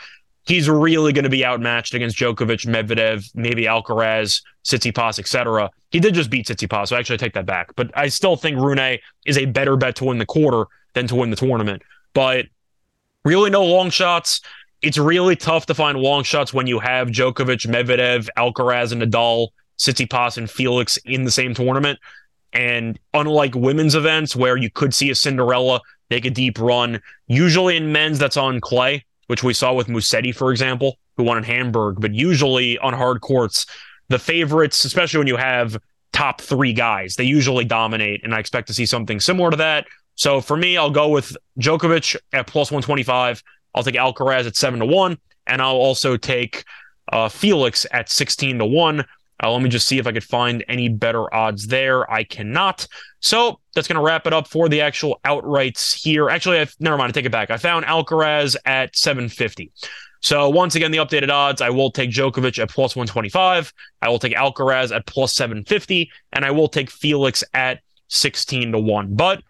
he's 0.45 0.69
really 0.69 1.11
going 1.13 1.23
to 1.23 1.29
be 1.29 1.43
outmatched 1.43 1.93
against 1.93 2.17
Djokovic, 2.17 2.65
Medvedev, 2.67 3.29
maybe 3.35 3.63
Alcaraz, 3.63 4.41
Tsitsipas, 4.63 5.19
etc. 5.19 5.69
He 5.91 5.99
did 5.99 6.13
just 6.13 6.29
beat 6.29 6.47
Tsitsipas, 6.47 6.89
so 6.89 6.95
I 6.95 6.99
actually 6.99 7.17
take 7.17 7.33
that 7.33 7.45
back. 7.45 7.75
But 7.75 7.91
I 7.97 8.07
still 8.07 8.35
think 8.35 8.57
Rune 8.57 8.99
is 9.25 9.37
a 9.37 9.45
better 9.45 9.75
bet 9.75 9.95
to 9.97 10.05
win 10.05 10.19
the 10.19 10.25
quarter 10.25 10.65
than 10.93 11.07
to 11.07 11.15
win 11.15 11.31
the 11.31 11.35
tournament. 11.35 11.81
But 12.13 12.45
really 13.25 13.49
no 13.49 13.65
long 13.65 13.89
shots 13.89 14.41
it's 14.81 14.97
really 14.97 15.35
tough 15.35 15.65
to 15.67 15.73
find 15.73 15.97
long 15.97 16.23
shots 16.23 16.53
when 16.53 16.67
you 16.67 16.79
have 16.79 17.09
Djokovic, 17.09 17.67
Medvedev, 17.67 18.29
Alcaraz, 18.37 18.91
and 18.91 19.01
Nadal, 19.01 19.49
Tsitsipas, 19.77 20.37
and 20.37 20.49
Felix 20.49 20.97
in 21.05 21.23
the 21.23 21.31
same 21.31 21.53
tournament. 21.53 21.99
And 22.53 22.99
unlike 23.13 23.55
women's 23.55 23.95
events 23.95 24.35
where 24.35 24.57
you 24.57 24.69
could 24.69 24.93
see 24.93 25.09
a 25.09 25.15
Cinderella 25.15 25.81
make 26.09 26.25
a 26.25 26.29
deep 26.29 26.59
run, 26.59 27.01
usually 27.27 27.77
in 27.77 27.91
men's 27.91 28.19
that's 28.19 28.37
on 28.37 28.59
clay, 28.59 29.05
which 29.27 29.43
we 29.43 29.53
saw 29.53 29.73
with 29.73 29.87
Musetti, 29.87 30.33
for 30.33 30.51
example, 30.51 30.97
who 31.17 31.23
won 31.23 31.37
in 31.37 31.43
Hamburg. 31.43 31.97
But 31.99 32.13
usually 32.13 32.77
on 32.79 32.93
hard 32.93 33.21
courts, 33.21 33.65
the 34.07 34.17
favorites, 34.17 34.83
especially 34.85 35.19
when 35.19 35.27
you 35.27 35.37
have 35.37 35.77
top 36.13 36.41
three 36.41 36.73
guys, 36.73 37.15
they 37.15 37.23
usually 37.23 37.65
dominate. 37.65 38.23
And 38.23 38.33
I 38.33 38.39
expect 38.39 38.67
to 38.67 38.73
see 38.73 38.85
something 38.85 39.19
similar 39.19 39.51
to 39.51 39.57
that. 39.57 39.85
So 40.15 40.41
for 40.41 40.57
me, 40.57 40.75
I'll 40.75 40.89
go 40.89 41.09
with 41.09 41.37
Djokovic 41.59 42.15
at 42.33 42.47
plus 42.47 42.71
125. 42.71 43.43
I'll 43.73 43.83
take 43.83 43.95
Alcaraz 43.95 44.45
at 44.45 44.55
seven 44.55 44.79
to 44.79 44.85
one, 44.85 45.17
and 45.47 45.61
I'll 45.61 45.75
also 45.75 46.17
take 46.17 46.63
uh, 47.11 47.29
Felix 47.29 47.85
at 47.91 48.09
sixteen 48.09 48.59
to 48.59 48.65
one. 48.65 49.05
Uh, 49.41 49.51
let 49.51 49.61
me 49.61 49.69
just 49.69 49.87
see 49.87 49.97
if 49.97 50.05
I 50.05 50.11
could 50.11 50.23
find 50.23 50.65
any 50.67 50.89
better 50.89 51.33
odds 51.33 51.67
there. 51.67 52.09
I 52.11 52.23
cannot. 52.23 52.87
So 53.21 53.59
that's 53.73 53.87
going 53.87 53.95
to 53.95 54.01
wrap 54.01 54.27
it 54.27 54.33
up 54.33 54.47
for 54.47 54.67
the 54.67 54.81
actual 54.81 55.19
outrights 55.25 55.95
here. 55.95 56.29
Actually, 56.29 56.59
I've, 56.59 56.75
never 56.79 56.97
mind. 56.97 57.09
I 57.09 57.13
take 57.13 57.25
it 57.25 57.31
back. 57.31 57.49
I 57.49 57.57
found 57.57 57.85
Alcaraz 57.85 58.57
at 58.65 58.95
750. 58.97 59.71
So 60.21 60.49
once 60.49 60.75
again, 60.75 60.91
the 60.91 60.97
updated 60.97 61.29
odds, 61.29 61.61
I 61.61 61.69
will 61.69 61.91
take 61.91 62.11
Djokovic 62.11 62.59
at 62.59 62.69
plus 62.69 62.95
125. 62.95 63.73
I 64.01 64.09
will 64.09 64.19
take 64.19 64.33
Alcaraz 64.33 64.93
at 64.93 65.05
plus 65.05 65.33
750, 65.33 66.11
and 66.33 66.43
I 66.43 66.51
will 66.51 66.67
take 66.67 66.89
Felix 66.89 67.43
at 67.53 67.79
16 68.09 68.73
to 68.73 68.79
1. 68.79 69.15
But 69.15 69.41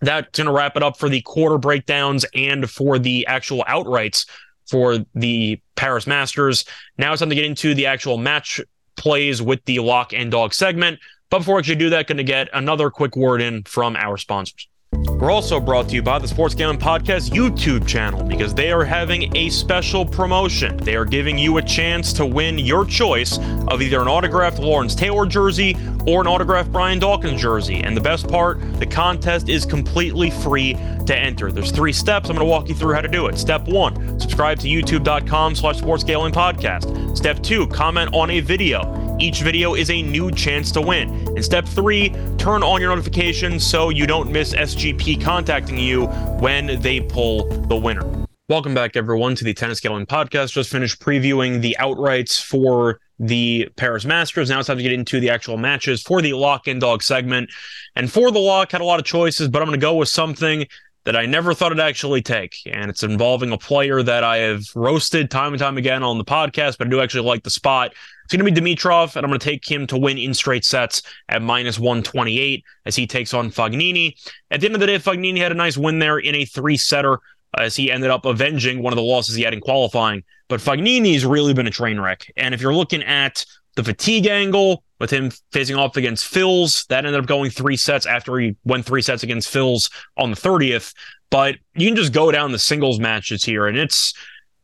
that's 0.00 0.38
going 0.38 0.46
to 0.46 0.52
wrap 0.52 0.76
it 0.76 0.82
up 0.82 0.98
for 0.98 1.08
the 1.08 1.20
quarter 1.22 1.58
breakdowns 1.58 2.24
and 2.34 2.70
for 2.70 2.98
the 2.98 3.26
actual 3.26 3.64
outrights 3.68 4.26
for 4.68 4.98
the 5.14 5.60
Paris 5.76 6.06
Masters. 6.06 6.64
Now 6.98 7.12
it's 7.12 7.20
time 7.20 7.30
to 7.30 7.34
get 7.34 7.44
into 7.44 7.74
the 7.74 7.86
actual 7.86 8.18
match 8.18 8.60
plays 8.96 9.40
with 9.40 9.64
the 9.64 9.78
lock 9.78 10.12
and 10.12 10.30
dog 10.30 10.54
segment. 10.54 11.00
But 11.30 11.38
before 11.38 11.56
we 11.56 11.60
actually 11.60 11.76
do 11.76 11.90
that, 11.90 12.06
going 12.06 12.18
to 12.18 12.24
get 12.24 12.48
another 12.52 12.90
quick 12.90 13.16
word 13.16 13.40
in 13.40 13.62
from 13.64 13.96
our 13.96 14.16
sponsors. 14.16 14.68
We're 14.92 15.32
also 15.32 15.58
brought 15.60 15.88
to 15.88 15.96
you 15.96 16.02
by 16.02 16.18
the 16.18 16.28
Sports 16.28 16.54
Gambling 16.54 16.78
Podcast 16.78 17.30
YouTube 17.30 17.86
channel 17.86 18.22
because 18.22 18.54
they 18.54 18.72
are 18.72 18.84
having 18.84 19.36
a 19.36 19.50
special 19.50 20.06
promotion. 20.06 20.76
They 20.78 20.94
are 20.94 21.04
giving 21.04 21.36
you 21.36 21.58
a 21.58 21.62
chance 21.62 22.12
to 22.14 22.24
win 22.24 22.56
your 22.56 22.84
choice 22.84 23.38
of 23.68 23.82
either 23.82 24.00
an 24.00 24.08
autographed 24.08 24.60
Lawrence 24.60 24.94
Taylor 24.94 25.26
jersey 25.26 25.76
or 26.06 26.20
an 26.22 26.26
autographed 26.26 26.72
Brian 26.72 26.98
Dawkins 27.00 27.42
jersey. 27.42 27.80
And 27.80 27.96
the 27.96 28.00
best 28.00 28.28
part, 28.28 28.60
the 28.78 28.86
contest 28.86 29.48
is 29.48 29.66
completely 29.66 30.30
free 30.30 30.74
to 31.04 31.14
enter. 31.14 31.52
There's 31.52 31.72
three 31.72 31.92
steps. 31.92 32.30
I'm 32.30 32.36
going 32.36 32.46
to 32.46 32.50
walk 32.50 32.68
you 32.68 32.74
through 32.74 32.94
how 32.94 33.00
to 33.00 33.08
do 33.08 33.26
it. 33.26 33.36
Step 33.36 33.68
one, 33.68 34.18
subscribe 34.18 34.58
to 34.60 34.68
youtube.com 34.68 35.54
slash 35.54 35.80
podcast. 35.82 37.16
Step 37.16 37.42
two, 37.42 37.66
comment 37.66 38.14
on 38.14 38.30
a 38.30 38.40
video. 38.40 39.08
Each 39.20 39.40
video 39.40 39.74
is 39.74 39.90
a 39.90 40.00
new 40.00 40.30
chance 40.30 40.70
to 40.72 40.80
win. 40.80 41.08
And 41.28 41.44
step 41.44 41.66
three, 41.66 42.10
turn 42.38 42.62
on 42.62 42.80
your 42.80 42.90
notifications 42.90 43.66
so 43.66 43.90
you 43.90 44.06
don't 44.06 44.30
miss 44.30 44.54
SGP 44.78 45.20
contacting 45.20 45.76
you 45.76 46.06
when 46.38 46.80
they 46.80 47.00
pull 47.00 47.48
the 47.62 47.74
winner. 47.74 48.06
Welcome 48.48 48.74
back, 48.74 48.94
everyone, 48.94 49.34
to 49.34 49.42
the 49.42 49.52
Tennis 49.52 49.80
Gambling 49.80 50.06
Podcast. 50.06 50.52
Just 50.52 50.70
finished 50.70 51.00
previewing 51.00 51.62
the 51.62 51.76
outrights 51.80 52.40
for 52.40 53.00
the 53.18 53.68
Paris 53.74 54.04
Masters. 54.04 54.48
Now 54.48 54.60
it's 54.60 54.68
time 54.68 54.76
to 54.76 54.82
get 54.84 54.92
into 54.92 55.18
the 55.18 55.30
actual 55.30 55.56
matches 55.56 56.00
for 56.00 56.22
the 56.22 56.34
lock 56.34 56.68
and 56.68 56.80
dog 56.80 57.02
segment. 57.02 57.50
And 57.96 58.10
for 58.10 58.30
the 58.30 58.38
lock, 58.38 58.70
had 58.70 58.80
a 58.80 58.84
lot 58.84 59.00
of 59.00 59.04
choices, 59.04 59.48
but 59.48 59.62
I'm 59.62 59.66
going 59.66 59.80
to 59.80 59.84
go 59.84 59.96
with 59.96 60.10
something 60.10 60.64
that 61.08 61.16
I 61.16 61.24
never 61.24 61.54
thought 61.54 61.72
I'd 61.72 61.80
actually 61.80 62.20
take. 62.20 62.58
And 62.70 62.90
it's 62.90 63.02
involving 63.02 63.50
a 63.50 63.56
player 63.56 64.02
that 64.02 64.24
I 64.24 64.36
have 64.36 64.64
roasted 64.74 65.30
time 65.30 65.54
and 65.54 65.58
time 65.58 65.78
again 65.78 66.02
on 66.02 66.18
the 66.18 66.24
podcast, 66.24 66.76
but 66.76 66.86
I 66.86 66.90
do 66.90 67.00
actually 67.00 67.26
like 67.26 67.44
the 67.44 67.50
spot. 67.50 67.94
It's 68.24 68.34
going 68.34 68.44
to 68.44 68.60
be 68.60 68.74
Dimitrov, 68.74 69.16
and 69.16 69.24
I'm 69.24 69.30
going 69.30 69.40
to 69.40 69.44
take 69.44 69.66
him 69.66 69.86
to 69.86 69.96
win 69.96 70.18
in 70.18 70.34
straight 70.34 70.66
sets 70.66 71.00
at 71.30 71.40
minus 71.40 71.78
128 71.78 72.62
as 72.84 72.94
he 72.94 73.06
takes 73.06 73.32
on 73.32 73.50
Fognini. 73.50 74.16
At 74.50 74.60
the 74.60 74.66
end 74.66 74.74
of 74.74 74.82
the 74.82 74.86
day, 74.86 74.98
Fognini 74.98 75.38
had 75.38 75.50
a 75.50 75.54
nice 75.54 75.78
win 75.78 75.98
there 75.98 76.18
in 76.18 76.34
a 76.34 76.44
three 76.44 76.76
setter 76.76 77.20
as 77.56 77.74
he 77.74 77.90
ended 77.90 78.10
up 78.10 78.26
avenging 78.26 78.82
one 78.82 78.92
of 78.92 78.98
the 78.98 79.02
losses 79.02 79.34
he 79.34 79.44
had 79.44 79.54
in 79.54 79.62
qualifying. 79.62 80.22
but 80.48 80.60
Fognini's 80.60 81.24
really 81.24 81.54
been 81.54 81.66
a 81.66 81.70
train 81.70 81.98
wreck. 81.98 82.30
And 82.36 82.54
if 82.54 82.60
you're 82.60 82.74
looking 82.74 83.02
at 83.02 83.46
the 83.78 83.84
fatigue 83.84 84.26
angle 84.26 84.82
with 84.98 85.08
him 85.08 85.30
facing 85.52 85.76
off 85.76 85.96
against 85.96 86.26
Fils, 86.26 86.84
that 86.88 87.06
ended 87.06 87.20
up 87.20 87.28
going 87.28 87.48
three 87.48 87.76
sets 87.76 88.06
after 88.06 88.36
he 88.36 88.56
went 88.64 88.84
three 88.84 89.00
sets 89.02 89.22
against 89.22 89.48
Fils 89.48 89.88
on 90.16 90.32
the 90.32 90.36
30th. 90.36 90.92
But 91.30 91.54
you 91.76 91.86
can 91.86 91.94
just 91.94 92.12
go 92.12 92.32
down 92.32 92.50
the 92.50 92.58
singles 92.58 92.98
matches 92.98 93.44
here, 93.44 93.68
and 93.68 93.78
it's 93.78 94.14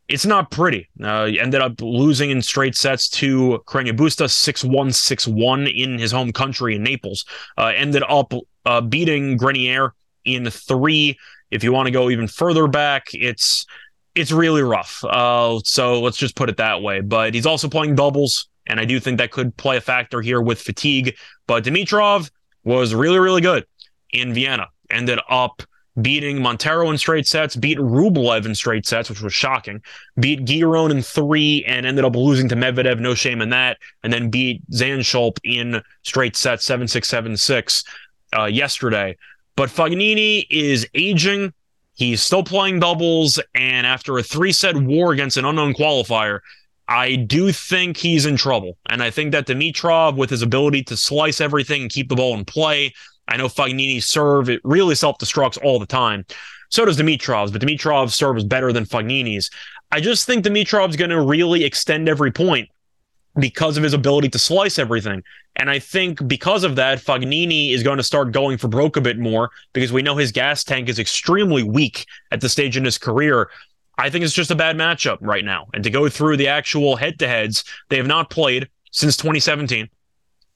it's 0.09 0.25
not 0.25 0.51
pretty. 0.51 0.89
Uh, 1.01 1.29
ended 1.39 1.61
up 1.61 1.79
losing 1.79 2.29
in 2.29 2.41
straight 2.41 2.75
sets 2.75 3.07
to 3.09 3.63
Busta 3.65 4.29
6 4.29 4.63
1 4.65 4.91
6 4.91 5.27
1 5.27 5.67
in 5.67 5.97
his 5.97 6.11
home 6.11 6.33
country 6.33 6.75
in 6.75 6.83
Naples. 6.83 7.23
Uh, 7.57 7.67
ended 7.67 8.03
up 8.09 8.33
uh, 8.65 8.81
beating 8.81 9.37
Grenier 9.37 9.93
in 10.25 10.49
three. 10.49 11.17
If 11.51 11.63
you 11.63 11.71
want 11.71 11.87
to 11.87 11.91
go 11.91 12.09
even 12.09 12.27
further 12.27 12.67
back, 12.67 13.07
it's 13.13 13.65
it's 14.13 14.33
really 14.33 14.61
rough. 14.61 15.01
Uh, 15.05 15.61
so 15.63 16.01
let's 16.01 16.17
just 16.17 16.35
put 16.35 16.49
it 16.49 16.57
that 16.57 16.81
way. 16.81 16.99
But 16.99 17.33
he's 17.33 17.45
also 17.45 17.69
playing 17.69 17.95
doubles, 17.95 18.49
and 18.67 18.79
I 18.79 18.85
do 18.85 18.99
think 18.99 19.17
that 19.17 19.31
could 19.31 19.55
play 19.57 19.77
a 19.77 19.81
factor 19.81 20.21
here 20.21 20.41
with 20.41 20.61
fatigue. 20.61 21.15
But 21.47 21.63
Dimitrov 21.63 22.29
was 22.63 22.93
really, 22.93 23.19
really 23.19 23.41
good 23.41 23.65
in 24.11 24.33
Vienna. 24.33 24.67
Ended 24.89 25.19
up 25.29 25.61
beating 26.01 26.37
Monteiro 26.37 26.89
in 26.91 26.97
straight 26.97 27.25
sets, 27.25 27.55
beat 27.55 27.77
Rublev 27.77 28.45
in 28.45 28.53
straight 28.53 28.85
sets, 28.85 29.09
which 29.09 29.21
was 29.21 29.33
shocking, 29.33 29.81
beat 30.19 30.43
Giron 30.43 30.91
in 30.91 31.01
three, 31.01 31.63
and 31.65 31.85
ended 31.85 32.03
up 32.03 32.15
losing 32.15 32.49
to 32.49 32.55
Medvedev, 32.55 32.99
no 32.99 33.13
shame 33.13 33.41
in 33.41 33.49
that, 33.49 33.77
and 34.03 34.11
then 34.11 34.29
beat 34.29 34.69
Zandschulp 34.71 35.37
in 35.43 35.81
straight 36.03 36.35
sets, 36.35 36.65
7 36.65 36.87
6 36.87 37.07
7 37.07 37.37
6 37.37 37.83
uh, 38.37 38.45
yesterday. 38.45 39.15
But 39.55 39.69
Fognini 39.69 40.45
is 40.49 40.85
aging. 40.93 41.53
He's 41.93 42.21
still 42.21 42.43
playing 42.43 42.81
doubles, 42.81 43.39
and 43.53 43.87
after 43.87 44.17
a 44.17 44.23
three 44.23 44.51
set 44.51 44.75
war 44.75 45.13
against 45.13 45.37
an 45.37 45.45
unknown 45.45 45.73
qualifier, 45.73 46.41
I 46.87 47.15
do 47.15 47.51
think 47.51 47.97
he's 47.97 48.25
in 48.25 48.37
trouble. 48.37 48.77
And 48.89 49.01
I 49.01 49.09
think 49.09 49.31
that 49.31 49.47
Dimitrov, 49.47 50.17
with 50.17 50.29
his 50.29 50.41
ability 50.41 50.83
to 50.83 50.97
slice 50.97 51.41
everything 51.41 51.83
and 51.83 51.91
keep 51.91 52.09
the 52.09 52.15
ball 52.15 52.35
in 52.35 52.45
play, 52.45 52.93
I 53.27 53.37
know 53.37 53.47
Fognini's 53.47 54.05
serve, 54.05 54.49
it 54.49 54.61
really 54.63 54.95
self 54.95 55.17
destructs 55.17 55.57
all 55.63 55.79
the 55.79 55.85
time. 55.85 56.25
So 56.69 56.85
does 56.85 56.97
Dimitrov's, 56.97 57.51
but 57.51 57.61
Dimitrov's 57.61 58.15
serve 58.15 58.37
is 58.37 58.43
better 58.43 58.71
than 58.71 58.85
Fognini's. 58.85 59.49
I 59.91 59.99
just 59.99 60.25
think 60.25 60.43
Dimitrov's 60.43 60.95
going 60.95 61.11
to 61.11 61.21
really 61.21 61.63
extend 61.63 62.09
every 62.09 62.31
point 62.31 62.69
because 63.39 63.77
of 63.77 63.83
his 63.83 63.93
ability 63.93 64.29
to 64.29 64.39
slice 64.39 64.79
everything. 64.79 65.23
And 65.57 65.69
I 65.69 65.79
think 65.79 66.25
because 66.27 66.63
of 66.63 66.75
that, 66.75 66.99
Fognini 66.99 67.71
is 67.71 67.83
going 67.83 67.97
to 67.97 68.03
start 68.03 68.31
going 68.31 68.57
for 68.57 68.67
broke 68.67 68.97
a 68.97 69.01
bit 69.01 69.17
more 69.17 69.51
because 69.73 69.91
we 69.91 70.01
know 70.01 70.15
his 70.15 70.31
gas 70.31 70.63
tank 70.63 70.89
is 70.89 70.99
extremely 70.99 71.63
weak 71.63 72.05
at 72.31 72.41
the 72.41 72.49
stage 72.49 72.77
in 72.77 72.85
his 72.85 72.97
career. 72.97 73.49
I 73.97 74.09
think 74.09 74.25
it's 74.25 74.33
just 74.33 74.51
a 74.51 74.55
bad 74.55 74.75
matchup 74.75 75.17
right 75.21 75.45
now. 75.45 75.67
And 75.73 75.83
to 75.83 75.89
go 75.89 76.09
through 76.09 76.37
the 76.37 76.47
actual 76.47 76.95
head 76.95 77.19
to 77.19 77.27
heads, 77.27 77.63
they 77.89 77.97
have 77.97 78.07
not 78.07 78.29
played 78.29 78.69
since 78.91 79.17
2017 79.17 79.89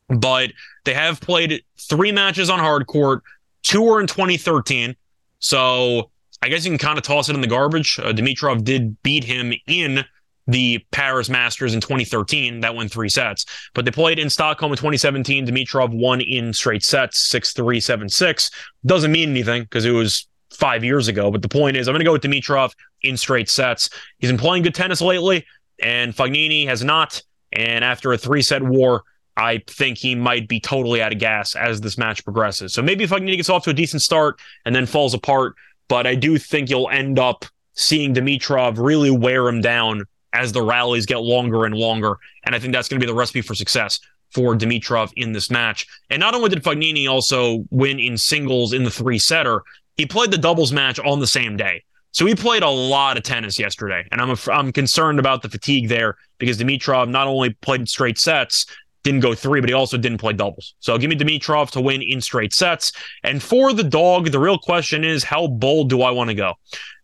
but 0.10 0.52
they 0.86 0.94
have 0.94 1.22
played 1.22 1.64
three 1.78 2.12
matches 2.12 2.50
on 2.50 2.60
hard 2.60 2.88
court. 2.88 3.24
Two 3.64 3.84
were 3.84 4.02
in 4.02 4.08
2013. 4.08 4.96
So 5.40 6.10
I 6.42 6.50
guess 6.50 6.66
you 6.66 6.72
can 6.72 6.78
kind 6.78 6.98
of 6.98 7.04
toss 7.04 7.30
it 7.30 7.36
in 7.36 7.42
the 7.42 7.48
garbage. 7.48 8.00
Uh, 8.00 8.12
Dimitrov 8.12 8.64
did 8.64 9.02
beat 9.04 9.24
him 9.24 9.54
in 9.68 10.04
the 10.48 10.84
Paris 10.92 11.30
Masters 11.30 11.76
in 11.76 11.82
2013. 11.82 12.62
That 12.62 12.76
went 12.76 12.92
three 12.92 13.10
sets. 13.10 13.46
But 13.76 13.86
they 13.86 13.92
played 13.92 14.18
in 14.18 14.30
Stockholm 14.30 14.72
in 14.72 14.78
2017. 14.78 15.46
Dimitrov 15.46 15.94
won 15.94 16.22
in 16.22 16.54
straight 16.54 16.84
sets, 16.84 17.20
6 17.30 17.54
3, 17.54 17.80
7 17.80 18.10
6. 18.10 18.52
Doesn't 18.86 19.12
mean 19.12 19.30
anything 19.30 19.64
because 19.64 19.86
it 19.86 19.92
was 19.92 20.28
five 20.60 20.84
years 20.84 21.08
ago. 21.08 21.32
But 21.32 21.42
the 21.42 21.50
point 21.50 21.78
is, 21.78 21.88
I'm 21.88 21.94
going 21.94 22.02
to 22.02 22.06
go 22.06 22.12
with 22.12 22.22
Dimitrov 22.22 22.74
in 23.02 23.16
straight 23.16 23.50
sets. 23.50 23.90
He's 24.18 24.30
been 24.30 24.38
playing 24.38 24.64
good 24.64 24.76
tennis 24.76 25.02
lately, 25.02 25.46
and 25.82 26.14
Fognini 26.14 26.68
has 26.68 26.84
not. 26.84 27.24
And 27.54 27.84
after 27.84 28.12
a 28.12 28.18
three 28.18 28.42
set 28.42 28.62
war, 28.62 29.04
I 29.38 29.64
think 29.68 29.98
he 29.98 30.16
might 30.16 30.50
be 30.50 30.60
totally 30.60 31.02
out 31.02 31.14
of 31.14 31.20
gas 31.20 31.56
as 31.56 31.80
this 31.80 31.98
match 31.98 32.24
progresses. 32.26 32.74
So 32.74 32.82
maybe 32.82 33.08
Fognini 33.08 33.38
gets 33.38 33.50
off 33.50 33.64
to 33.64 33.70
a 33.70 33.74
decent 33.74 34.02
start 34.02 34.38
and 34.66 34.76
then 34.76 34.86
falls 34.86 35.14
apart, 35.14 35.56
but 35.88 36.06
I 36.06 36.16
do 36.16 36.38
think 36.38 36.70
you'll 36.70 36.90
end 36.90 37.18
up 37.18 37.46
seeing 37.74 38.14
Dimitrov 38.14 38.78
really 38.78 39.10
wear 39.10 39.48
him 39.48 39.62
down 39.62 40.04
as 40.34 40.52
the 40.52 40.62
rallies 40.62 41.06
get 41.06 41.22
longer 41.22 41.66
and 41.66 41.74
longer. 41.74 42.18
And 42.44 42.54
I 42.54 42.60
think 42.60 42.74
that's 42.74 42.90
going 42.90 43.00
to 43.00 43.06
be 43.06 43.10
the 43.10 43.18
recipe 43.18 43.42
for 43.42 43.56
success 43.56 44.00
for 44.32 44.56
Dimitrov 44.56 45.12
in 45.16 45.32
this 45.32 45.50
match. 45.50 45.88
And 46.10 46.20
not 46.20 46.36
only 46.36 46.50
did 46.50 46.62
Fognini 46.62 47.10
also 47.10 47.66
win 47.72 48.00
in 48.00 48.18
singles 48.18 48.74
in 48.74 48.84
the 48.84 48.92
three 48.92 49.18
setter, 49.18 49.64
he 50.00 50.06
played 50.06 50.32
the 50.32 50.38
doubles 50.38 50.72
match 50.72 50.98
on 51.00 51.20
the 51.20 51.28
same 51.28 51.58
day. 51.58 51.84
So 52.12 52.26
he 52.26 52.34
played 52.34 52.64
a 52.64 52.70
lot 52.70 53.18
of 53.18 53.24
tennis 53.24 53.60
yesterday, 53.60 54.08
and 54.14 54.22
I'm 54.22 54.30
a, 54.30 54.38
I'm 54.50 54.72
concerned 54.72 55.20
about 55.20 55.42
the 55.42 55.50
fatigue 55.50 55.90
there 55.90 56.16
because 56.38 56.58
Dimitrov 56.58 57.10
not 57.10 57.28
only 57.28 57.50
played 57.50 57.90
straight 57.90 58.18
sets, 58.18 58.66
didn't 59.04 59.20
go 59.20 59.36
three, 59.36 59.60
but 59.60 59.70
he 59.70 59.74
also 59.74 59.98
didn't 59.98 60.20
play 60.20 60.32
doubles. 60.32 60.74
So 60.80 60.98
give 60.98 61.10
me 61.10 61.18
Dimitrov 61.18 61.72
to 61.72 61.82
win 61.82 62.02
in 62.02 62.22
straight 62.22 62.54
sets. 62.54 62.94
And 63.26 63.44
for 63.44 63.74
the 63.74 63.84
dog, 63.84 64.32
the 64.32 64.40
real 64.40 64.58
question 64.58 65.04
is 65.04 65.26
how 65.26 65.48
bold 65.48 65.90
do 65.90 66.02
I 66.02 66.12
want 66.12 66.30
to 66.30 66.34
go? 66.34 66.54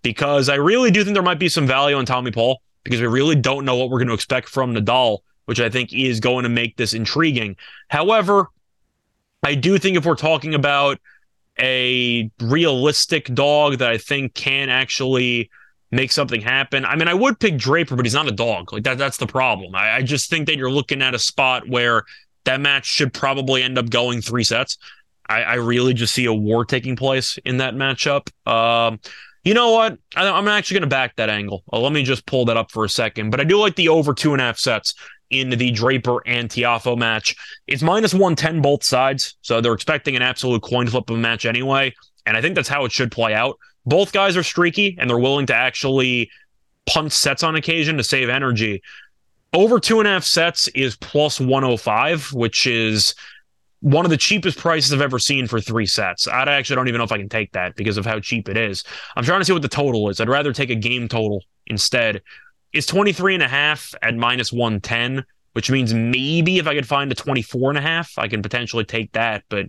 Because 0.01 0.47
I 0.47 0.55
really 0.55 0.89
do 0.89 1.03
think 1.03 1.15
there 1.15 1.21
might 1.21 1.37
be 1.37 1.49
some 1.49 1.67
value 1.67 1.97
on 1.97 2.05
Tommy 2.05 2.31
Paul 2.31 2.61
because 2.85 3.01
we 3.01 3.07
really 3.07 3.35
don't 3.35 3.65
know 3.65 3.75
what 3.75 3.89
we're 3.89 3.99
going 3.99 4.07
to 4.07 4.13
expect 4.13 4.47
from 4.47 4.73
Nadal, 4.73 5.19
which 5.47 5.59
I 5.59 5.69
think 5.69 5.91
is 5.91 6.21
going 6.21 6.43
to 6.43 6.49
make 6.49 6.77
this 6.77 6.93
intriguing. 6.93 7.57
However, 7.89 8.47
I 9.43 9.55
do 9.55 9.77
think 9.77 9.97
if 9.97 10.05
we're 10.05 10.15
talking 10.15 10.55
about 10.55 10.97
a 11.59 12.29
realistic 12.41 13.33
dog 13.33 13.77
that 13.77 13.89
I 13.89 13.97
think 13.97 14.33
can 14.33 14.69
actually 14.69 15.49
make 15.91 16.11
something 16.11 16.41
happen. 16.41 16.85
I 16.85 16.95
mean, 16.95 17.07
I 17.07 17.13
would 17.13 17.39
pick 17.39 17.57
Draper, 17.57 17.95
but 17.95 18.05
he's 18.05 18.13
not 18.13 18.27
a 18.27 18.31
dog. 18.31 18.73
Like 18.73 18.83
that, 18.83 18.97
that's 18.97 19.17
the 19.17 19.27
problem. 19.27 19.75
I, 19.75 19.97
I 19.97 20.01
just 20.01 20.29
think 20.29 20.47
that 20.47 20.57
you're 20.57 20.71
looking 20.71 21.01
at 21.01 21.13
a 21.13 21.19
spot 21.19 21.67
where 21.67 22.03
that 22.43 22.59
match 22.59 22.85
should 22.85 23.13
probably 23.13 23.63
end 23.63 23.77
up 23.77 23.89
going 23.89 24.21
three 24.21 24.43
sets. 24.43 24.77
I, 25.27 25.41
I 25.43 25.53
really 25.55 25.93
just 25.93 26.13
see 26.13 26.25
a 26.25 26.33
war 26.33 26.65
taking 26.65 26.95
place 26.95 27.37
in 27.45 27.57
that 27.57 27.75
matchup. 27.75 28.29
Um, 28.47 28.99
you 29.43 29.53
know 29.53 29.71
what? 29.71 29.97
I, 30.15 30.25
am 30.27 30.47
actually 30.47 30.75
going 30.75 30.89
to 30.89 30.95
back 30.95 31.15
that 31.15 31.29
angle. 31.29 31.63
Uh, 31.71 31.79
let 31.79 31.93
me 31.93 32.03
just 32.03 32.25
pull 32.25 32.45
that 32.45 32.57
up 32.57 32.71
for 32.71 32.83
a 32.83 32.89
second. 32.89 33.29
But 33.29 33.39
I 33.39 33.43
do 33.43 33.59
like 33.59 33.75
the 33.75 33.89
over 33.89 34.13
two 34.13 34.33
and 34.33 34.41
a 34.41 34.45
half 34.45 34.57
sets 34.57 34.95
in 35.29 35.49
the 35.49 35.71
Draper 35.71 36.21
and 36.25 36.49
Tiafoe 36.49 36.97
match. 36.97 37.35
It's 37.67 37.81
minus 37.81 38.13
110 38.13 38.61
both 38.61 38.83
sides. 38.83 39.35
So 39.41 39.61
they're 39.61 39.73
expecting 39.73 40.15
an 40.15 40.21
absolute 40.21 40.61
coin 40.61 40.87
flip 40.87 41.09
of 41.09 41.15
a 41.15 41.19
match 41.19 41.45
anyway. 41.45 41.93
And 42.25 42.35
I 42.35 42.41
think 42.41 42.55
that's 42.55 42.69
how 42.69 42.85
it 42.85 42.91
should 42.91 43.11
play 43.11 43.33
out 43.33 43.57
both 43.85 44.11
guys 44.11 44.35
are 44.35 44.43
streaky 44.43 44.97
and 44.99 45.09
they're 45.09 45.19
willing 45.19 45.45
to 45.47 45.55
actually 45.55 46.29
punt 46.85 47.11
sets 47.11 47.43
on 47.43 47.55
occasion 47.55 47.97
to 47.97 48.03
save 48.03 48.29
energy. 48.29 48.81
Over 49.53 49.79
two 49.79 49.99
and 49.99 50.07
a 50.07 50.11
half 50.11 50.23
sets 50.23 50.67
is 50.69 50.95
plus 50.97 51.39
105, 51.39 52.33
which 52.33 52.67
is 52.67 53.15
one 53.79 54.05
of 54.05 54.11
the 54.11 54.17
cheapest 54.17 54.57
prices 54.57 54.91
I've 54.91 55.01
ever 55.01 55.19
seen 55.19 55.47
for 55.47 55.61
three 55.61 55.85
sets. 55.85 56.27
I 56.27 56.43
actually 56.43 56.75
don't 56.75 56.87
even 56.87 56.97
know 56.97 57.05
if 57.05 57.11
I 57.11 57.17
can 57.17 57.29
take 57.29 57.51
that 57.53 57.75
because 57.75 57.97
of 57.97 58.05
how 58.05 58.19
cheap 58.19 58.49
it 58.49 58.57
is. 58.57 58.83
I'm 59.15 59.23
trying 59.23 59.41
to 59.41 59.45
see 59.45 59.53
what 59.53 59.61
the 59.61 59.67
total 59.67 60.09
is. 60.09 60.19
I'd 60.19 60.29
rather 60.29 60.51
take 60.51 60.71
a 60.71 60.75
game 60.75 61.07
total 61.07 61.43
instead. 61.67 62.21
It's 62.75 62.87
23 62.87 63.35
and 63.35 63.43
a 63.43 63.47
half 63.47 63.95
at 64.01 64.15
minus 64.15 64.51
110, 64.51 65.25
which 65.53 65.71
means 65.71 65.93
maybe 65.93 66.57
if 66.57 66.67
I 66.67 66.75
could 66.75 66.87
find 66.87 67.11
a 67.11 67.15
24 67.15 67.69
and 67.69 67.77
a 67.77 67.81
half, 67.81 68.11
I 68.17 68.27
can 68.27 68.41
potentially 68.41 68.83
take 68.83 69.13
that. 69.13 69.45
But 69.47 69.67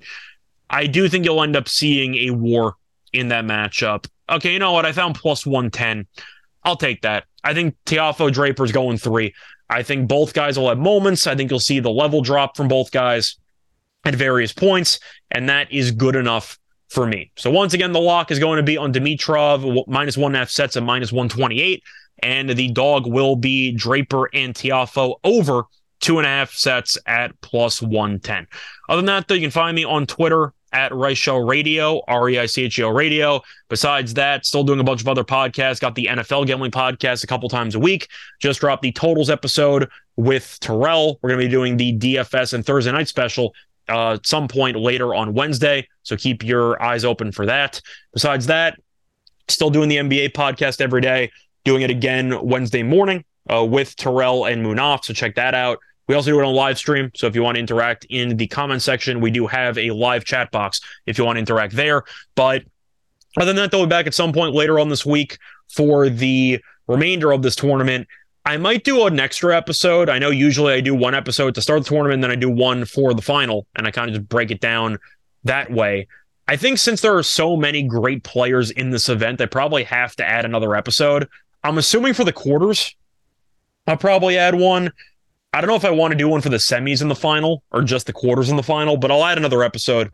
I 0.68 0.88
do 0.88 1.08
think 1.08 1.24
you'll 1.24 1.42
end 1.42 1.54
up 1.54 1.68
seeing 1.68 2.16
a 2.16 2.30
war 2.30 2.74
in 3.12 3.28
that 3.28 3.44
matchup. 3.44 4.08
Okay, 4.28 4.52
you 4.52 4.58
know 4.58 4.72
what? 4.72 4.84
I 4.84 4.90
found 4.90 5.14
plus 5.14 5.46
110. 5.46 6.06
I'll 6.64 6.76
take 6.76 7.02
that. 7.02 7.26
I 7.44 7.54
think 7.54 7.76
Tiafoe 7.86 8.32
Draper's 8.32 8.72
going 8.72 8.98
three. 8.98 9.32
I 9.70 9.84
think 9.84 10.08
both 10.08 10.34
guys 10.34 10.58
will 10.58 10.68
have 10.68 10.78
moments. 10.78 11.28
I 11.28 11.36
think 11.36 11.50
you'll 11.50 11.60
see 11.60 11.78
the 11.78 11.90
level 11.90 12.22
drop 12.22 12.56
from 12.56 12.66
both 12.66 12.90
guys 12.90 13.36
at 14.04 14.16
various 14.16 14.52
points, 14.52 14.98
and 15.30 15.48
that 15.48 15.72
is 15.72 15.92
good 15.92 16.16
enough 16.16 16.58
for 16.88 17.06
me. 17.06 17.30
So 17.36 17.50
once 17.50 17.72
again, 17.72 17.92
the 17.92 18.00
lock 18.00 18.32
is 18.32 18.38
going 18.40 18.56
to 18.56 18.62
be 18.64 18.76
on 18.76 18.92
Dimitrov 18.92 19.86
minus 19.86 20.16
one 20.16 20.30
and 20.30 20.36
a 20.36 20.38
half 20.40 20.50
sets 20.50 20.76
at 20.76 20.82
minus 20.82 21.12
128, 21.12 21.82
and 22.22 22.48
the 22.50 22.68
dog 22.68 23.06
will 23.06 23.36
be 23.36 23.72
Draper 23.72 24.28
and 24.34 24.54
Tiafoe 24.54 25.16
over 25.24 25.64
two 26.00 26.18
and 26.18 26.26
a 26.26 26.30
half 26.30 26.52
sets 26.52 26.98
at 27.06 27.38
plus 27.40 27.80
110. 27.80 28.46
Other 28.88 28.96
than 28.98 29.06
that, 29.06 29.28
though, 29.28 29.34
you 29.34 29.40
can 29.40 29.50
find 29.50 29.74
me 29.74 29.84
on 29.84 30.06
Twitter 30.06 30.52
at 30.72 30.92
Reichel 30.92 31.48
Radio, 31.48 32.02
R 32.06 32.28
E 32.28 32.38
I 32.38 32.46
C 32.46 32.64
H 32.64 32.78
E 32.78 32.82
L 32.82 32.92
Radio. 32.92 33.40
Besides 33.68 34.14
that, 34.14 34.44
still 34.44 34.64
doing 34.64 34.80
a 34.80 34.84
bunch 34.84 35.00
of 35.00 35.08
other 35.08 35.24
podcasts. 35.24 35.80
Got 35.80 35.94
the 35.94 36.06
NFL 36.06 36.46
gambling 36.46 36.70
podcast 36.70 37.24
a 37.24 37.26
couple 37.26 37.48
times 37.48 37.74
a 37.74 37.78
week. 37.78 38.08
Just 38.40 38.60
dropped 38.60 38.82
the 38.82 38.92
totals 38.92 39.30
episode 39.30 39.88
with 40.16 40.58
Terrell. 40.60 41.18
We're 41.22 41.30
going 41.30 41.40
to 41.40 41.46
be 41.46 41.50
doing 41.50 41.76
the 41.76 41.96
DFS 41.98 42.52
and 42.52 42.64
Thursday 42.64 42.92
night 42.92 43.08
special 43.08 43.54
uh, 43.88 44.18
some 44.24 44.48
point 44.48 44.76
later 44.76 45.14
on 45.14 45.32
Wednesday. 45.32 45.88
So 46.02 46.16
keep 46.16 46.44
your 46.44 46.82
eyes 46.82 47.04
open 47.04 47.32
for 47.32 47.46
that. 47.46 47.80
Besides 48.12 48.46
that, 48.46 48.78
still 49.48 49.70
doing 49.70 49.88
the 49.88 49.96
NBA 49.96 50.32
podcast 50.32 50.80
every 50.80 51.00
day. 51.00 51.30
Doing 51.66 51.82
it 51.82 51.90
again 51.90 52.32
Wednesday 52.46 52.84
morning 52.84 53.24
uh, 53.52 53.64
with 53.64 53.96
Terrell 53.96 54.44
and 54.44 54.64
Munaf. 54.64 55.04
So 55.04 55.12
check 55.12 55.34
that 55.34 55.52
out. 55.52 55.80
We 56.06 56.14
also 56.14 56.30
do 56.30 56.38
it 56.38 56.44
on 56.44 56.54
live 56.54 56.78
stream. 56.78 57.10
So 57.16 57.26
if 57.26 57.34
you 57.34 57.42
want 57.42 57.56
to 57.56 57.58
interact 57.58 58.06
in 58.08 58.36
the 58.36 58.46
comment 58.46 58.82
section, 58.82 59.20
we 59.20 59.32
do 59.32 59.48
have 59.48 59.76
a 59.76 59.90
live 59.90 60.24
chat 60.24 60.52
box 60.52 60.80
if 61.06 61.18
you 61.18 61.24
want 61.24 61.38
to 61.38 61.40
interact 61.40 61.74
there. 61.74 62.04
But 62.36 62.62
other 63.36 63.52
than 63.52 63.56
that, 63.56 63.72
we'll 63.72 63.86
be 63.86 63.90
back 63.90 64.06
at 64.06 64.14
some 64.14 64.32
point 64.32 64.54
later 64.54 64.78
on 64.78 64.90
this 64.90 65.04
week 65.04 65.38
for 65.68 66.08
the 66.08 66.60
remainder 66.86 67.32
of 67.32 67.42
this 67.42 67.56
tournament. 67.56 68.06
I 68.44 68.58
might 68.58 68.84
do 68.84 69.04
an 69.04 69.18
extra 69.18 69.56
episode. 69.56 70.08
I 70.08 70.20
know 70.20 70.30
usually 70.30 70.72
I 70.72 70.80
do 70.80 70.94
one 70.94 71.16
episode 71.16 71.56
to 71.56 71.62
start 71.62 71.82
the 71.82 71.88
tournament, 71.88 72.22
then 72.22 72.30
I 72.30 72.36
do 72.36 72.48
one 72.48 72.84
for 72.84 73.12
the 73.12 73.22
final, 73.22 73.66
and 73.74 73.88
I 73.88 73.90
kind 73.90 74.08
of 74.08 74.14
just 74.14 74.28
break 74.28 74.52
it 74.52 74.60
down 74.60 75.00
that 75.42 75.72
way. 75.72 76.06
I 76.46 76.56
think 76.56 76.78
since 76.78 77.00
there 77.00 77.16
are 77.16 77.24
so 77.24 77.56
many 77.56 77.82
great 77.82 78.22
players 78.22 78.70
in 78.70 78.90
this 78.90 79.08
event, 79.08 79.40
I 79.40 79.46
probably 79.46 79.82
have 79.82 80.14
to 80.14 80.24
add 80.24 80.44
another 80.44 80.76
episode. 80.76 81.28
I'm 81.66 81.78
assuming 81.78 82.14
for 82.14 82.24
the 82.24 82.32
quarters, 82.32 82.94
I'll 83.86 83.96
probably 83.96 84.38
add 84.38 84.54
one. 84.54 84.92
I 85.52 85.60
don't 85.60 85.68
know 85.68 85.76
if 85.76 85.84
I 85.84 85.90
want 85.90 86.12
to 86.12 86.16
do 86.16 86.28
one 86.28 86.40
for 86.40 86.48
the 86.48 86.58
semis 86.58 87.02
in 87.02 87.08
the 87.08 87.14
final 87.14 87.62
or 87.72 87.82
just 87.82 88.06
the 88.06 88.12
quarters 88.12 88.50
in 88.50 88.56
the 88.56 88.62
final, 88.62 88.96
but 88.96 89.10
I'll 89.10 89.24
add 89.24 89.36
another 89.36 89.62
episode. 89.62 90.10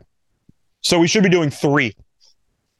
So 0.81 0.99
we 0.99 1.07
should 1.07 1.23
be 1.23 1.29
doing 1.29 1.49
three 1.49 1.95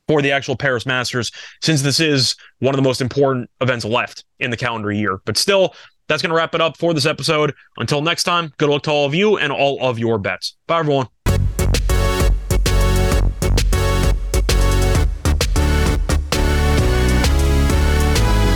for 0.07 0.21
the 0.21 0.31
actual 0.31 0.55
Paris 0.55 0.85
Masters, 0.85 1.31
since 1.61 1.81
this 1.81 1.99
is 1.99 2.35
one 2.59 2.73
of 2.73 2.77
the 2.77 2.83
most 2.83 2.99
important 2.99 3.49
events 3.61 3.85
left 3.85 4.25
in 4.39 4.49
the 4.49 4.57
calendar 4.57 4.91
year. 4.91 5.19
But 5.23 5.37
still, 5.37 5.75
that's 6.07 6.21
going 6.21 6.31
to 6.31 6.35
wrap 6.35 6.55
it 6.55 6.61
up 6.61 6.77
for 6.77 6.93
this 6.93 7.05
episode. 7.05 7.53
Until 7.77 8.01
next 8.01 8.23
time, 8.23 8.53
good 8.57 8.69
luck 8.69 8.83
to 8.83 8.91
all 8.91 9.05
of 9.05 9.13
you 9.13 9.37
and 9.37 9.53
all 9.53 9.79
of 9.81 9.99
your 9.99 10.17
bets. 10.17 10.57
Bye, 10.67 10.79
everyone. 10.79 11.07